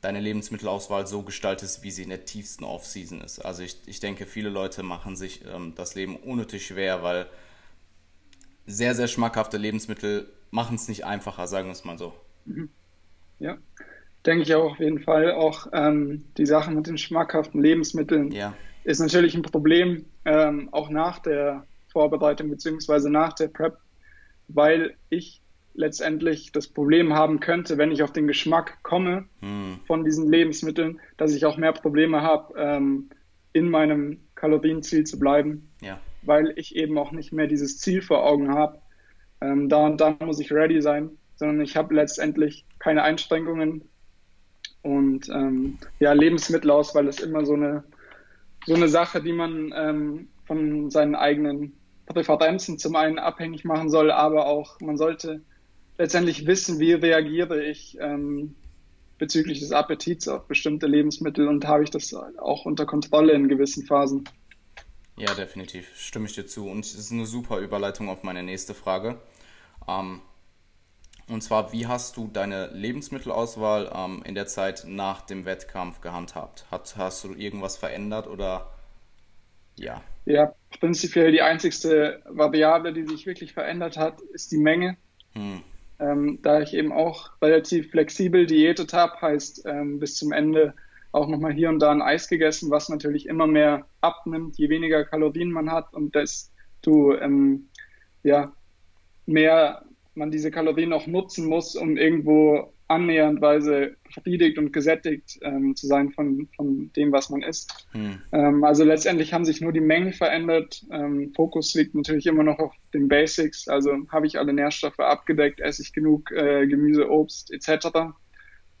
deine 0.00 0.20
Lebensmittelauswahl 0.20 1.06
so 1.06 1.22
gestaltest, 1.22 1.82
wie 1.82 1.90
sie 1.90 2.02
in 2.02 2.10
der 2.10 2.24
tiefsten 2.24 2.64
Off-Season 2.64 3.20
ist. 3.20 3.40
Also 3.40 3.62
ich, 3.62 3.78
ich 3.86 4.00
denke, 4.00 4.26
viele 4.26 4.50
Leute 4.50 4.82
machen 4.82 5.16
sich 5.16 5.44
ähm, 5.46 5.74
das 5.74 5.94
Leben 5.94 6.16
unnötig 6.16 6.66
schwer, 6.66 7.02
weil 7.02 7.26
sehr, 8.66 8.94
sehr 8.94 9.08
schmackhafte 9.08 9.56
Lebensmittel 9.56 10.30
machen 10.50 10.76
es 10.76 10.88
nicht 10.88 11.04
einfacher, 11.04 11.46
sagen 11.46 11.68
wir 11.68 11.72
es 11.72 11.84
mal 11.84 11.98
so. 11.98 12.14
Ja, 13.40 13.58
denke 14.26 14.42
ich 14.42 14.54
auch 14.54 14.72
auf 14.72 14.78
jeden 14.78 15.00
Fall. 15.00 15.32
Auch 15.32 15.66
ähm, 15.72 16.24
die 16.36 16.46
Sache 16.46 16.70
mit 16.70 16.86
den 16.86 16.98
schmackhaften 16.98 17.62
Lebensmitteln 17.62 18.30
Ja, 18.30 18.54
ist 18.84 19.00
natürlich 19.00 19.34
ein 19.34 19.42
Problem, 19.42 20.04
ähm, 20.24 20.68
auch 20.72 20.90
nach 20.90 21.18
der 21.18 21.66
Vorbereitung 21.88 22.50
beziehungsweise 22.50 23.10
nach 23.10 23.32
der 23.32 23.48
Prep, 23.48 23.78
weil 24.48 24.96
ich 25.10 25.40
letztendlich 25.74 26.52
das 26.52 26.68
Problem 26.68 27.14
haben 27.14 27.40
könnte, 27.40 27.78
wenn 27.78 27.90
ich 27.90 28.02
auf 28.02 28.12
den 28.12 28.26
Geschmack 28.26 28.78
komme 28.82 29.28
hm, 29.40 29.80
von 29.86 30.04
diesen 30.04 30.30
Lebensmitteln, 30.30 31.00
dass 31.16 31.34
ich 31.34 31.44
auch 31.46 31.56
mehr 31.56 31.72
Probleme 31.72 32.22
habe, 32.22 32.54
ähm, 32.56 33.10
in 33.52 33.70
meinem 33.70 34.20
Kalorienziel 34.34 35.04
zu 35.04 35.18
bleiben, 35.18 35.70
ja, 35.80 36.00
weil 36.22 36.52
ich 36.56 36.76
eben 36.76 36.96
auch 36.98 37.12
nicht 37.12 37.32
mehr 37.32 37.46
dieses 37.46 37.78
Ziel 37.78 38.02
vor 38.02 38.24
Augen 38.24 38.54
habe. 38.54 38.80
Ähm, 39.40 39.68
da 39.68 39.86
und 39.86 40.00
da 40.00 40.16
muss 40.20 40.40
ich 40.40 40.52
ready 40.52 40.80
sein, 40.80 41.10
sondern 41.36 41.60
ich 41.60 41.76
habe 41.76 41.94
letztendlich 41.94 42.64
keine 42.78 43.02
Einschränkungen. 43.02 43.88
Und 44.84 45.30
ähm, 45.30 45.78
ja, 45.98 46.12
Lebensmittelauswahl 46.12 47.08
ist 47.08 47.20
immer 47.20 47.46
so 47.46 47.54
eine, 47.54 47.84
so 48.66 48.74
eine 48.74 48.88
Sache, 48.88 49.22
die 49.22 49.32
man 49.32 49.72
ähm, 49.74 50.28
von 50.44 50.90
seinen 50.90 51.14
eigenen 51.14 51.72
Präferenzen 52.04 52.78
zum 52.78 52.94
einen 52.94 53.18
abhängig 53.18 53.64
machen 53.64 53.88
soll, 53.88 54.10
aber 54.10 54.46
auch 54.46 54.78
man 54.80 54.98
sollte 54.98 55.40
letztendlich 55.96 56.46
wissen, 56.46 56.80
wie 56.80 56.92
reagiere 56.92 57.64
ich 57.64 57.96
ähm, 57.98 58.54
bezüglich 59.16 59.60
des 59.60 59.72
Appetits 59.72 60.28
auf 60.28 60.46
bestimmte 60.46 60.86
Lebensmittel 60.86 61.48
und 61.48 61.66
habe 61.66 61.84
ich 61.84 61.90
das 61.90 62.12
auch 62.12 62.66
unter 62.66 62.84
Kontrolle 62.84 63.32
in 63.32 63.48
gewissen 63.48 63.86
Phasen. 63.86 64.28
ja, 65.16 65.32
definitiv. 65.32 65.88
Stimme 65.96 66.26
ich 66.26 66.34
dir 66.34 66.46
zu. 66.46 66.68
Und 66.68 66.84
es 66.84 66.94
ist 66.94 67.10
eine 67.10 67.24
super 67.24 67.58
Überleitung 67.58 68.10
auf 68.10 68.22
meine 68.22 68.42
nächste 68.42 68.74
Frage. 68.74 69.18
Ähm, 69.88 70.20
und 71.28 71.42
zwar, 71.42 71.72
wie 71.72 71.86
hast 71.86 72.16
du 72.16 72.28
deine 72.28 72.68
Lebensmittelauswahl 72.68 73.90
ähm, 73.94 74.22
in 74.24 74.34
der 74.34 74.46
Zeit 74.46 74.84
nach 74.86 75.22
dem 75.22 75.44
Wettkampf 75.46 76.00
gehandhabt? 76.00 76.66
Hat, 76.70 76.96
hast 76.96 77.24
du 77.24 77.34
irgendwas 77.34 77.76
verändert 77.76 78.26
oder 78.28 78.70
ja? 79.76 80.02
Ja, 80.26 80.54
prinzipiell 80.80 81.32
die 81.32 81.42
einzigste 81.42 82.22
Variable, 82.26 82.92
die 82.92 83.06
sich 83.06 83.26
wirklich 83.26 83.52
verändert 83.52 83.96
hat, 83.96 84.20
ist 84.32 84.52
die 84.52 84.58
Menge. 84.58 84.96
Hm, 85.32 85.62
Ähm, 85.98 86.40
da 86.42 86.60
ich 86.60 86.74
eben 86.74 86.92
auch 86.92 87.30
relativ 87.40 87.90
flexibel 87.90 88.46
diätet 88.46 88.92
habe, 88.92 89.20
heißt 89.20 89.64
ähm, 89.66 90.00
bis 90.00 90.16
zum 90.16 90.32
Ende 90.32 90.74
auch 91.12 91.28
nochmal 91.28 91.52
hier 91.52 91.68
und 91.68 91.78
da 91.80 91.90
ein 91.92 92.02
Eis 92.02 92.28
gegessen, 92.28 92.70
was 92.70 92.88
natürlich 92.88 93.26
immer 93.26 93.46
mehr 93.46 93.86
abnimmt, 94.00 94.58
je 94.58 94.68
weniger 94.68 95.04
Kalorien 95.04 95.50
man 95.52 95.70
hat 95.70 95.92
und 95.94 96.14
desto 96.14 97.16
ähm, 97.18 97.70
ja, 98.24 98.52
mehr 99.26 99.84
man 100.14 100.30
diese 100.30 100.50
Kalorien 100.50 100.92
auch 100.92 101.06
nutzen 101.06 101.46
muss, 101.46 101.74
um 101.76 101.96
irgendwo 101.96 102.72
annäherndweise 102.86 103.96
befriedigt 104.04 104.58
und 104.58 104.72
gesättigt 104.72 105.38
ähm, 105.42 105.74
zu 105.74 105.86
sein 105.86 106.12
von, 106.12 106.48
von 106.54 106.92
dem, 106.92 107.12
was 107.12 107.30
man 107.30 107.42
isst. 107.42 107.86
hm, 107.92 108.20
Ähm, 108.32 108.64
also 108.64 108.84
letztendlich 108.84 109.32
haben 109.32 109.44
sich 109.44 109.60
nur 109.60 109.72
die 109.72 109.80
Mengen 109.80 110.12
verändert. 110.12 110.84
Ähm, 110.90 111.32
Fokus 111.34 111.74
liegt 111.74 111.94
natürlich 111.94 112.26
immer 112.26 112.42
noch 112.42 112.58
auf 112.58 112.74
den 112.92 113.08
Basics. 113.08 113.68
Also 113.68 113.90
habe 114.10 114.26
ich 114.26 114.38
alle 114.38 114.52
Nährstoffe 114.52 114.98
abgedeckt, 114.98 115.60
esse 115.60 115.82
ich 115.82 115.92
genug 115.92 116.30
äh, 116.30 116.66
Gemüse, 116.66 117.10
Obst 117.10 117.50
etc. 117.52 117.88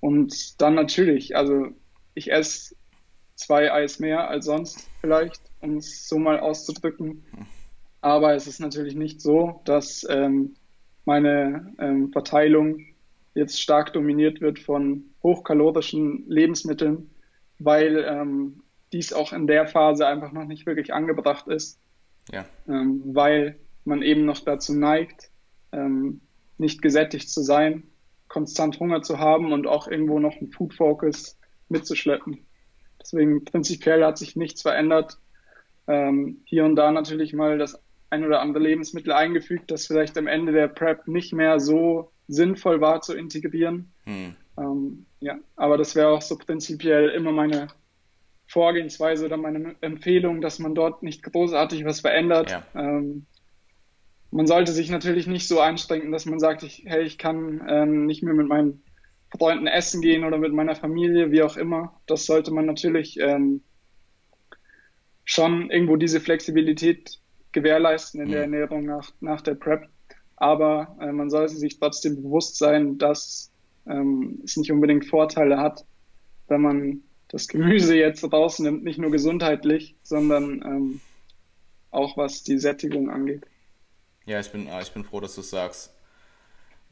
Und 0.00 0.60
dann 0.60 0.74
natürlich, 0.74 1.34
also 1.34 1.68
ich 2.14 2.30
esse 2.30 2.76
zwei 3.36 3.72
Eis 3.72 3.98
mehr 3.98 4.28
als 4.28 4.44
sonst 4.44 4.88
vielleicht, 5.00 5.40
um 5.60 5.78
es 5.78 6.06
so 6.08 6.18
mal 6.18 6.38
auszudrücken. 6.38 7.24
Aber 8.02 8.34
es 8.34 8.46
ist 8.46 8.60
natürlich 8.60 8.94
nicht 8.94 9.22
so, 9.22 9.62
dass 9.64 10.06
ähm, 10.10 10.56
meine 11.04 11.72
ähm, 11.78 12.12
Verteilung 12.12 12.80
jetzt 13.34 13.60
stark 13.60 13.92
dominiert 13.92 14.40
wird 14.40 14.58
von 14.58 15.04
hochkalorischen 15.22 16.24
Lebensmitteln, 16.28 17.10
weil 17.58 18.04
ähm, 18.08 18.62
dies 18.92 19.12
auch 19.12 19.32
in 19.32 19.46
der 19.46 19.66
Phase 19.66 20.06
einfach 20.06 20.32
noch 20.32 20.44
nicht 20.44 20.66
wirklich 20.66 20.94
angebracht 20.94 21.48
ist, 21.48 21.80
ja, 22.32 22.44
ähm, 22.68 23.02
weil 23.06 23.58
man 23.84 24.02
eben 24.02 24.24
noch 24.24 24.40
dazu 24.40 24.72
neigt, 24.72 25.30
ähm, 25.72 26.20
nicht 26.58 26.80
gesättigt 26.80 27.28
zu 27.28 27.42
sein, 27.42 27.82
konstant 28.28 28.78
Hunger 28.80 29.02
zu 29.02 29.18
haben 29.18 29.52
und 29.52 29.66
auch 29.66 29.88
irgendwo 29.88 30.18
noch 30.18 30.36
einen 30.36 30.50
Food 30.50 30.74
Focus 30.74 31.38
mitzuschleppen. 31.68 32.46
Deswegen 33.00 33.44
prinzipiell 33.44 34.04
hat 34.04 34.16
sich 34.16 34.36
nichts 34.36 34.62
verändert. 34.62 35.18
Ähm, 35.86 36.40
hier 36.44 36.64
und 36.64 36.76
da 36.76 36.90
natürlich 36.90 37.34
mal 37.34 37.58
das 37.58 37.78
ein 38.10 38.24
oder 38.24 38.40
andere 38.40 38.62
Lebensmittel 38.62 39.12
eingefügt, 39.12 39.70
das 39.70 39.86
vielleicht 39.86 40.16
am 40.18 40.26
Ende 40.26 40.52
der 40.52 40.68
Prep 40.68 41.08
nicht 41.08 41.32
mehr 41.32 41.60
so 41.60 42.12
sinnvoll 42.28 42.80
war 42.80 43.00
zu 43.00 43.14
integrieren. 43.14 43.92
Hm. 44.04 44.36
Ähm, 44.56 45.06
ja, 45.20 45.38
aber 45.56 45.76
das 45.78 45.94
wäre 45.94 46.08
auch 46.08 46.22
so 46.22 46.36
prinzipiell 46.38 47.08
immer 47.10 47.32
meine 47.32 47.68
Vorgehensweise 48.46 49.26
oder 49.26 49.36
meine 49.36 49.74
Empfehlung, 49.80 50.40
dass 50.40 50.58
man 50.58 50.74
dort 50.74 51.02
nicht 51.02 51.22
großartig 51.22 51.84
was 51.84 52.00
verändert. 52.00 52.50
Ja. 52.50 52.64
Ähm, 52.74 53.26
man 54.30 54.46
sollte 54.46 54.72
sich 54.72 54.90
natürlich 54.90 55.26
nicht 55.26 55.48
so 55.48 55.60
einstrengen, 55.60 56.12
dass 56.12 56.26
man 56.26 56.40
sagt, 56.40 56.62
ich, 56.62 56.82
hey, 56.86 57.02
ich 57.02 57.18
kann 57.18 57.64
ähm, 57.68 58.06
nicht 58.06 58.22
mehr 58.22 58.34
mit 58.34 58.48
meinen 58.48 58.82
Freunden 59.36 59.66
essen 59.66 60.00
gehen 60.00 60.24
oder 60.24 60.38
mit 60.38 60.52
meiner 60.52 60.74
Familie, 60.76 61.30
wie 61.30 61.42
auch 61.42 61.56
immer. 61.56 62.00
Das 62.06 62.26
sollte 62.26 62.52
man 62.52 62.66
natürlich 62.66 63.18
ähm, 63.20 63.62
schon 65.24 65.70
irgendwo 65.70 65.96
diese 65.96 66.20
Flexibilität 66.20 67.20
gewährleisten 67.54 68.20
in 68.20 68.28
mhm. 68.28 68.32
der 68.32 68.40
Ernährung 68.42 68.84
nach, 68.84 69.10
nach 69.20 69.40
der 69.40 69.54
Prep. 69.54 69.88
Aber 70.36 70.96
äh, 71.00 71.10
man 71.12 71.30
sollte 71.30 71.54
sich 71.54 71.78
trotzdem 71.78 72.16
bewusst 72.16 72.58
sein, 72.58 72.98
dass 72.98 73.50
ähm, 73.86 74.42
es 74.44 74.56
nicht 74.56 74.70
unbedingt 74.70 75.06
Vorteile 75.06 75.58
hat, 75.58 75.86
wenn 76.48 76.60
man 76.60 77.02
das 77.28 77.48
Gemüse 77.48 77.96
jetzt 77.96 78.30
rausnimmt, 78.30 78.84
nicht 78.84 78.98
nur 78.98 79.10
gesundheitlich, 79.10 79.96
sondern 80.02 80.62
ähm, 80.62 81.00
auch 81.90 82.16
was 82.16 82.42
die 82.42 82.58
Sättigung 82.58 83.08
angeht. 83.08 83.44
Ja, 84.26 84.40
ich 84.40 84.50
bin, 84.50 84.66
äh, 84.66 84.82
ich 84.82 84.92
bin 84.92 85.04
froh, 85.04 85.20
dass 85.20 85.34
du 85.34 85.40
es 85.40 85.50
sagst. 85.50 85.94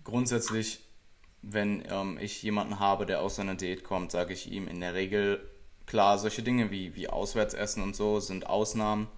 Grundsätzlich, 0.04 0.84
wenn 1.42 1.82
ähm, 1.90 2.18
ich 2.20 2.42
jemanden 2.42 2.78
habe, 2.78 3.06
der 3.06 3.20
aus 3.20 3.36
seiner 3.36 3.54
Diät 3.56 3.84
kommt, 3.84 4.12
sage 4.12 4.32
ich 4.32 4.50
ihm 4.50 4.68
in 4.68 4.80
der 4.80 4.94
Regel, 4.94 5.40
klar, 5.86 6.18
solche 6.18 6.42
Dinge 6.42 6.70
wie, 6.70 6.94
wie 6.94 7.08
Auswärtsessen 7.08 7.82
und 7.82 7.96
so 7.96 8.20
sind 8.20 8.46
Ausnahmen 8.46 9.08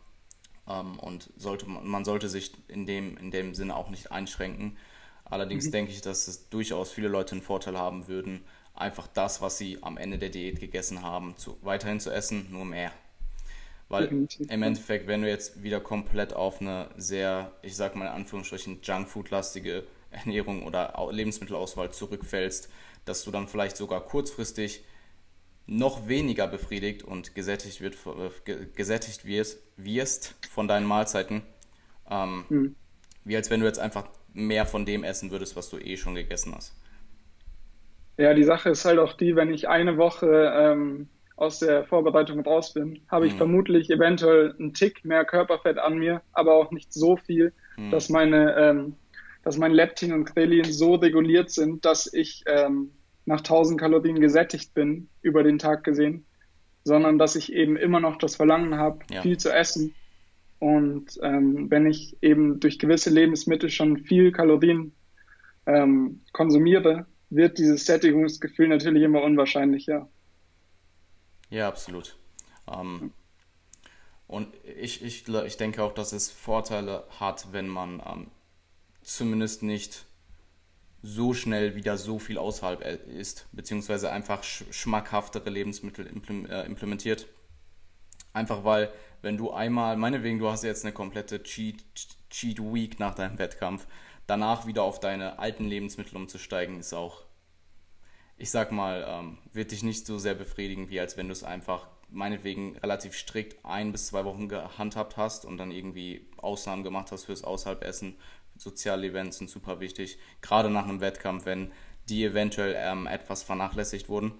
ähm, 0.69 0.99
und 0.99 1.31
sollte, 1.37 1.67
man 1.69 2.05
sollte 2.05 2.29
sich 2.29 2.53
in 2.69 2.87
dem, 2.87 3.17
in 3.17 3.31
dem 3.31 3.55
Sinne 3.55 3.77
auch 3.77 3.91
nicht 3.91 4.13
einschränken. 4.13 4.77
Allerdings 5.25 5.67
mhm. 5.67 5.73
denke 5.73 5.93
ich, 5.93 6.01
dass 6.01 6.29
es 6.29 6.49
durchaus 6.49 6.91
viele 6.91 7.09
Leute 7.09 7.33
einen 7.33 7.43
Vorteil 7.43 7.79
haben 7.79 8.09
würden, 8.09 8.45
einfach 8.75 9.07
das, 9.07 9.41
was 9.41 9.59
sie 9.59 9.79
am 9.83 9.97
Ende 9.97 10.19
der 10.19 10.31
Diät 10.31 10.61
gegessen 10.61 11.03
haben, 11.03 11.37
zu, 11.37 11.57
weiterhin 11.63 12.01
zu 12.01 12.11
essen, 12.11 12.49
nur 12.51 12.65
mehr. 12.65 12.93
Weil 13.89 14.27
im 14.49 14.63
Endeffekt, 14.63 15.07
wenn 15.07 15.23
du 15.23 15.29
jetzt 15.29 15.63
wieder 15.63 15.81
komplett 15.81 16.33
auf 16.33 16.61
eine 16.61 16.89
sehr, 16.97 17.53
ich 17.63 17.77
sag 17.77 17.95
mal 17.97 18.07
in 18.07 18.13
Anführungsstrichen, 18.13 18.81
Junkfood-lastige 18.83 19.85
Ernährung 20.11 20.65
oder 20.65 20.95
Lebensmittelauswahl 21.11 21.93
zurückfällst, 21.93 22.71
dass 23.05 23.25
du 23.25 23.31
dann 23.31 23.47
vielleicht 23.47 23.77
sogar 23.77 24.01
kurzfristig 24.01 24.85
noch 25.67 26.09
weniger 26.09 26.47
befriedigt 26.47 27.03
und 27.03 27.35
gesättigt, 27.35 27.81
wird, 27.81 27.97
gesättigt 28.75 29.25
wirst, 29.25 29.63
wirst 29.77 30.35
von 30.51 30.69
deinen 30.69 30.87
Mahlzeiten, 30.87 31.43
ähm, 32.11 32.45
mhm. 32.49 32.75
wie 33.25 33.37
als 33.37 33.51
wenn 33.51 33.61
du 33.61 33.67
jetzt 33.67 33.79
einfach 33.79 34.07
mehr 34.35 34.67
von 34.67 34.85
dem 34.85 35.05
essen 35.05 35.31
würdest, 35.31 35.57
was 35.57 35.71
du 35.71 35.79
eh 35.79 35.97
schon 35.97 36.15
gegessen 36.15 36.55
hast. 36.55 36.75
Ja, 38.17 38.35
die 38.35 38.45
Sache 38.45 38.71
ist 38.71 38.85
halt 38.85 38.99
auch 38.99 39.15
die, 39.15 39.35
wenn 39.37 39.53
ich 39.53 39.69
eine 39.69 39.97
Woche 39.97 40.53
ähm, 40.55 41.09
aus 41.37 41.59
der 41.59 41.85
Vorbereitung 41.85 42.41
raus 42.41 42.73
bin, 42.73 43.01
habe 43.09 43.27
ich 43.27 43.35
mhm. 43.35 43.39
vermutlich 43.39 43.91
eventuell 43.91 44.55
einen 44.59 44.75
Tick 44.75 45.05
mehr 45.05 45.25
Körperfett 45.25 45.79
an 45.79 45.99
mir, 45.99 46.23
aber 46.33 46.55
auch 46.55 46.71
nicht 46.71 46.93
so 46.93 47.17
viel, 47.17 47.53
mhm. 47.77 47.91
dass 47.91 48.09
meine, 48.09 48.55
ähm, 48.57 48.97
dass 49.43 49.57
mein 49.57 49.73
Leptin 49.73 50.13
und 50.13 50.27
Grelin 50.27 50.65
so 50.65 50.95
reguliert 50.95 51.51
sind, 51.51 51.85
dass 51.85 52.13
ich 52.13 52.45
ähm, 52.47 52.91
nach 53.27 53.39
1000 53.39 53.81
Kalorien 53.81 54.21
gesättigt 54.21 54.75
bin 54.75 55.09
über 55.23 55.43
den 55.43 55.59
Tag 55.59 55.85
gesehen, 55.85 56.27
sondern 56.85 57.19
dass 57.19 57.37
ich 57.37 57.53
eben 57.53 57.77
immer 57.77 58.01
noch 58.01 58.17
das 58.17 58.37
Verlangen 58.37 58.77
habe, 58.77 59.01
ja. 59.11 59.23
viel 59.23 59.39
zu 59.39 59.53
essen. 59.53 59.95
Und 60.59 61.19
ähm, 61.23 61.71
wenn 61.71 61.87
ich 61.87 62.17
eben 62.23 62.61
durch 62.61 62.79
gewisse 62.79 63.11
Lebensmittel 63.11 63.71
schon 63.71 63.99
viel 63.99 64.33
Kalorien 64.33 64.93
ähm, 65.67 66.21
konsumiere, 66.33 67.07
wird 67.31 67.59
dieses 67.59 67.87
Sättigungsgefühl 67.87 68.69
natürlich 68.69 69.03
immer 69.03 69.23
unwahrscheinlicher. 69.23 70.09
Ja, 71.51 71.69
absolut. 71.69 72.17
Ähm, 72.73 73.13
und 74.27 74.49
ich, 74.81 75.03
ich, 75.03 75.29
ich 75.29 75.57
denke 75.57 75.83
auch, 75.83 75.93
dass 75.93 76.13
es 76.13 76.31
Vorteile 76.31 77.05
hat, 77.21 77.53
wenn 77.53 77.69
man 77.69 78.03
ähm, 78.07 78.27
zumindest 79.03 79.63
nicht 79.63 80.07
so 81.07 81.35
schnell 81.35 81.75
wieder 81.75 81.99
so 81.99 82.19
viel 82.19 82.39
außerhalb 82.39 82.83
äh, 82.83 82.97
ist, 83.13 83.47
beziehungsweise 83.53 84.11
einfach 84.11 84.43
schmackhaftere 84.43 85.51
Lebensmittel 85.51 86.07
äh, 86.07 86.67
implementiert. 86.67 87.27
Einfach 88.33 88.65
weil, 88.65 88.91
wenn 89.23 89.37
du 89.37 89.53
einmal, 89.53 89.97
meinetwegen, 89.97 90.39
du 90.39 90.51
hast 90.51 90.65
jetzt 90.65 90.85
eine 90.85 90.93
komplette 90.93 91.43
Cheat, 91.43 91.85
Cheat 92.31 92.59
Week 92.59 92.99
nach 92.99 93.15
deinem 93.15 93.39
Wettkampf, 93.39 93.87
danach 94.27 94.67
wieder 94.67 94.83
auf 94.83 94.99
deine 94.99 95.39
alten 95.39 95.67
Lebensmittel 95.67 96.17
umzusteigen, 96.17 96.81
ist 96.81 96.95
auch 96.95 97.25
ich 98.37 98.51
sag 98.51 98.73
mal, 98.73 99.05
ähm, 99.09 99.39
wird 99.53 99.71
dich 99.71 99.83
nicht 99.83 100.07
so 100.07 100.19
sehr 100.19 100.35
befriedigen, 100.35 100.89
wie 100.91 101.01
als 101.01 101.17
wenn 101.17 101.29
du 101.29 101.33
es 101.33 101.45
einfach 101.45 101.89
meinetwegen 102.11 102.77
relativ 102.79 103.17
strikt 103.17 103.65
ein 103.65 103.93
bis 103.93 104.07
zwei 104.07 104.25
Wochen 104.25 104.49
gehandhabt 104.49 105.17
hast 105.17 105.45
und 105.45 105.57
dann 105.59 105.71
irgendwie 105.71 106.29
Ausnahmen 106.37 106.85
gemacht 106.85 107.11
hast 107.13 107.25
fürs 107.25 107.45
Außerhalbessen. 107.45 108.17
Soziale 108.57 109.07
Events 109.09 109.39
sind 109.39 109.51
super 109.51 109.81
wichtig, 109.81 110.19
gerade 110.41 110.71
nach 110.71 110.85
einem 110.85 111.01
Wettkampf, 111.01 111.47
wenn 111.47 111.73
die 112.09 112.25
eventuell 112.25 112.75
ähm, 112.79 113.07
etwas 113.07 113.43
vernachlässigt 113.43 114.09
wurden. 114.09 114.33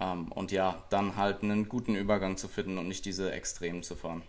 Ähm, 0.00 0.32
und 0.32 0.52
ja, 0.52 0.82
dann 0.90 1.16
halt 1.16 1.42
einen 1.42 1.68
guten 1.68 1.94
Übergang 1.94 2.36
zu 2.36 2.48
finden 2.48 2.78
und 2.78 2.88
nicht 2.88 3.04
diese 3.04 3.32
Extremen 3.32 3.82
zu 3.82 3.94
fahren. 3.94 4.22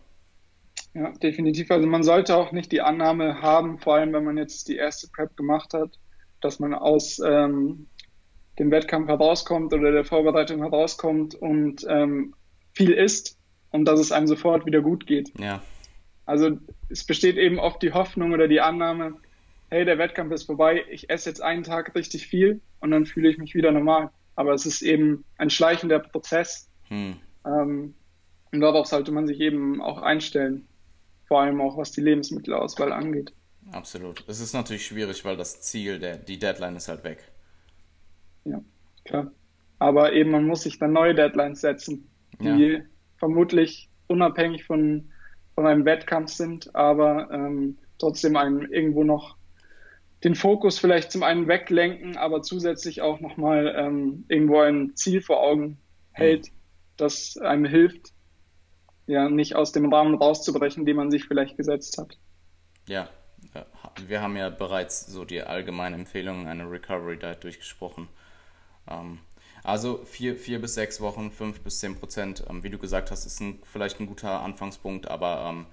Ja, 0.94 1.12
definitiv. 1.12 1.72
Also 1.72 1.88
man 1.88 2.04
sollte 2.04 2.36
auch 2.36 2.52
nicht 2.52 2.72
die 2.72 2.82
Annahme 2.82 3.42
haben, 3.42 3.80
vor 3.80 3.96
allem 3.96 4.14
wenn 4.14 4.24
man 4.24 4.38
jetzt 4.38 4.68
die 4.68 4.76
erste 4.76 5.08
Prep 5.08 5.36
gemacht 5.36 5.74
hat, 5.74 5.98
dass 6.42 6.60
man 6.60 6.74
aus 6.74 7.20
ähm, 7.26 7.88
dem 8.60 8.70
Wettkampf 8.70 9.08
herauskommt 9.08 9.74
oder 9.74 9.92
der 9.92 10.06
Vorbereitung 10.06 10.62
herauskommt 10.62 11.34
und 11.34 11.86
ähm, 11.90 12.36
viel 12.74 12.92
isst 12.92 13.38
und 13.72 13.86
dass 13.86 14.00
es 14.00 14.12
einem 14.12 14.28
sofort 14.28 14.66
wieder 14.66 14.82
gut 14.82 15.08
geht. 15.08 15.32
Ja. 15.40 15.62
Also 16.26 16.58
es 16.94 17.04
besteht 17.04 17.38
eben 17.38 17.60
oft 17.60 17.82
die 17.82 17.92
Hoffnung 17.92 18.32
oder 18.34 18.48
die 18.48 18.62
Annahme, 18.62 19.16
hey, 19.70 19.84
der 19.84 19.98
Wettkampf 19.98 20.32
ist 20.32 20.44
vorbei, 20.44 20.86
ich 20.90 21.10
esse 21.10 21.30
jetzt 21.30 21.42
einen 21.42 21.64
Tag 21.64 21.96
richtig 21.96 22.28
viel 22.28 22.62
und 22.80 22.92
dann 22.92 23.08
fühle 23.08 23.30
ich 23.30 23.40
mich 23.40 23.56
wieder 23.56 23.72
normal. 23.72 24.12
Aber 24.36 24.54
es 24.54 24.66
ist 24.66 24.84
eben 24.84 25.26
ein 25.38 25.50
schleichender 25.50 26.00
Prozess. 26.00 26.70
Hm. 26.90 27.16
Ähm, 27.46 27.96
und 28.52 28.62
darauf 28.62 28.86
sollte 28.86 29.12
man 29.12 29.26
sich 29.26 29.40
eben 29.40 29.82
auch 29.82 30.02
einstellen. 30.02 30.68
Vor 31.28 31.42
allem 31.42 31.60
auch 31.62 31.78
was 31.78 31.92
die 31.92 32.02
Lebensmittelauswahl 32.02 32.92
angeht. 32.92 33.34
Absolut. 33.72 34.24
Es 34.28 34.40
ist 34.40 34.54
natürlich 34.54 34.86
schwierig, 34.86 35.26
weil 35.26 35.38
das 35.38 35.62
Ziel, 35.62 35.98
der, 35.98 36.18
die 36.18 36.38
Deadline 36.38 36.76
ist 36.76 36.90
halt 36.90 37.04
weg. 37.04 37.32
Ja, 38.46 38.62
klar. 39.06 39.32
Aber 39.80 40.14
eben, 40.14 40.30
man 40.30 40.46
muss 40.46 40.64
sich 40.64 40.78
dann 40.78 40.94
neue 40.94 41.16
Deadlines 41.16 41.62
setzen, 41.62 42.08
die 42.40 42.74
ja. 42.74 42.80
vermutlich 43.18 43.90
unabhängig 44.08 44.66
von, 44.66 45.10
von 45.56 45.68
einem 45.68 45.86
Wettkampf 45.86 46.32
sind, 46.32 46.76
aber 46.76 47.30
ähm, 47.32 47.78
trotzdem 47.98 48.36
einem 48.36 48.62
irgendwo 48.72 49.04
noch 49.04 49.38
den 50.24 50.36
Fokus 50.36 50.80
vielleicht 50.80 51.12
zum 51.12 51.24
einen 51.24 51.48
weglenken, 51.48 52.18
aber 52.18 52.42
zusätzlich 52.42 53.02
auch 53.02 53.20
nochmal 53.20 53.74
ähm, 53.78 54.26
irgendwo 54.30 54.62
ein 54.62 54.96
Ziel 54.96 55.22
vor 55.22 55.42
Augen 55.42 55.78
hält, 56.12 56.48
mhm. 56.48 56.56
das 56.98 57.38
einem 57.38 57.66
hilft, 57.66 58.14
ja, 59.06 59.30
nicht 59.30 59.56
aus 59.56 59.74
dem 59.74 59.92
Rahmen 59.92 60.16
rauszubrechen, 60.16 60.86
den 60.86 60.96
man 60.96 61.12
sich 61.12 61.26
vielleicht 61.26 61.58
gesetzt 61.58 61.98
hat. 61.98 62.18
Ja, 62.88 63.10
wir 64.08 64.22
haben 64.22 64.38
ja 64.38 64.50
bereits 64.50 65.06
so 65.08 65.26
die 65.26 65.42
allgemeine 65.42 65.96
Empfehlung 65.96 66.48
einer 66.48 66.70
Recovery 66.70 67.18
Diet 67.18 67.44
durchgesprochen. 67.44 68.08
Ähm, 68.90 69.20
also 69.64 70.02
vier, 70.04 70.36
vier 70.36 70.60
bis 70.60 70.76
sechs 70.76 71.00
Wochen, 71.02 71.32
fünf 71.32 71.62
bis 71.62 71.80
zehn 71.80 71.96
Prozent, 71.96 72.44
ähm, 72.50 72.64
wie 72.64 72.70
du 72.70 72.78
gesagt 72.78 73.12
hast, 73.12 73.26
ist 73.26 73.40
ein, 73.40 73.60
vielleicht 73.64 74.00
ein 74.00 74.08
guter 74.08 74.42
Anfangspunkt, 74.42 75.08
aber 75.08 75.50
ähm, 75.50 75.66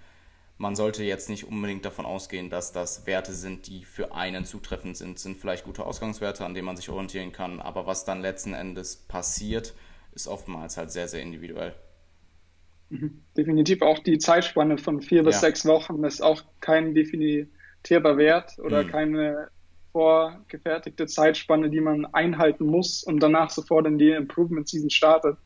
man 0.58 0.76
sollte 0.76 1.02
jetzt 1.02 1.30
nicht 1.30 1.48
unbedingt 1.48 1.84
davon 1.84 2.04
ausgehen, 2.04 2.50
dass 2.50 2.72
das 2.72 3.06
Werte 3.06 3.32
sind, 3.32 3.66
die 3.66 3.84
für 3.84 4.14
einen 4.14 4.44
zutreffend 4.44 4.96
sind. 4.96 5.18
Sind 5.18 5.38
vielleicht 5.38 5.64
gute 5.64 5.86
Ausgangswerte, 5.86 6.44
an 6.44 6.52
denen 6.52 6.66
man 6.66 6.76
sich 6.76 6.90
orientieren 6.90 7.32
kann, 7.32 7.60
aber 7.60 7.86
was 7.86 8.04
dann 8.04 8.20
letzten 8.20 8.52
Endes 8.52 8.96
passiert, 8.96 9.74
ist 10.12 10.28
oftmals 10.28 10.76
halt 10.76 10.90
sehr, 10.90 11.08
sehr 11.08 11.22
individuell. 11.22 11.74
Mhm. 12.90 13.22
Definitiv 13.36 13.82
auch 13.82 14.00
die 14.00 14.18
Zeitspanne 14.18 14.76
von 14.76 15.00
vier 15.00 15.22
bis 15.22 15.36
ja. 15.36 15.40
sechs 15.40 15.64
Wochen 15.64 16.04
ist 16.04 16.20
auch 16.20 16.42
kein 16.60 16.94
definitierbar 16.94 18.18
Wert 18.18 18.58
oder 18.58 18.84
mhm. 18.84 18.88
keine 18.88 19.48
vorgefertigte 19.92 21.06
Zeitspanne, 21.06 21.70
die 21.70 21.80
man 21.80 22.06
einhalten 22.06 22.66
muss 22.66 23.02
und 23.02 23.20
danach 23.20 23.50
sofort 23.50 23.86
in 23.86 23.98
die 23.98 24.10
Improvement 24.10 24.68
Season 24.68 24.90
startet. 24.90 25.36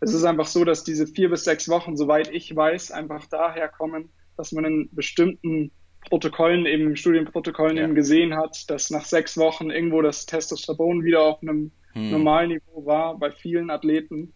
Es 0.00 0.14
ist 0.14 0.24
einfach 0.24 0.46
so, 0.46 0.64
dass 0.64 0.84
diese 0.84 1.06
vier 1.06 1.30
bis 1.30 1.44
sechs 1.44 1.68
Wochen, 1.68 1.96
soweit 1.96 2.32
ich 2.32 2.54
weiß, 2.54 2.92
einfach 2.92 3.26
daher 3.26 3.68
kommen, 3.68 4.10
dass 4.36 4.52
man 4.52 4.64
einen 4.64 4.88
bestimmten 4.92 5.72
Protokollen, 6.08 6.66
eben 6.66 6.96
Studienprotokollen 6.96 7.76
ja. 7.76 7.84
eben 7.84 7.94
gesehen 7.94 8.36
hat, 8.36 8.70
dass 8.70 8.90
nach 8.90 9.04
sechs 9.04 9.36
Wochen 9.36 9.70
irgendwo 9.70 10.00
das 10.00 10.26
Testosteron 10.26 11.02
wieder 11.04 11.22
auf 11.22 11.42
einem 11.42 11.72
hm. 11.92 12.10
normalen 12.10 12.50
Niveau 12.50 12.86
war 12.86 13.18
bei 13.18 13.30
vielen 13.30 13.70
Athleten 13.70 14.32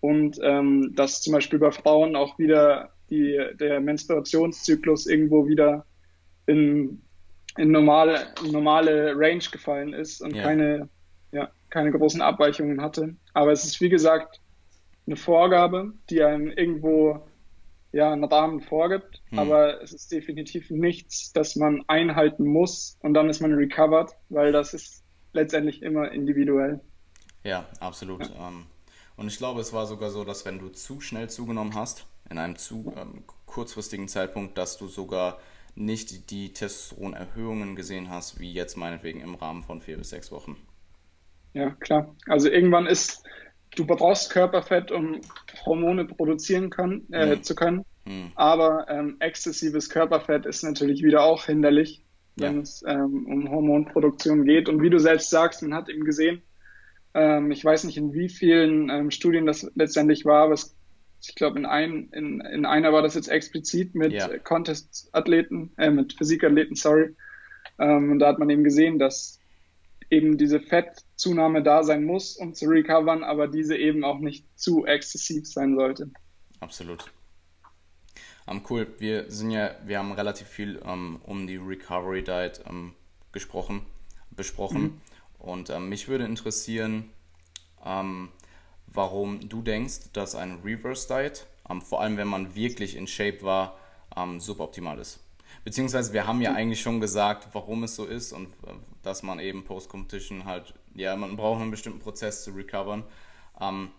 und 0.00 0.38
ähm, 0.42 0.92
dass 0.94 1.22
zum 1.22 1.32
Beispiel 1.32 1.58
bei 1.58 1.72
Frauen 1.72 2.16
auch 2.16 2.38
wieder 2.38 2.92
die, 3.10 3.38
der 3.54 3.80
Menstruationszyklus 3.80 5.06
irgendwo 5.06 5.46
wieder 5.46 5.86
in, 6.46 7.02
in 7.56 7.70
normale, 7.70 8.28
normale 8.50 9.12
Range 9.16 9.44
gefallen 9.50 9.92
ist 9.92 10.20
und 10.22 10.34
ja. 10.34 10.42
keine, 10.42 10.88
ja, 11.32 11.50
keine 11.70 11.90
großen 11.90 12.20
Abweichungen 12.20 12.80
hatte. 12.80 13.14
Aber 13.34 13.52
es 13.52 13.64
ist 13.64 13.80
wie 13.80 13.88
gesagt 13.88 14.40
eine 15.06 15.16
Vorgabe, 15.16 15.92
die 16.10 16.22
einem 16.22 16.48
irgendwo 16.48 17.26
ja, 17.92 18.10
einen 18.10 18.24
Rahmen 18.24 18.60
vorgibt, 18.60 19.20
hm. 19.28 19.38
aber 19.38 19.82
es 19.82 19.92
ist 19.92 20.10
definitiv 20.10 20.70
nichts, 20.70 21.32
das 21.32 21.56
man 21.56 21.84
einhalten 21.88 22.44
muss 22.44 22.96
und 23.00 23.12
dann 23.14 23.28
ist 23.28 23.40
man 23.40 23.52
recovered, 23.52 24.12
weil 24.30 24.50
das 24.50 24.72
ist 24.72 25.02
letztendlich 25.34 25.82
immer 25.82 26.10
individuell. 26.10 26.80
Ja, 27.44 27.66
absolut. 27.80 28.28
Ja. 28.28 28.48
Ähm, 28.48 28.66
und 29.16 29.26
ich 29.26 29.36
glaube, 29.36 29.60
es 29.60 29.72
war 29.72 29.86
sogar 29.86 30.10
so, 30.10 30.24
dass 30.24 30.46
wenn 30.46 30.58
du 30.58 30.70
zu 30.70 31.00
schnell 31.00 31.28
zugenommen 31.28 31.74
hast, 31.74 32.06
in 32.30 32.38
einem 32.38 32.56
zu 32.56 32.94
ähm, 32.96 33.24
kurzfristigen 33.44 34.08
Zeitpunkt, 34.08 34.56
dass 34.56 34.78
du 34.78 34.88
sogar 34.88 35.38
nicht 35.74 36.30
die 36.30 36.52
Testosteronerhöhungen 36.52 37.76
gesehen 37.76 38.10
hast, 38.10 38.38
wie 38.38 38.52
jetzt 38.52 38.76
meinetwegen 38.76 39.20
im 39.20 39.34
Rahmen 39.34 39.62
von 39.62 39.80
vier 39.80 39.96
bis 39.96 40.10
sechs 40.10 40.30
Wochen. 40.30 40.56
Ja, 41.54 41.70
klar. 41.70 42.14
Also 42.26 42.48
irgendwann 42.48 42.86
ist 42.86 43.22
du 43.76 43.86
brauchst 43.86 44.30
Körperfett, 44.30 44.90
um 44.90 45.20
Hormone 45.64 46.04
produzieren 46.04 46.70
kann, 46.70 47.02
äh, 47.10 47.32
hm. 47.32 47.42
zu 47.42 47.54
können. 47.54 47.84
Hm. 48.04 48.32
Aber 48.34 48.86
ähm, 48.88 49.16
exzessives 49.20 49.88
Körperfett 49.88 50.46
ist 50.46 50.64
natürlich 50.64 51.02
wieder 51.02 51.22
auch 51.22 51.46
hinderlich, 51.46 52.02
wenn 52.36 52.56
ja. 52.56 52.62
es 52.62 52.82
ähm, 52.86 53.26
um 53.26 53.50
Hormonproduktion 53.50 54.44
geht. 54.44 54.68
Und 54.68 54.82
wie 54.82 54.90
du 54.90 54.98
selbst 54.98 55.30
sagst, 55.30 55.62
man 55.62 55.74
hat 55.74 55.88
eben 55.88 56.04
gesehen, 56.04 56.42
ähm, 57.14 57.50
ich 57.50 57.64
weiß 57.64 57.84
nicht, 57.84 57.96
in 57.96 58.12
wie 58.12 58.28
vielen 58.28 58.88
ähm, 58.90 59.10
Studien 59.10 59.46
das 59.46 59.70
letztendlich 59.74 60.24
war, 60.24 60.44
aber 60.44 60.54
es, 60.54 60.74
ich 61.28 61.34
glaube, 61.36 61.58
in, 61.58 61.66
ein, 61.66 62.08
in, 62.12 62.40
in 62.40 62.66
einer 62.66 62.92
war 62.92 63.02
das 63.02 63.14
jetzt 63.14 63.28
explizit 63.28 63.94
mit 63.94 64.12
ja. 64.12 64.38
Contest-Athleten, 64.38 65.72
äh, 65.76 65.90
mit 65.90 66.14
Physikathleten, 66.14 66.74
sorry. 66.74 67.14
Ähm, 67.78 68.12
und 68.12 68.18
da 68.18 68.28
hat 68.28 68.38
man 68.38 68.50
eben 68.50 68.64
gesehen, 68.64 68.98
dass 68.98 69.38
eben 70.10 70.36
diese 70.36 70.60
Fettzunahme 70.60 71.62
da 71.62 71.84
sein 71.84 72.04
muss, 72.04 72.36
um 72.36 72.54
zu 72.54 72.66
recovern, 72.66 73.24
aber 73.24 73.48
diese 73.48 73.76
eben 73.76 74.04
auch 74.04 74.18
nicht 74.18 74.46
zu 74.58 74.84
exzessiv 74.84 75.46
sein 75.46 75.76
sollte. 75.76 76.10
Absolut. 76.60 77.10
Um, 78.46 78.62
cool, 78.68 78.88
wir 78.98 79.30
sind 79.30 79.52
ja, 79.52 79.70
wir 79.84 79.98
haben 79.98 80.12
relativ 80.12 80.48
viel 80.48 80.76
um, 80.78 81.20
um 81.24 81.46
die 81.46 81.56
Recovery 81.56 82.24
Diet 82.24 82.60
um, 82.68 82.94
gesprochen, 83.30 83.86
besprochen. 84.30 84.82
Mhm. 84.82 85.00
Und 85.38 85.70
ähm, 85.70 85.88
mich 85.88 86.08
würde 86.08 86.24
interessieren, 86.24 87.10
warum 88.92 89.48
du 89.48 89.62
denkst, 89.62 90.12
dass 90.12 90.34
ein 90.34 90.60
Reverse 90.64 91.08
Diet, 91.08 91.46
vor 91.84 92.00
allem 92.00 92.16
wenn 92.16 92.28
man 92.28 92.54
wirklich 92.54 92.96
in 92.96 93.06
Shape 93.06 93.42
war, 93.42 93.78
suboptimal 94.38 94.98
ist. 94.98 95.20
Beziehungsweise 95.64 96.12
wir 96.12 96.26
haben 96.26 96.40
ja 96.40 96.54
eigentlich 96.54 96.80
schon 96.80 97.00
gesagt, 97.00 97.48
warum 97.52 97.84
es 97.84 97.94
so 97.94 98.04
ist 98.04 98.32
und 98.32 98.48
äh, 98.66 98.72
dass 99.02 99.22
man 99.22 99.38
eben 99.38 99.64
Post-Competition 99.64 100.44
halt, 100.44 100.74
ja, 100.94 101.16
man 101.16 101.36
braucht 101.36 101.60
einen 101.60 101.70
bestimmten 101.70 102.00
Prozess 102.00 102.44
zu 102.44 102.50
recovern. 102.50 103.04
Ähm, 103.60 103.90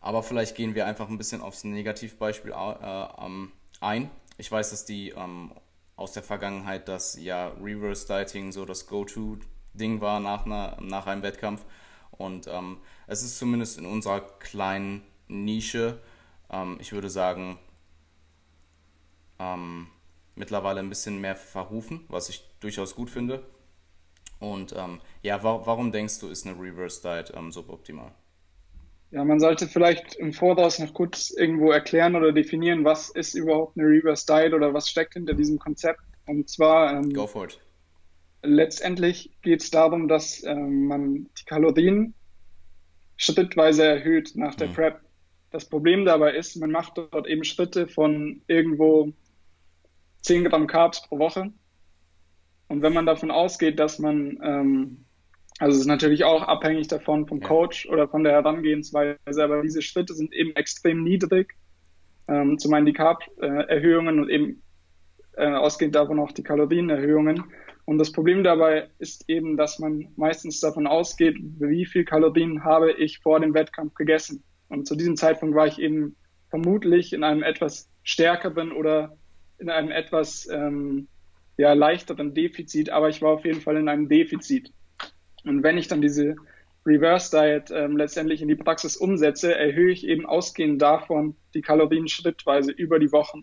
aber 0.00 0.22
vielleicht 0.22 0.56
gehen 0.56 0.74
wir 0.74 0.86
einfach 0.86 1.08
ein 1.08 1.18
bisschen 1.18 1.40
aufs 1.40 1.64
Negativbeispiel 1.64 2.52
äh, 2.52 3.24
ähm, 3.24 3.52
ein. 3.80 4.10
Ich 4.38 4.50
weiß, 4.50 4.70
dass 4.70 4.84
die 4.84 5.10
ähm, 5.10 5.52
aus 5.96 6.12
der 6.12 6.22
Vergangenheit, 6.22 6.88
dass 6.88 7.20
ja 7.20 7.48
Reverse 7.62 8.06
Dieting 8.06 8.52
so 8.52 8.64
das 8.64 8.86
Go-To-Ding 8.86 10.00
war 10.00 10.20
nach, 10.20 10.46
einer, 10.46 10.78
nach 10.80 11.06
einem 11.06 11.22
Wettkampf. 11.22 11.64
Und 12.10 12.46
ähm, 12.48 12.78
es 13.10 13.22
ist 13.24 13.38
zumindest 13.38 13.76
in 13.76 13.86
unserer 13.86 14.20
kleinen 14.38 15.02
Nische, 15.26 15.98
ähm, 16.48 16.78
ich 16.80 16.92
würde 16.92 17.10
sagen, 17.10 17.58
ähm, 19.40 19.88
mittlerweile 20.36 20.78
ein 20.80 20.88
bisschen 20.88 21.20
mehr 21.20 21.34
verrufen, 21.34 22.04
was 22.08 22.28
ich 22.28 22.44
durchaus 22.60 22.94
gut 22.94 23.10
finde. 23.10 23.42
Und 24.38 24.74
ähm, 24.76 25.00
ja, 25.22 25.42
wa 25.42 25.62
warum 25.64 25.90
denkst 25.90 26.20
du, 26.20 26.28
ist 26.28 26.46
eine 26.46 26.58
Reverse 26.58 27.02
Diet 27.02 27.36
ähm, 27.36 27.50
suboptimal? 27.50 28.12
Ja, 29.10 29.24
man 29.24 29.40
sollte 29.40 29.66
vielleicht 29.66 30.14
im 30.14 30.32
Voraus 30.32 30.78
noch 30.78 30.94
kurz 30.94 31.30
irgendwo 31.30 31.72
erklären 31.72 32.14
oder 32.14 32.30
definieren, 32.30 32.84
was 32.84 33.10
ist 33.10 33.34
überhaupt 33.34 33.76
eine 33.76 33.88
Reverse 33.88 34.24
Diet 34.24 34.54
oder 34.54 34.72
was 34.72 34.88
steckt 34.88 35.14
hinter 35.14 35.34
diesem 35.34 35.58
Konzept. 35.58 36.00
Und 36.26 36.48
zwar 36.48 36.92
ähm, 36.92 37.12
Go 37.12 37.26
for 37.26 37.46
it. 37.46 37.58
letztendlich 38.42 39.32
geht 39.42 39.62
es 39.62 39.70
darum, 39.72 40.06
dass 40.06 40.44
ähm, 40.44 40.86
man 40.86 41.28
die 41.38 41.44
Kalorien 41.44 42.14
schrittweise 43.20 43.84
erhöht 43.84 44.32
nach 44.34 44.54
der 44.54 44.68
mhm. 44.68 44.72
Prep. 44.72 45.00
Das 45.50 45.68
Problem 45.68 46.04
dabei 46.04 46.34
ist, 46.34 46.56
man 46.56 46.70
macht 46.70 46.96
dort 46.96 47.26
eben 47.26 47.44
Schritte 47.44 47.86
von 47.86 48.40
irgendwo 48.46 49.12
10 50.22 50.44
Gramm 50.44 50.66
Carbs 50.66 51.06
pro 51.06 51.18
Woche. 51.18 51.52
Und 52.68 52.82
wenn 52.82 52.94
man 52.94 53.04
davon 53.04 53.30
ausgeht, 53.30 53.78
dass 53.78 53.98
man, 53.98 54.38
ähm, 54.42 55.04
also 55.58 55.74
es 55.74 55.82
ist 55.82 55.86
natürlich 55.86 56.24
auch 56.24 56.42
abhängig 56.42 56.88
davon 56.88 57.26
vom 57.26 57.40
Coach 57.40 57.86
oder 57.86 58.08
von 58.08 58.24
der 58.24 58.32
Herangehensweise, 58.32 59.18
aber 59.44 59.62
diese 59.62 59.82
Schritte 59.82 60.14
sind 60.14 60.32
eben 60.32 60.56
extrem 60.56 61.02
niedrig. 61.02 61.54
Ähm, 62.26 62.58
zum 62.58 62.72
einen 62.72 62.86
die 62.86 62.92
Carb-Erhöhungen 62.92 64.20
und 64.20 64.30
eben 64.30 64.62
äh, 65.36 65.46
ausgehend 65.46 65.94
davon 65.94 66.20
auch 66.20 66.32
die 66.32 66.44
Kalorienerhöhungen. 66.44 67.44
Und 67.90 67.98
das 67.98 68.12
Problem 68.12 68.44
dabei 68.44 68.88
ist 69.00 69.28
eben, 69.28 69.56
dass 69.56 69.80
man 69.80 70.12
meistens 70.14 70.60
davon 70.60 70.86
ausgeht, 70.86 71.36
wie 71.58 71.84
viel 71.84 72.04
Kalorien 72.04 72.62
habe 72.62 72.92
ich 72.92 73.18
vor 73.18 73.40
dem 73.40 73.52
Wettkampf 73.52 73.94
gegessen. 73.94 74.44
Und 74.68 74.86
zu 74.86 74.94
diesem 74.94 75.16
Zeitpunkt 75.16 75.56
war 75.56 75.66
ich 75.66 75.80
eben 75.80 76.14
vermutlich 76.50 77.12
in 77.12 77.24
einem 77.24 77.42
etwas 77.42 77.90
stärkeren 78.04 78.70
oder 78.70 79.18
in 79.58 79.70
einem 79.70 79.90
etwas 79.90 80.48
ähm, 80.52 81.08
ja, 81.58 81.72
leichteren 81.72 82.32
Defizit, 82.32 82.90
aber 82.90 83.08
ich 83.08 83.22
war 83.22 83.32
auf 83.32 83.44
jeden 83.44 83.60
Fall 83.60 83.76
in 83.76 83.88
einem 83.88 84.08
Defizit. 84.08 84.72
Und 85.42 85.64
wenn 85.64 85.76
ich 85.76 85.88
dann 85.88 86.00
diese 86.00 86.36
Reverse 86.86 87.36
Diet 87.36 87.72
ähm, 87.72 87.96
letztendlich 87.96 88.40
in 88.40 88.46
die 88.46 88.54
Praxis 88.54 88.96
umsetze, 88.96 89.52
erhöhe 89.52 89.90
ich 89.90 90.06
eben 90.06 90.26
ausgehend 90.26 90.80
davon 90.80 91.34
die 91.54 91.60
Kalorien 91.60 92.06
schrittweise 92.06 92.70
über 92.70 93.00
die 93.00 93.10
Wochen. 93.10 93.42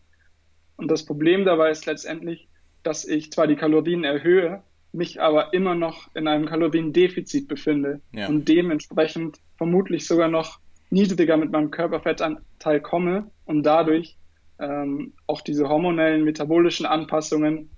Und 0.77 0.89
das 0.89 1.03
Problem 1.03 1.43
dabei 1.43 1.69
ist 1.69 1.85
letztendlich, 1.85 2.47
dass 2.83 3.05
ich 3.05 3.31
zwar 3.31 3.47
die 3.47 3.55
Kalorien 3.55 4.03
erhöhe, 4.03 4.63
mich 4.91 5.21
aber 5.21 5.53
immer 5.53 5.75
noch 5.75 6.13
in 6.15 6.27
einem 6.27 6.45
Kaloriendefizit 6.45 7.47
befinde 7.47 8.01
ja. 8.13 8.27
und 8.27 8.47
dementsprechend 8.47 9.39
vermutlich 9.57 10.07
sogar 10.07 10.27
noch 10.27 10.59
niedriger 10.89 11.37
mit 11.37 11.51
meinem 11.51 11.71
Körperfettanteil 11.71 12.81
komme 12.81 13.29
und 13.45 13.63
dadurch 13.63 14.17
ähm, 14.59 15.13
auch 15.27 15.41
diese 15.41 15.69
hormonellen, 15.69 16.23
metabolischen 16.23 16.85
Anpassungen 16.85 17.69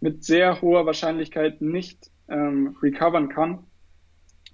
mit 0.00 0.24
sehr 0.24 0.60
hoher 0.60 0.86
Wahrscheinlichkeit 0.86 1.60
nicht 1.60 2.10
ähm, 2.28 2.76
recovern 2.82 3.28
kann, 3.28 3.64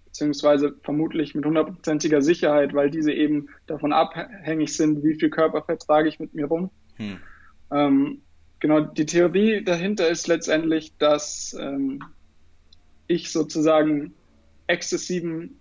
beziehungsweise 0.06 0.74
vermutlich 0.82 1.34
mit 1.34 1.44
hundertprozentiger 1.44 2.22
Sicherheit, 2.22 2.74
weil 2.74 2.90
diese 2.90 3.12
eben 3.12 3.48
davon 3.66 3.92
abhängig 3.92 4.76
sind, 4.76 5.02
wie 5.02 5.14
viel 5.14 5.30
Körperfett 5.30 5.82
trage 5.82 6.08
ich 6.08 6.18
mit 6.18 6.34
mir 6.34 6.46
rum. 6.46 6.70
Hm. 6.96 7.18
Ähm, 7.70 8.22
genau, 8.60 8.80
die 8.80 9.06
Theorie 9.06 9.62
dahinter 9.62 10.08
ist 10.08 10.26
letztendlich, 10.26 10.96
dass 10.98 11.56
ähm, 11.58 12.02
ich 13.06 13.30
sozusagen 13.30 14.14
exzessiven 14.66 15.60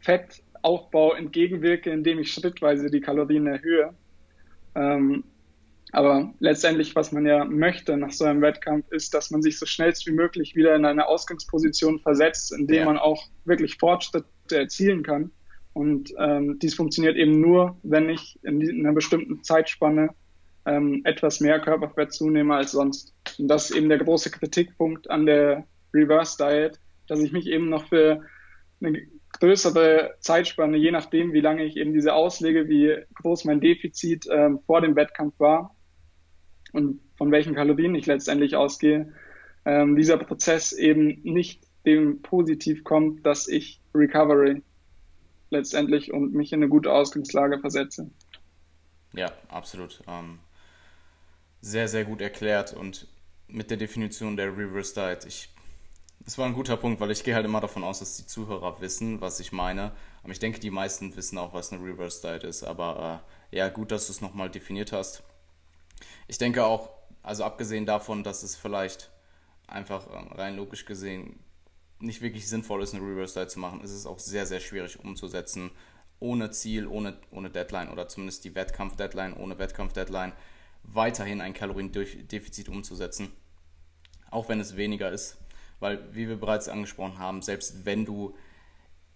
Fettaufbau 0.00 1.14
entgegenwirke, 1.14 1.90
indem 1.90 2.18
ich 2.18 2.32
schrittweise 2.32 2.90
die 2.90 3.00
Kalorien 3.00 3.46
erhöhe. 3.46 3.94
Ähm, 4.74 5.24
aber 5.92 6.34
letztendlich, 6.40 6.94
was 6.96 7.12
man 7.12 7.26
ja 7.26 7.44
möchte 7.44 7.96
nach 7.96 8.12
so 8.12 8.24
einem 8.24 8.42
Wettkampf, 8.42 8.90
ist, 8.90 9.14
dass 9.14 9.30
man 9.30 9.40
sich 9.40 9.58
so 9.58 9.66
schnellst 9.66 10.06
wie 10.06 10.12
möglich 10.12 10.54
wieder 10.54 10.74
in 10.74 10.84
eine 10.84 11.06
Ausgangsposition 11.06 12.00
versetzt, 12.00 12.52
in 12.52 12.66
der 12.66 12.80
ja. 12.80 12.84
man 12.84 12.98
auch 12.98 13.24
wirklich 13.44 13.78
Fortschritte 13.78 14.26
erzielen 14.50 15.02
kann. 15.02 15.30
Und 15.72 16.12
ähm, 16.18 16.58
dies 16.58 16.74
funktioniert 16.74 17.16
eben 17.16 17.40
nur, 17.40 17.76
wenn 17.82 18.08
ich 18.08 18.38
in, 18.42 18.60
in 18.60 18.80
einer 18.80 18.94
bestimmten 18.94 19.42
Zeitspanne 19.42 20.10
ähm, 20.66 21.02
etwas 21.04 21.40
mehr 21.40 21.60
Körperfett 21.60 22.12
zunehme 22.12 22.56
als 22.56 22.72
sonst. 22.72 23.14
Und 23.38 23.48
das 23.48 23.70
ist 23.70 23.76
eben 23.76 23.88
der 23.88 23.98
große 23.98 24.30
Kritikpunkt 24.30 25.08
an 25.08 25.24
der 25.24 25.66
Reverse 25.94 26.36
Diet, 26.38 26.80
dass 27.06 27.20
ich 27.20 27.32
mich 27.32 27.46
eben 27.46 27.70
noch 27.70 27.88
für 27.88 28.22
eine 28.80 29.06
größere 29.38 30.16
Zeitspanne, 30.20 30.76
je 30.76 30.90
nachdem, 30.90 31.32
wie 31.32 31.40
lange 31.40 31.64
ich 31.64 31.76
eben 31.76 31.92
diese 31.92 32.14
auslege, 32.14 32.68
wie 32.68 32.96
groß 33.14 33.44
mein 33.44 33.60
Defizit 33.60 34.26
ähm, 34.30 34.60
vor 34.66 34.80
dem 34.80 34.96
Wettkampf 34.96 35.38
war 35.38 35.74
und 36.72 37.00
von 37.16 37.30
welchen 37.30 37.54
Kalorien 37.54 37.94
ich 37.94 38.06
letztendlich 38.06 38.56
ausgehe, 38.56 39.12
ähm, 39.64 39.96
dieser 39.96 40.18
Prozess 40.18 40.72
eben 40.72 41.22
nicht 41.22 41.62
dem 41.86 42.22
positiv 42.22 42.82
kommt, 42.82 43.24
dass 43.24 43.46
ich 43.46 43.80
Recovery 43.94 44.62
letztendlich 45.50 46.12
und 46.12 46.34
mich 46.34 46.52
in 46.52 46.60
eine 46.60 46.68
gute 46.68 46.92
Ausgangslage 46.92 47.60
versetze. 47.60 48.10
Ja, 49.12 49.30
absolut. 49.48 50.02
Ähm, 50.08 50.40
sehr, 51.60 51.88
sehr 51.88 52.04
gut 52.04 52.20
erklärt 52.20 52.72
und 52.72 53.08
mit 53.48 53.70
der 53.70 53.76
Definition 53.76 54.36
der 54.36 54.56
Reverse 54.56 54.94
Diet. 54.94 55.24
Ich, 55.26 55.54
das 56.20 56.38
war 56.38 56.46
ein 56.46 56.54
guter 56.54 56.76
Punkt, 56.76 57.00
weil 57.00 57.10
ich 57.10 57.22
gehe 57.22 57.34
halt 57.34 57.44
immer 57.44 57.60
davon 57.60 57.84
aus, 57.84 58.00
dass 58.00 58.16
die 58.16 58.26
Zuhörer 58.26 58.80
wissen, 58.80 59.20
was 59.20 59.40
ich 59.40 59.52
meine. 59.52 59.92
Aber 60.22 60.32
ich 60.32 60.38
denke, 60.38 60.58
die 60.58 60.70
meisten 60.70 61.14
wissen 61.16 61.38
auch, 61.38 61.54
was 61.54 61.72
eine 61.72 61.84
Reverse 61.84 62.20
Diet 62.22 62.44
ist. 62.44 62.64
Aber 62.64 63.22
äh, 63.52 63.56
ja, 63.56 63.68
gut, 63.68 63.92
dass 63.92 64.06
du 64.06 64.12
es 64.12 64.20
nochmal 64.20 64.50
definiert 64.50 64.92
hast. 64.92 65.22
Ich 66.28 66.38
denke 66.38 66.64
auch, 66.64 66.90
also 67.22 67.44
abgesehen 67.44 67.86
davon, 67.86 68.24
dass 68.24 68.42
es 68.42 68.56
vielleicht 68.56 69.10
einfach 69.66 70.06
äh, 70.08 70.34
rein 70.34 70.56
logisch 70.56 70.84
gesehen 70.84 71.38
nicht 71.98 72.20
wirklich 72.20 72.48
sinnvoll 72.48 72.82
ist, 72.82 72.94
eine 72.94 73.02
Reverse 73.02 73.38
Diet 73.38 73.50
zu 73.50 73.58
machen, 73.58 73.80
ist 73.80 73.92
es 73.92 74.06
auch 74.06 74.18
sehr, 74.18 74.46
sehr 74.46 74.60
schwierig 74.60 75.00
umzusetzen, 75.02 75.70
ohne 76.18 76.50
Ziel, 76.50 76.86
ohne, 76.86 77.18
ohne 77.30 77.50
Deadline 77.50 77.90
oder 77.90 78.08
zumindest 78.08 78.44
die 78.44 78.54
Wettkampf-Deadline, 78.54 79.34
ohne 79.34 79.58
Wettkampf-Deadline, 79.58 80.32
weiterhin 80.92 81.40
ein 81.40 81.54
Kaloriendefizit 81.54 82.68
umzusetzen. 82.68 83.32
Auch 84.30 84.48
wenn 84.48 84.60
es 84.60 84.76
weniger 84.76 85.10
ist. 85.10 85.36
Weil, 85.78 86.14
wie 86.14 86.28
wir 86.28 86.36
bereits 86.36 86.68
angesprochen 86.68 87.18
haben, 87.18 87.42
selbst 87.42 87.84
wenn 87.84 88.04
du 88.06 88.34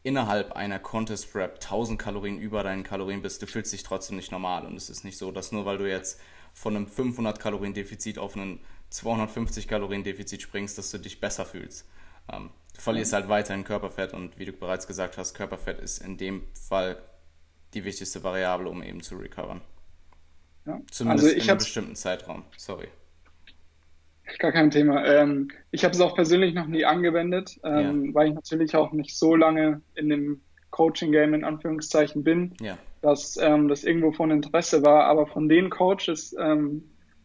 innerhalb 0.03 0.53
einer 0.53 0.79
Contest 0.79 1.33
Prep 1.33 1.55
1000 1.55 1.99
Kalorien 1.99 2.39
über 2.39 2.63
deinen 2.63 2.85
Kalorien 2.85 3.23
bist, 3.23 3.41
du 3.43 3.47
fühlst 3.47 3.73
dich 3.73 3.83
trotzdem 3.83 4.17
nicht 4.17 4.33
normal. 4.33 4.67
Und 4.67 4.77
es 4.77 4.91
ist 4.91 5.05
nicht 5.05 5.19
so, 5.19 5.31
dass 5.31 5.53
nur 5.53 5.65
weil 5.65 5.79
du 5.79 5.89
jetzt 5.89 6.21
von 6.53 6.77
einem 6.77 6.87
500 6.87 7.39
Kalorien 7.39 7.75
Defizit 7.75 8.19
auf 8.19 8.37
einen 8.37 8.61
250 8.91 9.69
Kalorien 9.69 10.05
Defizit 10.05 10.43
springst, 10.43 10.77
dass 10.79 10.91
du 10.91 10.99
dich 10.99 11.21
besser 11.21 11.47
fühlst. 11.47 11.87
Ähm, 12.31 12.51
du 12.75 12.81
verlierst 12.81 13.13
halt 13.13 13.29
weiterhin 13.29 13.65
Körperfett 13.65 14.13
und 14.13 14.39
wie 14.39 14.45
du 14.45 14.53
bereits 14.53 14.87
gesagt 14.87 15.17
hast, 15.17 15.35
Körperfett 15.35 15.79
ist 15.79 15.99
in 15.99 16.17
dem 16.17 16.43
Fall 16.55 17.01
die 17.75 17.85
wichtigste 17.85 18.25
Variable, 18.25 18.69
um 18.69 18.83
eben 18.83 19.03
zu 19.03 19.17
recovern. 19.17 19.61
Ja. 20.71 20.81
Zumindest 20.91 21.27
also 21.27 21.37
in 21.37 21.49
einem 21.49 21.59
bestimmten 21.59 21.97
Zeitraum. 21.97 22.45
Sorry. 22.57 22.89
Gar 24.39 24.53
kein 24.53 24.71
Thema. 24.71 25.05
Ähm, 25.05 25.51
ich 25.73 25.85
habe 25.85 25.93
es 25.93 26.01
auch 26.01 26.15
persönlich 26.15 26.55
noch 26.55 26.67
nie 26.67 26.85
angewendet, 26.85 27.59
ähm, 27.65 28.07
ja. 28.07 28.15
weil 28.15 28.29
ich 28.29 28.35
natürlich 28.35 28.77
auch 28.77 28.93
nicht 28.93 29.17
so 29.17 29.35
lange 29.35 29.81
in 29.97 30.09
dem 30.09 30.41
Coaching-Game 30.71 31.35
in 31.35 31.43
Anführungszeichen 31.43 32.23
bin, 32.23 32.55
ja. 32.61 32.79
dass 33.03 33.37
ähm, 33.41 33.67
das 33.67 33.83
irgendwo 33.83 34.13
von 34.13 34.31
Interesse 34.31 34.85
war. 34.85 35.07
Aber 35.07 35.27
von 35.27 35.49
den 35.49 35.69
Coaches, 35.69 36.37
ähm, 36.39 36.85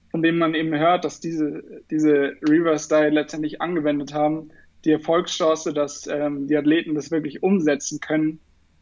von 0.09 0.23
denen 0.23 0.39
man 0.39 0.55
eben 0.55 0.73
hört, 0.75 1.05
dass 1.05 1.19
diese, 1.19 1.63
diese 1.91 2.33
Reverse-Diet 2.41 3.13
letztendlich 3.13 3.61
angewendet 3.61 4.13
haben, 4.13 4.49
die 4.83 4.91
Erfolgschance, 4.91 5.73
dass 5.73 6.07
ähm, 6.07 6.47
die 6.47 6.57
Athleten 6.57 6.95
das 6.95 7.11
wirklich 7.11 7.43
umsetzen 7.43 7.99
können, 7.99 8.39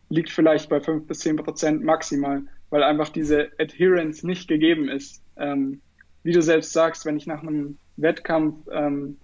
liegt 0.09 0.29
vielleicht 0.29 0.69
bei 0.69 0.79
fünf 0.79 1.07
bis 1.07 1.19
zehn 1.19 1.35
Prozent 1.35 1.83
maximal, 1.83 2.43
weil 2.73 2.81
einfach 2.81 3.09
diese 3.09 3.51
Adherence 3.59 4.23
nicht 4.23 4.47
gegeben 4.47 4.89
ist. 4.89 5.21
Ähm, 5.37 5.79
wie 6.23 6.31
du 6.31 6.41
selbst 6.41 6.73
sagst, 6.73 7.05
wenn 7.05 7.17
ich 7.17 7.27
nach 7.27 7.43
einem 7.43 7.77
Wettkampf 7.97 8.67
ähm, 8.71 9.17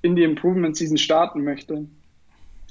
in 0.00 0.16
die 0.16 0.22
Improvement 0.22 0.74
Season 0.74 0.96
starten 0.96 1.44
möchte, 1.44 1.86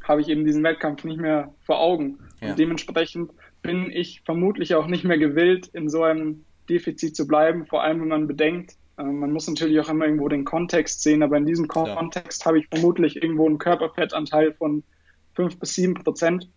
habe 0.03 0.21
ich 0.21 0.29
eben 0.29 0.43
diesen 0.43 0.63
Wettkampf 0.63 1.03
nicht 1.03 1.19
mehr 1.19 1.53
vor 1.59 1.79
Augen. 1.79 2.17
Ja. 2.41 2.49
Und 2.49 2.57
dementsprechend 2.57 3.29
bin 3.61 3.91
ich 3.91 4.23
vermutlich 4.25 4.73
auch 4.73 4.87
nicht 4.87 5.03
mehr 5.03 5.19
gewillt, 5.19 5.67
in 5.67 5.87
so 5.87 6.01
einem 6.01 6.45
Defizit 6.67 7.15
zu 7.15 7.27
bleiben, 7.27 7.67
vor 7.67 7.83
allem 7.83 8.01
wenn 8.01 8.07
man 8.07 8.27
bedenkt, 8.27 8.75
äh, 8.97 9.03
man 9.03 9.31
muss 9.31 9.47
natürlich 9.47 9.79
auch 9.81 9.89
immer 9.89 10.05
irgendwo 10.05 10.29
den 10.29 10.45
Kontext 10.45 11.03
sehen, 11.03 11.21
aber 11.21 11.37
in 11.37 11.45
diesem. 11.45 11.67
Kontext 11.67 12.43
habe 12.47 12.57
ich 12.57 12.67
vermutlich 12.69 13.21
irgendwo 13.21 13.45
einen 13.45 13.59
Körperfettanteil 13.59 14.53
von 14.53 14.81
fünf 15.35 15.59
bis 15.59 15.75
sieben 15.75 15.93
Prozent. 15.93 16.49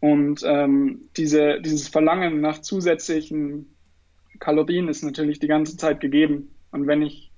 Und 0.00 0.42
ähm, 0.44 1.08
diese, 1.16 1.60
dieses 1.60 1.88
Verlangen 1.88 2.40
nach 2.40 2.60
zusätzlichen 2.60 3.74
Kalorien 4.38 4.88
ist 4.88 5.02
natürlich 5.02 5.38
die 5.38 5.46
ganze 5.46 5.76
Zeit 5.76 6.00
gegeben. 6.00 6.54
Und 6.70 6.86
wenn 6.86 7.02
ich 7.02 7.32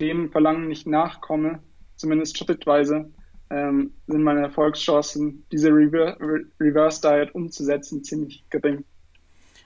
dem 0.00 0.30
Verlangen 0.30 0.68
nicht 0.68 0.86
nachkomme, 0.86 1.62
zumindest 1.96 2.38
schrittweise, 2.38 3.10
ähm, 3.50 3.92
sind 4.06 4.22
meine 4.22 4.40
Erfolgschancen, 4.40 5.46
diese 5.52 5.68
Rever 5.68 6.16
Reverse 6.58 7.00
Diet 7.02 7.34
umzusetzen, 7.34 8.02
ziemlich 8.02 8.44
gering. 8.48 8.84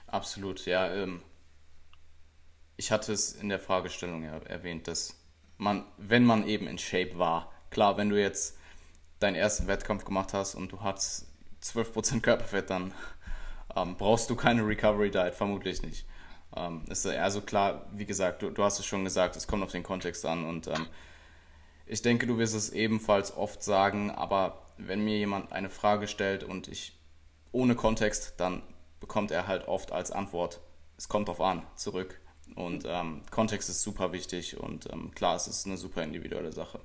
Absolut, 0.07 0.65
ja. 0.65 0.93
Ähm, 0.93 1.21
ich 2.75 2.91
hatte 2.91 3.13
es 3.13 3.33
in 3.33 3.49
der 3.49 3.59
Fragestellung 3.59 4.23
ja 4.23 4.37
erwähnt, 4.39 4.87
dass 4.87 5.19
man, 5.57 5.85
wenn 5.97 6.25
man 6.25 6.45
eben 6.45 6.67
in 6.67 6.77
Shape 6.77 7.17
war, 7.17 7.51
klar, 7.71 7.97
wenn 7.97 8.09
du 8.09 8.21
jetzt 8.21 8.57
deinen 9.19 9.35
ersten 9.35 9.67
Wettkampf 9.67 10.05
gemacht 10.05 10.33
hast 10.33 10.53
und 10.53 10.71
du 10.71 10.81
hast 10.81 11.26
12% 11.75 12.21
Körperfett, 12.21 12.69
dann 12.69 12.93
ähm, 13.75 13.95
brauchst 13.97 14.29
du 14.29 14.35
keine 14.35 14.65
Recovery 14.65 15.11
Diet, 15.11 15.35
vermutlich 15.35 15.81
nicht. 15.81 16.05
Ähm, 16.55 16.83
ist 16.89 17.05
also 17.05 17.41
klar, 17.41 17.85
wie 17.93 18.05
gesagt, 18.05 18.41
du, 18.41 18.49
du, 18.49 18.63
hast 18.63 18.79
es 18.79 18.85
schon 18.85 19.03
gesagt, 19.03 19.35
es 19.35 19.47
kommt 19.47 19.63
auf 19.63 19.71
den 19.71 19.83
Kontext 19.83 20.25
an 20.25 20.45
und 20.45 20.67
ähm, 20.67 20.87
ich 21.85 22.01
denke, 22.01 22.27
du 22.27 22.37
wirst 22.37 22.55
es 22.55 22.69
ebenfalls 22.69 23.35
oft 23.35 23.63
sagen, 23.63 24.11
aber 24.11 24.61
wenn 24.77 25.03
mir 25.03 25.17
jemand 25.17 25.51
eine 25.51 25.69
Frage 25.69 26.07
stellt 26.07 26.43
und 26.43 26.67
ich 26.67 26.97
ohne 27.51 27.75
Kontext, 27.75 28.35
dann 28.37 28.61
bekommt 28.99 29.31
er 29.31 29.47
halt 29.47 29.67
oft 29.67 29.91
als 29.91 30.11
Antwort, 30.11 30.59
es 30.97 31.09
kommt 31.09 31.27
drauf 31.27 31.41
an, 31.41 31.63
zurück. 31.75 32.19
Und 32.55 32.85
ähm, 32.87 33.21
Kontext 33.29 33.69
ist 33.69 33.81
super 33.81 34.13
wichtig 34.13 34.57
und 34.57 34.91
ähm, 34.91 35.13
klar, 35.13 35.35
es 35.35 35.47
ist 35.47 35.65
eine 35.65 35.77
super 35.77 36.01
individuelle 36.03 36.51
Sache. 36.51 36.79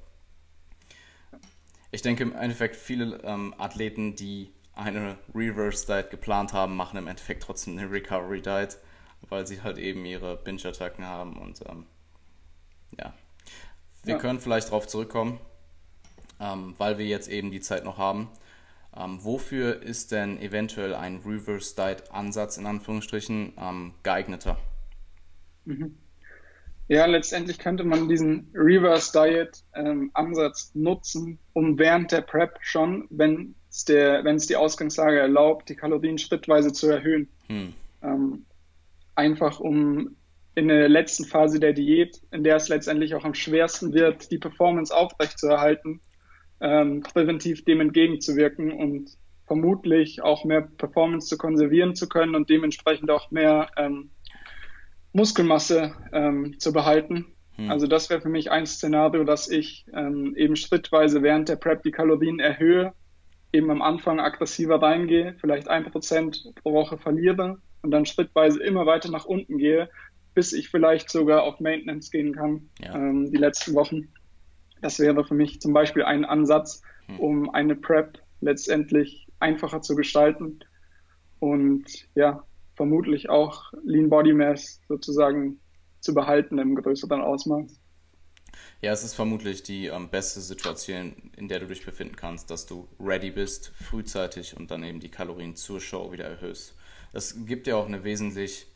Ich 1.90 2.02
denke 2.02 2.22
im 2.22 2.34
Endeffekt, 2.34 2.76
viele 2.76 3.20
ähm, 3.22 3.54
Athleten, 3.58 4.16
die 4.16 4.52
eine 4.74 5.18
Reverse 5.34 5.86
Diet 5.86 6.10
geplant 6.10 6.52
haben, 6.52 6.76
machen 6.76 6.98
im 6.98 7.06
Endeffekt 7.06 7.42
trotzdem 7.42 7.78
eine 7.78 7.90
Recovery 7.90 8.40
Diet, 8.40 8.78
weil 9.28 9.46
sie 9.46 9.62
halt 9.62 9.78
eben 9.78 10.04
ihre 10.04 10.36
Binge-Attacken 10.36 11.06
haben 11.06 11.36
und 11.36 11.60
ähm, 11.68 11.86
ja, 12.98 13.12
wir 14.04 14.14
ja. 14.14 14.20
können 14.20 14.40
vielleicht 14.40 14.68
darauf 14.68 14.86
zurückkommen, 14.86 15.38
ähm, 16.40 16.74
weil 16.78 16.98
wir 16.98 17.06
jetzt 17.06 17.28
eben 17.28 17.50
die 17.50 17.60
Zeit 17.60 17.84
noch 17.84 17.98
haben. 17.98 18.30
Ähm, 18.94 19.24
wofür 19.24 19.82
ist 19.82 20.12
denn 20.12 20.38
eventuell 20.40 20.94
ein 20.94 21.22
Reverse 21.24 21.74
Diet 21.74 22.10
Ansatz 22.10 22.58
in 22.58 22.66
Anführungsstrichen 22.66 23.54
ähm, 23.58 23.94
geeigneter? 24.02 24.58
Mhm. 25.64 25.96
Ja, 26.88 27.06
letztendlich 27.06 27.58
könnte 27.58 27.84
man 27.84 28.08
diesen 28.08 28.50
Reverse 28.54 29.12
Diet 29.12 29.64
ähm, 29.74 30.10
Ansatz 30.12 30.72
nutzen, 30.74 31.38
um 31.54 31.78
während 31.78 32.12
der 32.12 32.20
Prep 32.20 32.58
schon, 32.60 33.06
wenn 33.08 33.54
wenn 33.72 34.36
es 34.36 34.46
die 34.46 34.56
Ausgangslage 34.56 35.18
erlaubt, 35.18 35.68
die 35.68 35.76
Kalorien 35.76 36.18
schrittweise 36.18 36.72
zu 36.72 36.88
erhöhen. 36.88 37.28
Hm. 37.48 37.72
Ähm, 38.02 38.44
einfach 39.14 39.60
um 39.60 40.16
in 40.54 40.68
der 40.68 40.88
letzten 40.88 41.24
Phase 41.24 41.58
der 41.58 41.72
Diät, 41.72 42.20
in 42.30 42.44
der 42.44 42.56
es 42.56 42.68
letztendlich 42.68 43.14
auch 43.14 43.24
am 43.24 43.34
schwersten 43.34 43.94
wird, 43.94 44.30
die 44.30 44.38
Performance 44.38 44.94
aufrechtzuerhalten, 44.94 46.00
ähm, 46.60 47.00
präventiv 47.02 47.64
dem 47.64 47.80
entgegenzuwirken 47.80 48.72
und 48.72 49.16
vermutlich 49.46 50.22
auch 50.22 50.44
mehr 50.44 50.60
Performance 50.60 51.28
zu 51.28 51.38
konservieren 51.38 51.94
zu 51.94 52.08
können 52.08 52.34
und 52.34 52.50
dementsprechend 52.50 53.10
auch 53.10 53.30
mehr 53.30 53.70
ähm, 53.76 54.10
Muskelmasse 55.12 55.94
ähm, 56.12 56.58
zu 56.58 56.72
behalten. 56.72 57.34
Hm. 57.56 57.70
Also 57.70 57.86
das 57.86 58.10
wäre 58.10 58.20
für 58.20 58.28
mich 58.28 58.50
ein 58.50 58.66
Szenario, 58.66 59.24
dass 59.24 59.48
ich 59.48 59.86
ähm, 59.94 60.34
eben 60.36 60.56
schrittweise 60.56 61.22
während 61.22 61.48
der 61.48 61.56
Prep 61.56 61.82
die 61.82 61.90
Kalorien 61.90 62.38
erhöhe, 62.38 62.92
eben 63.52 63.70
am 63.70 63.82
Anfang 63.82 64.20
aggressiver 64.20 64.80
reingehe, 64.80 65.36
vielleicht 65.40 65.68
ein 65.68 65.84
Prozent 65.84 66.52
pro 66.62 66.72
Woche 66.72 66.98
verliere 66.98 67.58
und 67.82 67.90
dann 67.90 68.06
schrittweise 68.06 68.62
immer 68.62 68.86
weiter 68.86 69.10
nach 69.10 69.24
unten 69.24 69.58
gehe, 69.58 69.90
bis 70.34 70.52
ich 70.52 70.70
vielleicht 70.70 71.10
sogar 71.10 71.42
auf 71.42 71.60
Maintenance 71.60 72.10
gehen 72.10 72.34
kann, 72.34 72.70
ja. 72.80 72.94
ähm, 72.94 73.30
die 73.30 73.36
letzten 73.36 73.74
Wochen. 73.74 74.08
Das 74.80 74.98
wäre 74.98 75.24
für 75.24 75.34
mich 75.34 75.60
zum 75.60 75.72
Beispiel 75.72 76.04
ein 76.04 76.24
Ansatz, 76.24 76.82
hm. 77.06 77.20
um 77.20 77.50
eine 77.50 77.76
Prep 77.76 78.18
letztendlich 78.40 79.28
einfacher 79.38 79.82
zu 79.82 79.94
gestalten 79.94 80.60
und 81.38 81.84
ja, 82.14 82.44
vermutlich 82.74 83.28
auch 83.28 83.72
Lean 83.84 84.08
Body 84.08 84.32
Mass 84.32 84.80
sozusagen 84.88 85.60
zu 86.00 86.14
behalten 86.14 86.58
im 86.58 86.74
größeren 86.74 87.20
Ausmaß. 87.20 87.81
Ja, 88.82 88.90
es 88.90 89.04
ist 89.04 89.14
vermutlich 89.14 89.62
die 89.62 89.86
ähm, 89.86 90.08
beste 90.08 90.40
Situation, 90.40 91.14
in 91.36 91.46
der 91.46 91.60
du 91.60 91.66
dich 91.66 91.86
befinden 91.86 92.16
kannst, 92.16 92.50
dass 92.50 92.66
du 92.66 92.88
ready 92.98 93.30
bist, 93.30 93.72
frühzeitig 93.80 94.56
und 94.56 94.72
dann 94.72 94.82
eben 94.82 94.98
die 94.98 95.08
Kalorien 95.08 95.54
zur 95.54 95.80
Show 95.80 96.10
wieder 96.10 96.24
erhöhst. 96.24 96.74
Das 97.12 97.46
gibt 97.46 97.68
dir 97.68 97.76
auch 97.76 97.86
eine 97.86 98.02
wesentlich 98.02 98.66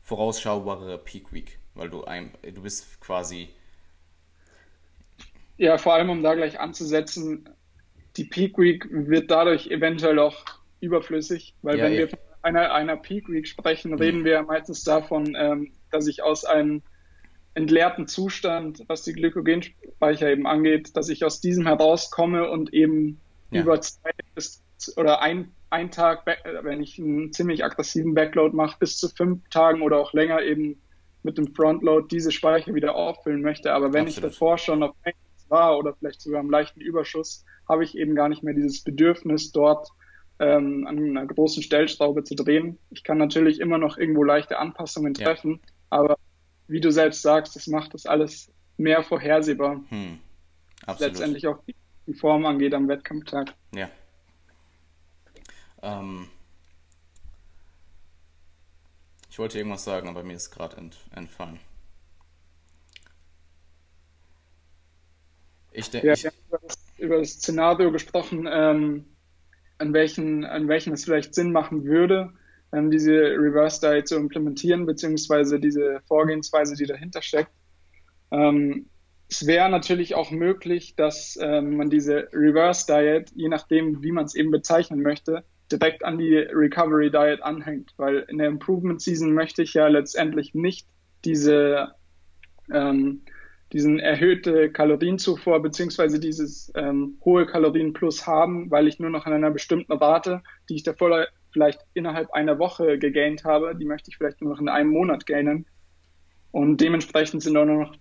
vorausschaubare 0.00 0.98
Peak 0.98 1.32
Week, 1.32 1.60
weil 1.74 1.90
du 1.90 2.02
ein, 2.02 2.32
du 2.42 2.62
bist 2.62 3.00
quasi. 3.00 3.50
Ja, 5.58 5.78
vor 5.78 5.94
allem 5.94 6.10
um 6.10 6.24
da 6.24 6.34
gleich 6.34 6.58
anzusetzen, 6.58 7.48
die 8.16 8.24
Peak 8.24 8.58
Week 8.58 8.84
wird 8.90 9.30
dadurch 9.30 9.68
eventuell 9.68 10.18
auch 10.18 10.44
überflüssig, 10.80 11.54
weil 11.62 11.78
ja, 11.78 11.84
wenn 11.84 11.92
ja. 11.92 11.98
wir 12.00 12.08
von 12.08 12.18
einer, 12.42 12.74
einer 12.74 12.96
Peak 12.96 13.28
Week 13.28 13.46
sprechen, 13.46 13.94
reden 13.94 14.22
mhm. 14.22 14.24
wir 14.24 14.42
meistens 14.42 14.82
davon, 14.82 15.36
ähm, 15.38 15.72
dass 15.92 16.08
ich 16.08 16.24
aus 16.24 16.44
einem 16.44 16.82
entleerten 17.54 18.06
Zustand, 18.06 18.84
was 18.88 19.02
die 19.02 19.12
Glykogenspeicher 19.12 20.30
eben 20.30 20.46
angeht, 20.46 20.96
dass 20.96 21.08
ich 21.08 21.24
aus 21.24 21.40
diesem 21.40 21.66
herauskomme 21.66 22.50
und 22.50 22.72
eben 22.72 23.20
ja. 23.50 23.62
über 23.62 23.80
zwei 23.80 24.10
bis 24.34 24.62
oder 24.96 25.22
ein, 25.22 25.52
ein 25.70 25.90
Tag, 25.90 26.26
wenn 26.62 26.82
ich 26.82 26.98
einen 26.98 27.32
ziemlich 27.32 27.64
aggressiven 27.64 28.14
Backload 28.14 28.56
mache, 28.56 28.78
bis 28.80 28.98
zu 28.98 29.08
fünf 29.08 29.48
Tagen 29.48 29.82
oder 29.82 29.98
auch 29.98 30.12
länger 30.12 30.42
eben 30.42 30.80
mit 31.22 31.38
dem 31.38 31.54
Frontload 31.54 32.08
diese 32.10 32.32
Speicher 32.32 32.74
wieder 32.74 32.94
auffüllen 32.94 33.42
möchte. 33.42 33.72
Aber 33.72 33.92
wenn 33.92 34.06
Absolut. 34.06 34.30
ich 34.30 34.36
davor 34.38 34.58
schon 34.58 34.82
auf 34.82 34.94
Maintenance 35.04 35.50
war 35.50 35.78
oder 35.78 35.94
vielleicht 35.94 36.20
sogar 36.20 36.40
im 36.40 36.50
leichten 36.50 36.80
Überschuss, 36.80 37.44
habe 37.68 37.84
ich 37.84 37.96
eben 37.96 38.14
gar 38.14 38.28
nicht 38.28 38.42
mehr 38.42 38.54
dieses 38.54 38.82
Bedürfnis, 38.82 39.52
dort 39.52 39.88
ähm, 40.40 40.86
an 40.86 40.98
einer 40.98 41.26
großen 41.26 41.62
Stellschraube 41.62 42.24
zu 42.24 42.34
drehen. 42.34 42.78
Ich 42.90 43.04
kann 43.04 43.18
natürlich 43.18 43.60
immer 43.60 43.78
noch 43.78 43.98
irgendwo 43.98 44.24
leichte 44.24 44.58
Anpassungen 44.58 45.14
treffen, 45.14 45.60
ja. 45.62 45.68
aber 45.90 46.16
wie 46.72 46.80
du 46.80 46.90
selbst 46.90 47.20
sagst, 47.20 47.54
das 47.54 47.66
macht 47.66 47.92
das 47.92 48.06
alles 48.06 48.50
mehr 48.78 49.02
vorhersehbar. 49.02 49.82
Hm. 49.90 50.18
Letztendlich 50.98 51.46
auch 51.46 51.62
die, 51.64 51.74
die 52.06 52.14
Form 52.14 52.46
angeht 52.46 52.72
am 52.72 52.88
Wettkampftag. 52.88 53.54
Ja. 53.74 53.90
Ähm, 55.82 56.28
ich 59.28 59.38
wollte 59.38 59.58
irgendwas 59.58 59.84
sagen, 59.84 60.08
aber 60.08 60.22
mir 60.24 60.32
ist 60.32 60.50
gerade 60.50 60.78
ent, 60.78 60.96
entfallen. 61.14 61.60
Ich 65.72 65.90
denke. 65.90 66.06
Ja, 66.06 66.16
wir 66.16 66.30
haben 66.30 66.38
über 66.48 66.58
das, 66.58 66.78
über 66.96 67.18
das 67.18 67.30
Szenario 67.32 67.92
gesprochen, 67.92 68.48
ähm, 68.50 69.04
an, 69.76 69.92
welchen, 69.92 70.46
an 70.46 70.68
welchen 70.68 70.94
es 70.94 71.04
vielleicht 71.04 71.34
Sinn 71.34 71.52
machen 71.52 71.84
würde, 71.84 72.32
ähm, 72.72 72.90
diese 72.90 73.12
Reverse 73.12 73.80
Diet 73.80 74.08
zu 74.08 74.16
implementieren, 74.16 74.86
beziehungsweise 74.86 75.60
diese 75.60 76.00
Vorgehensweise, 76.06 76.74
die 76.74 76.86
dahinter 76.86 77.22
steckt. 77.22 77.52
Ähm, 78.30 78.86
es 79.28 79.46
wäre 79.46 79.70
natürlich 79.70 80.14
auch 80.14 80.30
möglich, 80.30 80.94
dass 80.96 81.38
ähm, 81.40 81.76
man 81.76 81.90
diese 81.90 82.28
Reverse 82.32 82.86
Diet, 82.86 83.30
je 83.34 83.48
nachdem, 83.48 84.02
wie 84.02 84.12
man 84.12 84.26
es 84.26 84.34
eben 84.34 84.50
bezeichnen 84.50 85.02
möchte, 85.02 85.44
direkt 85.70 86.04
an 86.04 86.18
die 86.18 86.36
Recovery 86.36 87.10
Diet 87.10 87.42
anhängt, 87.42 87.92
weil 87.96 88.26
in 88.28 88.38
der 88.38 88.48
Improvement 88.48 89.00
Season 89.00 89.32
möchte 89.32 89.62
ich 89.62 89.74
ja 89.74 89.86
letztendlich 89.88 90.54
nicht 90.54 90.86
diese 91.24 91.94
ähm, 92.72 93.22
diesen 93.72 93.98
erhöhte 93.98 94.70
Kalorienzufuhr 94.70 95.60
beziehungsweise 95.60 96.20
dieses 96.20 96.70
ähm, 96.74 97.18
hohe 97.24 97.46
Kalorienplus 97.46 98.26
haben, 98.26 98.70
weil 98.70 98.86
ich 98.86 98.98
nur 98.98 99.10
noch 99.10 99.24
an 99.24 99.32
einer 99.32 99.50
bestimmten 99.50 99.92
Rate, 99.92 100.42
die 100.68 100.76
ich 100.76 100.82
davor 100.82 101.26
vielleicht 101.52 101.80
innerhalb 101.94 102.32
einer 102.32 102.58
Woche 102.58 102.98
gegaint 102.98 103.44
habe, 103.44 103.74
die 103.76 103.84
möchte 103.84 104.10
ich 104.10 104.16
vielleicht 104.16 104.40
nur 104.40 104.52
noch 104.52 104.60
in 104.60 104.68
einem 104.68 104.90
Monat 104.90 105.26
gainen. 105.26 105.66
Und 106.50 106.80
dementsprechend 106.80 107.42
sind 107.42 107.56
auch 107.56 107.64
nur 107.64 107.84
noch 107.84 107.96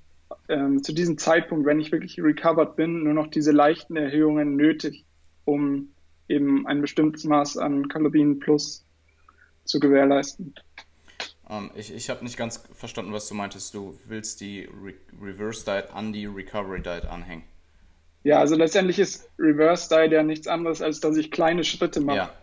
ähm, 0.50 0.84
zu 0.84 0.94
diesem 0.94 1.18
Zeitpunkt, 1.18 1.66
wenn 1.66 1.80
ich 1.80 1.92
wirklich 1.92 2.22
recovered 2.22 2.76
bin, 2.76 3.04
nur 3.04 3.14
noch 3.14 3.28
diese 3.28 3.52
leichten 3.52 3.96
Erhöhungen 3.96 4.56
nötig, 4.56 5.06
um 5.46 5.90
eben 6.28 6.68
ein 6.68 6.82
bestimmtes 6.82 7.24
Maß 7.24 7.58
an 7.58 7.88
Kalorien 7.88 8.40
plus 8.40 8.86
zu 9.66 9.80
gewährleisten. 9.80 10.56
Um, 11.48 11.66
ähm, 11.66 11.72
ich 11.76 11.94
ich 11.94 12.10
habe 12.10 12.24
nicht 12.24 12.38
ganz 12.38 12.64
verstanden, 12.74 13.14
was 13.14 13.28
du 13.28 13.36
meintest. 13.36 13.74
Du 13.74 13.98
willst 14.08 14.42
die 14.42 14.70
Re 14.84 14.94
Reverse 15.22 15.66
Diet 15.66 15.94
an 15.94 16.14
die 16.14 16.26
Recovery 16.26 16.82
Diet 16.82 17.06
anhängen. 17.06 17.44
Ja, 18.24 18.40
also 18.40 18.56
letztendlich 18.56 19.00
ist 19.00 19.30
Reverse 19.40 19.90
Diet 19.90 20.12
ja 20.12 20.24
nichts 20.24 20.48
anderes, 20.48 20.82
als 20.82 21.00
dass 21.00 21.18
ich 21.18 21.32
kleine 21.32 21.64
Schritte 21.64 22.02
mache, 22.02 22.18
ja. 22.18 22.34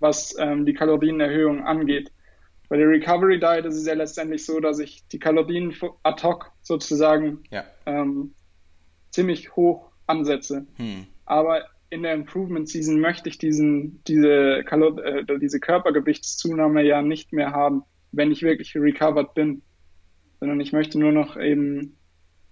Was 0.00 0.36
ähm, 0.38 0.66
die 0.66 0.74
Kalorienerhöhung 0.74 1.64
angeht. 1.64 2.12
Bei 2.68 2.76
der 2.76 2.88
Recovery 2.88 3.40
Diet 3.40 3.64
ist 3.64 3.76
es 3.76 3.86
ja 3.86 3.94
letztendlich 3.94 4.44
so, 4.44 4.60
dass 4.60 4.78
ich 4.78 5.06
die 5.08 5.18
Kalorien 5.18 5.74
ad 6.02 6.22
hoc 6.22 6.52
sozusagen 6.60 7.42
ja. 7.50 7.64
ähm, 7.86 8.34
ziemlich 9.10 9.56
hoch 9.56 9.90
ansetze. 10.06 10.66
Hm. 10.76 11.06
Aber 11.24 11.64
in 11.90 12.02
der 12.02 12.14
Improvement 12.14 12.68
Season 12.68 13.00
möchte 13.00 13.28
ich 13.28 13.38
diesen, 13.38 14.02
diese, 14.04 14.62
Kalor 14.64 15.02
äh, 15.02 15.24
diese 15.38 15.60
Körpergewichtszunahme 15.60 16.82
ja 16.82 17.00
nicht 17.00 17.32
mehr 17.32 17.52
haben, 17.52 17.84
wenn 18.12 18.30
ich 18.30 18.42
wirklich 18.42 18.76
recovered 18.76 19.34
bin. 19.34 19.62
Sondern 20.40 20.60
ich 20.60 20.72
möchte 20.72 20.98
nur 20.98 21.12
noch 21.12 21.36
eben 21.36 21.96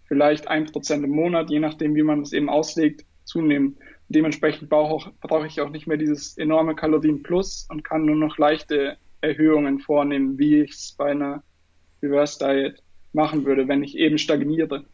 vielleicht 0.04 0.48
ein 0.48 0.66
Prozent 0.66 1.04
im 1.04 1.10
Monat, 1.10 1.50
je 1.50 1.60
nachdem, 1.60 1.94
wie 1.94 2.02
man 2.02 2.22
es 2.22 2.32
eben 2.32 2.48
auslegt, 2.48 3.04
zunehmen. 3.24 3.76
Dementsprechend 4.08 4.68
brauche, 4.68 5.12
ich 5.46 5.60
auch 5.60 5.70
nicht 5.70 5.86
mehr 5.86 5.96
dieses 5.96 6.38
enorme 6.38 6.74
Kalorien 6.74 7.22
Plus 7.22 7.66
und 7.68 7.82
kann 7.82 8.04
nur 8.04 8.16
noch 8.16 8.38
leichte 8.38 8.98
Erhöhungen 9.20 9.80
vornehmen, 9.80 10.38
wie 10.38 10.60
ich 10.60 10.70
es 10.72 10.92
bei 10.92 11.10
einer 11.10 11.42
Reverse 12.02 12.38
Diet 12.38 12.82
machen 13.12 13.44
würde, 13.44 13.66
wenn 13.66 13.82
ich 13.82 13.96
eben 13.96 14.18
stagniere. 14.18 14.84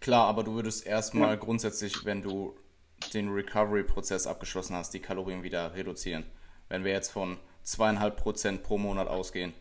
Klar, 0.00 0.26
aber 0.26 0.44
du 0.44 0.54
würdest 0.54 0.86
erstmal 0.86 1.30
ja. 1.30 1.36
grundsätzlich, 1.36 2.04
wenn 2.04 2.22
du 2.22 2.54
den 3.14 3.30
Recovery-Prozess 3.30 4.26
abgeschlossen 4.26 4.76
hast, 4.76 4.94
die 4.94 5.00
Kalorien 5.00 5.42
wieder 5.42 5.74
reduzieren. 5.74 6.24
Wenn 6.68 6.84
wir 6.84 6.92
jetzt 6.92 7.10
von 7.10 7.38
zweieinhalb 7.62 8.16
Prozent 8.16 8.62
pro 8.62 8.78
Monat 8.78 9.08
ausgehen. 9.08 9.52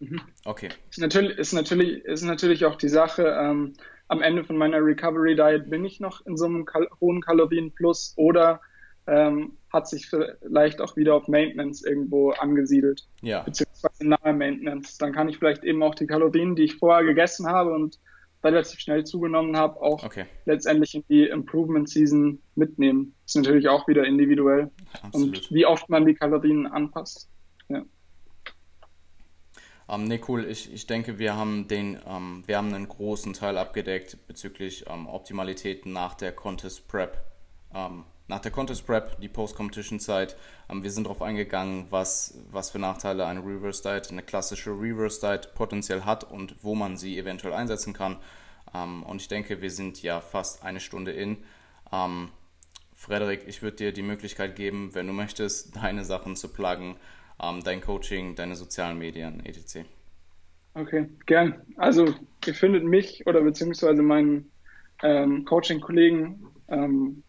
Mhm. 0.00 0.20
Okay. 0.44 0.70
Ist 0.90 0.98
natürlich, 0.98 1.38
ist, 1.38 1.52
natürlich, 1.52 2.04
ist 2.04 2.22
natürlich 2.22 2.64
auch 2.64 2.76
die 2.76 2.88
Sache, 2.88 3.36
ähm, 3.40 3.74
am 4.08 4.22
Ende 4.22 4.44
von 4.44 4.56
meiner 4.56 4.84
Recovery 4.84 5.36
Diet 5.36 5.70
bin 5.70 5.84
ich 5.84 6.00
noch 6.00 6.24
in 6.26 6.36
so 6.36 6.46
einem 6.46 6.64
kal 6.64 6.88
hohen 7.00 7.20
Kalorienplus 7.20 8.14
oder 8.16 8.60
ähm, 9.06 9.56
hat 9.72 9.88
sich 9.88 10.08
vielleicht 10.08 10.80
auch 10.80 10.96
wieder 10.96 11.14
auf 11.14 11.28
Maintenance 11.28 11.84
irgendwo 11.84 12.30
angesiedelt. 12.32 13.08
Ja. 13.22 13.42
Beziehungsweise 13.42 14.06
nahe 14.06 14.32
Maintenance. 14.32 14.98
Dann 14.98 15.12
kann 15.12 15.28
ich 15.28 15.38
vielleicht 15.38 15.64
eben 15.64 15.82
auch 15.82 15.94
die 15.94 16.06
Kalorien, 16.06 16.54
die 16.54 16.64
ich 16.64 16.76
vorher 16.76 17.04
gegessen 17.04 17.46
habe 17.46 17.72
und 17.72 17.98
relativ 18.44 18.80
schnell 18.80 19.04
zugenommen 19.04 19.56
habe, 19.56 19.80
auch 19.80 20.04
okay. 20.04 20.26
letztendlich 20.46 20.94
in 20.94 21.04
die 21.08 21.24
Improvement 21.24 21.88
Season 21.88 22.40
mitnehmen. 22.54 23.14
Ist 23.24 23.36
natürlich 23.36 23.68
auch 23.68 23.86
wieder 23.86 24.04
individuell. 24.04 24.70
Absolut. 25.02 25.38
Und 25.38 25.52
wie 25.52 25.64
oft 25.64 25.88
man 25.88 26.06
die 26.06 26.14
Kalorien 26.14 26.66
anpasst. 26.66 27.28
Ähm, 29.88 30.04
ne, 30.04 30.20
cool. 30.28 30.44
Ich, 30.44 30.72
ich 30.72 30.86
denke, 30.86 31.18
wir 31.18 31.36
haben 31.36 31.68
den, 31.68 31.98
ähm, 32.06 32.42
wir 32.46 32.56
haben 32.56 32.72
einen 32.72 32.88
großen 32.88 33.32
Teil 33.32 33.58
abgedeckt 33.58 34.26
bezüglich 34.26 34.84
ähm, 34.88 35.06
Optimalitäten 35.06 35.92
nach 35.92 36.14
der 36.14 36.32
Contest 36.32 36.88
Prep. 36.88 37.22
Ähm, 37.74 38.04
nach 38.28 38.40
der 38.40 38.50
Contest 38.50 38.86
Prep, 38.86 39.20
die 39.20 39.28
Post-Competition-Zeit. 39.28 40.36
Ähm, 40.70 40.82
wir 40.82 40.90
sind 40.90 41.04
darauf 41.04 41.22
eingegangen, 41.22 41.86
was, 41.90 42.38
was 42.50 42.70
für 42.70 42.78
Nachteile 42.78 43.26
eine 43.26 43.40
Reverse 43.40 43.82
Diet, 43.82 44.10
eine 44.10 44.22
klassische 44.22 44.70
Reverse 44.70 45.20
Diet 45.20 45.54
potenziell 45.54 46.04
hat 46.04 46.24
und 46.24 46.54
wo 46.62 46.74
man 46.74 46.96
sie 46.96 47.18
eventuell 47.18 47.52
einsetzen 47.52 47.92
kann. 47.92 48.16
Ähm, 48.74 49.02
und 49.02 49.20
ich 49.20 49.28
denke, 49.28 49.60
wir 49.60 49.70
sind 49.70 50.02
ja 50.02 50.20
fast 50.20 50.62
eine 50.62 50.80
Stunde 50.80 51.12
in. 51.12 51.44
Ähm, 51.92 52.30
Frederik, 52.94 53.44
ich 53.48 53.62
würde 53.62 53.78
dir 53.78 53.92
die 53.92 54.02
Möglichkeit 54.02 54.54
geben, 54.54 54.94
wenn 54.94 55.08
du 55.08 55.12
möchtest, 55.12 55.76
deine 55.82 56.04
Sachen 56.04 56.36
zu 56.36 56.48
pluggen, 56.48 56.96
dein 57.64 57.80
Coaching, 57.80 58.34
deine 58.34 58.54
sozialen 58.54 58.98
Medien, 58.98 59.44
etc. 59.44 59.80
Okay, 60.74 61.08
gern. 61.26 61.60
Also 61.76 62.14
ihr 62.46 62.54
findet 62.54 62.84
mich 62.84 63.26
oder 63.26 63.42
beziehungsweise 63.42 64.02
meinen 64.02 64.50
ähm, 65.02 65.44
Coaching-Kollegen 65.44 66.46
ähm, 66.68 67.22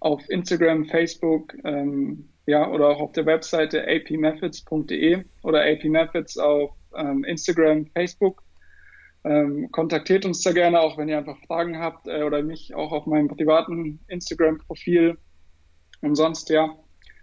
auf 0.00 0.28
Instagram, 0.28 0.84
Facebook, 0.86 1.54
ähm, 1.64 2.28
ja, 2.46 2.68
oder 2.68 2.88
auch 2.88 3.00
auf 3.00 3.12
der 3.12 3.26
Webseite 3.26 3.86
apmethods.de 3.88 5.24
oder 5.42 5.64
apmethods 5.64 6.38
auf 6.38 6.72
ähm, 6.96 7.24
Instagram, 7.24 7.86
Facebook. 7.86 8.42
Ähm, 9.24 9.70
kontaktiert 9.70 10.24
uns 10.24 10.42
da 10.42 10.52
gerne, 10.52 10.80
auch 10.80 10.98
wenn 10.98 11.08
ihr 11.08 11.18
einfach 11.18 11.38
Fragen 11.46 11.78
habt 11.78 12.08
äh, 12.08 12.24
oder 12.24 12.42
mich 12.42 12.74
auch 12.74 12.90
auf 12.90 13.06
meinem 13.06 13.28
privaten 13.28 14.00
Instagram-Profil. 14.08 15.16
Und 16.00 16.16
sonst, 16.16 16.50
ja, 16.50 16.76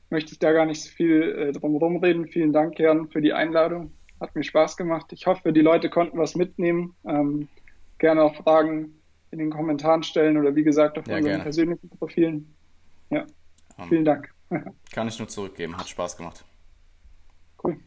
möchte 0.09 0.33
ich 0.33 0.39
da 0.39 0.51
gar 0.51 0.65
nicht 0.65 0.81
so 0.83 0.89
viel 0.89 1.21
äh, 1.21 1.51
drum 1.51 1.75
rumreden. 1.75 2.27
Vielen 2.27 2.53
Dank, 2.53 2.79
Jan, 2.79 3.09
für 3.09 3.21
die 3.21 3.33
Einladung. 3.33 3.91
Hat 4.19 4.35
mir 4.35 4.43
Spaß 4.43 4.75
gemacht. 4.77 5.11
Ich 5.13 5.27
hoffe, 5.27 5.53
die 5.53 5.61
Leute 5.61 5.89
konnten 5.89 6.17
was 6.17 6.35
mitnehmen. 6.35 6.95
Ähm, 7.05 7.47
gerne 7.99 8.23
auch 8.23 8.35
Fragen 8.35 8.99
in 9.31 9.39
den 9.39 9.51
Kommentaren 9.51 10.03
stellen 10.03 10.37
oder 10.37 10.55
wie 10.55 10.63
gesagt 10.63 10.97
auf 10.97 11.07
ja, 11.07 11.15
unseren 11.15 11.29
gerne. 11.29 11.43
persönlichen 11.43 11.89
Profilen. 11.89 12.53
Ja, 13.09 13.25
um, 13.77 13.87
vielen 13.87 14.05
Dank. 14.05 14.33
kann 14.91 15.07
ich 15.07 15.19
nur 15.19 15.27
zurückgeben, 15.27 15.77
hat 15.77 15.87
Spaß 15.87 16.17
gemacht. 16.17 16.43
Cool. 17.63 17.77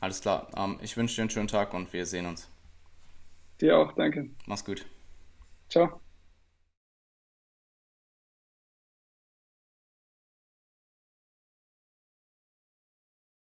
Alles 0.00 0.20
klar. 0.20 0.48
Um, 0.56 0.72
ähm, 0.72 0.78
ich 0.82 0.96
wünsche 0.96 1.16
dir 1.16 1.22
einen 1.22 1.30
schönen 1.30 1.48
Tag 1.48 1.74
und 1.74 1.92
wir 1.92 2.06
sehen 2.06 2.26
uns. 2.26 2.48
Dir 3.60 3.78
auch, 3.78 3.92
danke. 3.92 4.30
Mach's 4.46 4.64
gut. 4.64 4.86
Ciao. 5.68 6.00